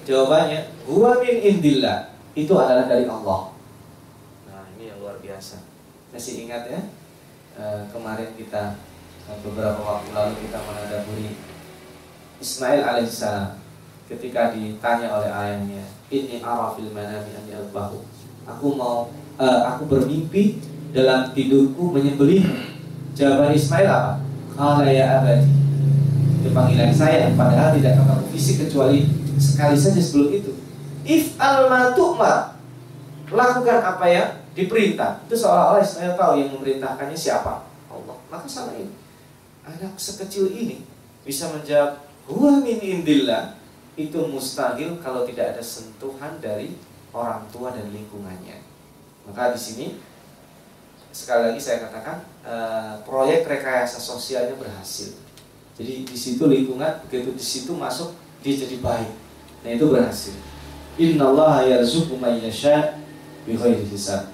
jawabannya, 0.05 0.69
huwa 0.85 1.19
min 1.25 1.37
indillah. 1.41 2.13
Itu 2.37 2.55
adalah 2.61 2.87
dari 2.87 3.09
Allah. 3.09 3.57
Nah, 4.47 4.63
ini 4.77 4.93
yang 4.93 4.99
luar 5.01 5.19
biasa. 5.19 5.65
Masih 6.15 6.47
ingat 6.47 6.69
ya? 6.71 6.81
E, 7.59 7.63
kemarin 7.91 8.31
kita 8.39 8.79
beberapa 9.43 9.79
waktu 9.79 10.11
lalu 10.11 10.35
kita 10.43 10.59
menadaburi 10.59 11.39
Ismail 12.43 12.83
alaihissalam 12.83 13.60
ketika 14.11 14.51
ditanya 14.51 15.07
oleh 15.15 15.31
ayahnya, 15.31 15.87
ini 16.11 16.43
arafil 16.43 16.91
manami 16.91 17.31
an 17.31 17.47
yalbahu. 17.47 18.03
Aku 18.51 18.75
mau 18.75 19.15
uh, 19.39 19.61
aku 19.71 19.87
bermimpi 19.87 20.59
dalam 20.91 21.31
tidurku 21.31 21.95
menyembelih. 21.95 22.43
Jawaban 23.15 23.55
Ismail 23.55 23.87
apa? 23.87 24.13
Kala 24.59 24.91
ya 24.91 25.23
abadi. 25.23 25.47
Itu 26.43 26.51
panggilan 26.51 26.91
saya 26.91 27.31
padahal 27.39 27.79
tidak 27.79 28.01
ketemu 28.03 28.25
fisik 28.35 28.57
kecuali 28.67 29.07
sekali 29.39 29.77
saja 29.79 30.01
sebelum 30.03 30.31
itu. 30.35 30.53
If 31.07 31.39
al 31.39 31.71
tu'mar 31.95 32.59
lakukan 33.31 33.79
apa 33.79 34.05
ya 34.11 34.25
diperintah. 34.59 35.23
Itu 35.31 35.39
seolah-olah 35.39 35.83
Ismail 35.87 36.19
tahu 36.19 36.33
yang 36.43 36.51
memerintahkannya 36.59 37.15
siapa? 37.15 37.63
Allah. 37.87 38.17
Maka 38.27 38.47
sama 38.51 38.75
ini. 38.75 38.91
Anak 39.63 39.95
sekecil 39.95 40.51
ini 40.51 40.83
bisa 41.23 41.47
menjawab 41.55 42.03
huwa 42.27 42.59
min 42.59 42.81
indillah 42.81 43.60
itu 44.09 44.21
mustahil 44.31 44.97
kalau 45.03 45.27
tidak 45.29 45.57
ada 45.57 45.63
sentuhan 45.65 46.39
dari 46.41 46.79
orang 47.13 47.45
tua 47.51 47.75
dan 47.75 47.91
lingkungannya. 47.91 48.63
Maka 49.29 49.53
di 49.53 49.61
sini 49.61 49.87
sekali 51.11 51.51
lagi 51.51 51.61
saya 51.61 51.91
katakan 51.91 52.23
uh, 52.47 52.95
proyek 53.03 53.45
rekayasa 53.45 53.99
sosialnya 53.99 54.55
berhasil. 54.55 55.19
Jadi 55.75 56.07
di 56.07 56.19
situ 56.19 56.47
lingkungan 56.47 57.03
begitu 57.09 57.35
di 57.35 57.45
situ 57.45 57.73
masuk 57.75 58.15
dia 58.41 58.57
jadi 58.57 58.79
baik. 58.79 59.13
Nah 59.67 59.71
itu 59.75 59.87
berhasil. 59.91 60.37
Innallaha 60.97 61.67
yarzuqu 61.67 62.17
may 62.17 62.41
yasha. 62.41 63.01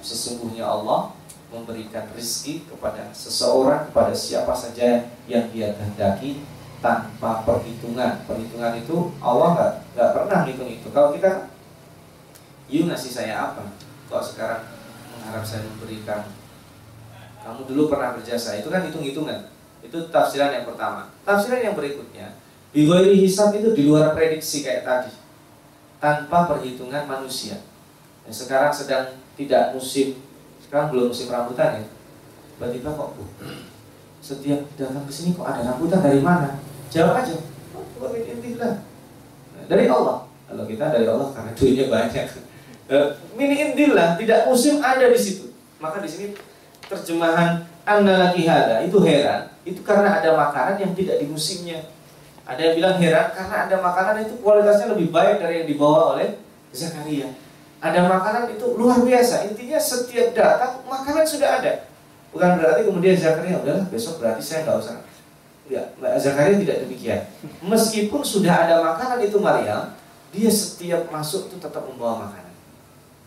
Sesungguhnya 0.03 0.67
Allah 0.67 1.15
memberikan 1.49 2.05
rezeki 2.13 2.67
kepada 2.67 3.07
seseorang 3.15 3.87
kepada 3.89 4.11
siapa 4.11 4.51
saja 4.51 5.07
yang 5.25 5.47
dia 5.49 5.73
kehendaki 5.73 6.43
tanpa 6.79 7.43
perhitungan. 7.43 8.23
Perhitungan 8.25 8.73
itu 8.77 9.11
Allah 9.23 9.47
nggak 9.53 9.73
nggak 9.95 10.09
pernah 10.13 10.39
hitung 10.45 10.69
itu. 10.69 10.87
Kalau 10.93 11.09
kita, 11.13 11.51
you 12.69 12.85
ngasih 12.85 13.11
saya 13.11 13.33
apa? 13.51 13.63
Kalau 14.07 14.23
sekarang 14.23 14.61
mengharap 15.13 15.43
saya 15.43 15.65
memberikan, 15.67 16.27
kamu 17.43 17.61
dulu 17.67 17.91
pernah 17.91 18.15
berjasa, 18.15 18.59
itu 18.59 18.67
kan 18.71 18.85
hitung-hitungan. 18.87 19.51
Itu 19.83 20.07
tafsiran 20.09 20.53
yang 20.53 20.65
pertama. 20.65 21.11
Tafsiran 21.27 21.59
yang 21.61 21.75
berikutnya, 21.75 22.33
Bigoiri 22.71 23.23
hisab 23.23 23.55
itu 23.55 23.71
di 23.73 23.87
luar 23.87 24.11
prediksi 24.15 24.63
kayak 24.63 24.83
tadi, 24.83 25.11
tanpa 25.99 26.47
perhitungan 26.47 27.07
manusia. 27.07 27.59
Yang 28.27 28.45
sekarang 28.45 28.71
sedang 28.75 29.05
tidak 29.37 29.71
musim 29.71 30.19
sekarang 30.67 30.91
belum 30.91 31.15
musim 31.15 31.31
rambutan 31.31 31.79
ya 31.79 31.85
tiba-tiba 32.57 32.89
kok 32.91 33.15
setiap 34.19 34.59
datang 34.75 35.07
ke 35.07 35.13
sini 35.15 35.31
kok 35.31 35.47
ada 35.47 35.63
rambutan 35.63 36.03
dari 36.03 36.19
mana 36.19 36.59
jawab 36.97 37.21
aja. 37.21 37.35
Dari 39.67 39.85
Allah. 39.85 40.17
Kalau 40.47 40.63
kita 40.63 40.85
dari 40.89 41.05
Allah 41.05 41.27
karena 41.35 41.51
duitnya 41.53 41.85
banyak. 41.91 42.27
Eh, 42.87 43.03
mini 43.35 43.59
intilah 43.59 44.15
tidak 44.15 44.47
musim 44.47 44.79
ada 44.79 45.11
di 45.11 45.19
situ. 45.19 45.51
Maka 45.75 45.99
di 45.99 46.07
sini 46.07 46.31
terjemahan 46.87 47.67
annalaki 47.83 48.47
hada 48.47 48.79
itu 48.79 49.03
heran. 49.03 49.51
Itu 49.67 49.83
karena 49.83 50.23
ada 50.23 50.31
makanan 50.31 50.79
yang 50.79 50.95
tidak 50.95 51.19
di 51.19 51.27
musimnya. 51.27 51.83
Ada 52.47 52.71
yang 52.71 52.73
bilang 52.79 52.95
heran 52.95 53.27
karena 53.35 53.67
ada 53.67 53.75
makanan 53.83 54.23
itu 54.23 54.39
kualitasnya 54.39 54.95
lebih 54.95 55.11
baik 55.11 55.43
dari 55.43 55.53
yang 55.59 55.67
dibawa 55.67 56.15
oleh 56.15 56.39
Zakaria. 56.71 57.27
Ada 57.83 58.07
makanan 58.07 58.55
itu 58.55 58.71
luar 58.79 59.03
biasa. 59.03 59.51
Intinya 59.51 59.83
setiap 59.83 60.31
datang 60.31 60.79
makanan 60.87 61.27
sudah 61.27 61.59
ada. 61.59 61.91
Bukan 62.31 62.55
berarti 62.55 62.87
kemudian 62.87 63.19
Zakaria 63.19 63.59
udahlah 63.59 63.83
besok 63.91 64.23
berarti 64.23 64.39
saya 64.39 64.63
nggak 64.63 64.79
usah 64.79 64.95
ya 65.67 65.83
Zakaria 66.19 66.59
tidak 66.63 66.87
demikian 66.87 67.21
meskipun 67.63 68.23
sudah 68.23 68.67
ada 68.67 68.79
makanan 68.79 69.23
itu 69.23 69.37
Maryam 69.39 69.93
dia 70.31 70.49
setiap 70.51 71.07
masuk 71.11 71.51
itu 71.51 71.59
tetap 71.59 71.83
membawa 71.83 72.27
makanan 72.27 72.55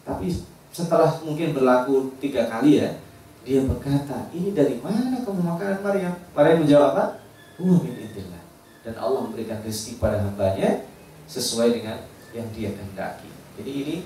tapi 0.04 0.32
setelah 0.70 1.20
mungkin 1.24 1.52
berlaku 1.52 2.16
tiga 2.20 2.48
kali 2.48 2.80
ya 2.80 2.90
dia 3.40 3.64
berkata, 3.64 4.28
ini 4.36 4.52
dari 4.52 4.76
mana 4.84 5.24
kamu 5.24 5.40
makanan 5.40 5.80
Maryam? 5.80 6.14
Maryam 6.36 6.58
menjawab 6.60 6.92
apa? 6.92 7.04
Min 7.56 7.96
indillah. 7.96 8.42
Dan 8.84 8.94
Allah 9.00 9.20
memberikan 9.24 9.64
rezeki 9.64 9.96
pada 9.96 10.20
hambanya 10.20 10.84
sesuai 11.24 11.80
dengan 11.80 12.04
yang 12.36 12.48
dia 12.52 12.72
kehendaki. 12.76 13.28
Jadi 13.60 13.70
ini 13.72 13.96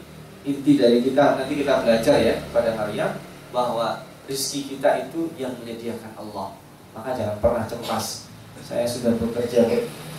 inti 0.47 0.73
dari 0.79 1.03
kita 1.03 1.39
nanti 1.39 1.55
kita 1.59 1.83
belajar 1.83 2.17
ya 2.23 2.35
pada 2.55 2.79
Maryam 2.79 3.11
bahwa 3.51 4.07
rezeki 4.31 4.79
kita 4.79 5.11
itu 5.11 5.35
yang 5.35 5.55
menyediakan 5.59 6.15
Allah. 6.15 6.55
Maka 6.95 7.19
jangan 7.19 7.37
pernah 7.43 7.65
cemas. 7.67 8.24
Saya 8.65 8.89
sudah 8.89 9.13
bekerja 9.21 9.69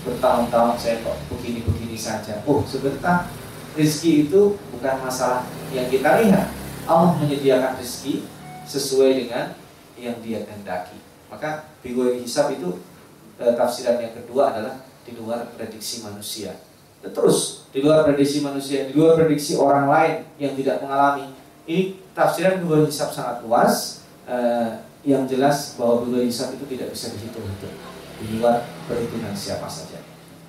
bertahun-tahun 0.06 0.78
saya 0.78 1.02
kok 1.02 1.18
begini-begini 1.34 1.98
saja. 1.98 2.46
Oh 2.46 2.62
sebentar 2.62 3.26
rezeki 3.74 4.30
itu 4.30 4.54
bukan 4.70 4.96
masalah 5.02 5.50
yang 5.74 5.90
kita 5.90 6.22
lihat. 6.22 6.54
Allah 6.86 7.18
menyediakan 7.18 7.82
rezeki 7.82 8.22
sesuai 8.70 9.26
dengan 9.26 9.58
yang 9.98 10.22
dia 10.22 10.46
kehendaki. 10.46 11.02
Maka 11.34 11.74
bigoi 11.82 12.22
hisab 12.22 12.54
itu 12.54 12.78
e, 13.42 13.50
tafsiran 13.58 13.98
yang 13.98 14.14
kedua 14.14 14.54
adalah 14.54 14.86
di 15.02 15.18
luar 15.18 15.50
prediksi 15.58 16.06
manusia. 16.06 16.54
Dan 17.02 17.10
terus 17.18 17.66
di 17.74 17.82
luar 17.82 18.06
prediksi 18.06 18.46
manusia, 18.46 18.86
di 18.86 18.94
luar 18.94 19.18
prediksi 19.18 19.58
orang 19.58 19.90
lain 19.90 20.16
yang 20.38 20.54
tidak 20.54 20.86
mengalami. 20.86 21.34
Ini 21.66 21.98
tafsiran 22.14 22.62
bigoi 22.62 22.86
hisab 22.86 23.10
sangat 23.10 23.42
luas. 23.42 24.06
E, 24.30 24.38
yang 25.06 25.26
jelas 25.26 25.74
bahwa 25.78 26.06
bigoi 26.06 26.30
hisab 26.30 26.54
itu 26.54 26.66
tidak 26.70 26.94
bisa 26.94 27.10
dihitung-hitung 27.14 27.95
di 28.22 28.40
luar 28.40 28.64
perhitungan 28.88 29.36
siapa 29.36 29.68
saja. 29.68 30.00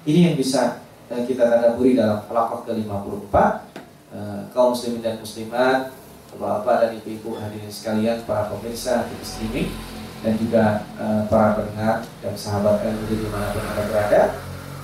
Ini 0.06 0.32
yang 0.32 0.36
bisa 0.38 0.82
e, 1.10 1.14
kita 1.26 1.50
tadaburi 1.50 1.98
dalam 1.98 2.22
halaqah 2.30 2.62
ke-54 2.66 3.34
e, 4.14 4.18
kaum 4.54 4.74
muslimin 4.74 5.02
dan 5.02 5.18
muslimat 5.18 5.90
Bapak 6.36 6.84
dan 6.84 6.90
Ibu-ibu 7.00 7.40
hadirin 7.40 7.72
sekalian, 7.72 8.20
para 8.28 8.52
pemirsa 8.52 9.08
di 9.08 9.16
streaming 9.24 9.72
dan 10.20 10.36
juga 10.36 10.84
uh, 11.00 11.22
para 11.28 11.56
pendengar 11.56 12.04
dan 12.20 12.34
sahabat 12.36 12.84
LMD 12.84 13.10
di 13.24 13.28
mana 13.32 13.46
pun 13.56 13.62
anda 13.64 13.82
berada. 13.88 14.22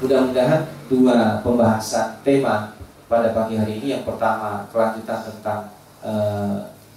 Mudah-mudahan 0.00 0.62
dua 0.88 1.44
pembahasan 1.44 2.18
tema 2.26 2.74
pada 3.06 3.30
pagi 3.36 3.54
hari 3.60 3.78
ini 3.78 3.94
yang 3.94 4.02
pertama 4.02 4.66
kelanjutan 4.74 5.30
tentang 5.30 5.60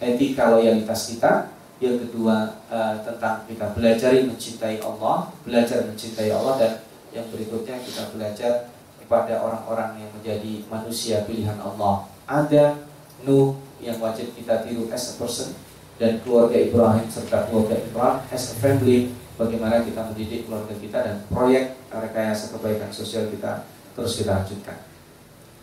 etika 0.01 0.49
loyalitas 0.49 1.13
kita, 1.13 1.53
yang 1.83 1.99
kedua 1.99 2.55
uh, 2.71 2.95
tentang 3.03 3.43
kita 3.47 3.75
belajar 3.75 4.15
mencintai 4.15 4.79
Allah, 4.79 5.31
belajar 5.43 5.83
mencintai 5.83 6.31
Allah 6.31 6.55
dan 6.55 6.71
yang 7.11 7.27
berikutnya 7.31 7.79
kita 7.83 8.15
belajar 8.15 8.71
kepada 8.99 9.43
orang-orang 9.43 9.99
yang 9.99 10.11
menjadi 10.15 10.63
manusia 10.71 11.27
pilihan 11.27 11.59
Allah. 11.59 12.07
Ada 12.25 12.79
Nuh, 13.23 13.57
yang 13.81 13.97
wajib 13.99 14.31
kita 14.35 14.63
tiru 14.63 14.91
as 14.91 15.15
a 15.15 15.21
person 15.21 15.55
dan 15.95 16.19
keluarga 16.21 16.59
Ibrahim 16.59 17.07
serta 17.07 17.47
keluarga 17.47 17.79
Ibrahim 17.79 18.19
as 18.27 18.51
a 18.51 18.55
family 18.59 19.15
bagaimana 19.39 19.83
kita 19.83 20.11
mendidik 20.11 20.47
keluarga 20.47 20.75
kita 20.75 20.99
dan 20.99 21.17
proyek 21.31 21.79
rekayasa 21.87 22.51
kebaikan 22.55 22.91
sosial 22.91 23.31
kita 23.31 23.63
terus 23.95 24.19
kita 24.19 24.43
lanjutkan. 24.43 24.77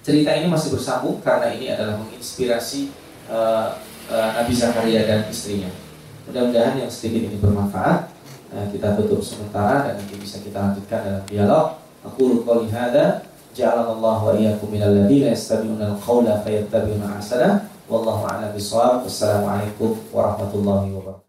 Cerita 0.02 0.34
ini 0.34 0.50
masih 0.50 0.74
bersambung 0.74 1.22
karena 1.22 1.52
ini 1.54 1.70
adalah 1.70 1.94
menginspirasi 2.00 2.90
uh, 3.30 3.76
uh, 4.10 4.28
Nabi 4.40 4.52
Zakaria 4.56 5.06
dan 5.06 5.28
istrinya. 5.30 5.70
Mudah-mudahan 6.28 6.78
yang 6.78 6.90
sedikit 6.92 7.30
ini 7.30 7.36
bermanfaat. 7.40 8.10
Uh, 8.52 8.66
kita 8.68 8.94
tutup 9.00 9.24
sementara 9.24 9.88
dan 9.88 9.96
nanti 9.96 10.14
bisa 10.20 10.36
kita 10.44 10.60
lanjutkan 10.60 11.00
dalam 11.02 11.24
dialog. 11.24 11.66
Aku 12.04 12.44
qouli 12.44 12.68
hada 12.68 13.24
ja'alallahu 13.56 14.22
wa 14.28 14.32
iyyakum 14.36 14.68
minal 14.68 14.92
ladzina 14.92 15.32
yastabi'una 15.32 15.96
al-qawla 15.96 16.42
fayattabi'una 16.44 17.16
ahsana 17.16 17.72
Wallahu 17.92 18.24
a'lam 18.24 18.56
bishawab. 18.56 19.04
Wassalamualaikum 19.04 19.98
warahmatullahi 20.14 20.96
wabarakatuh. 20.96 21.22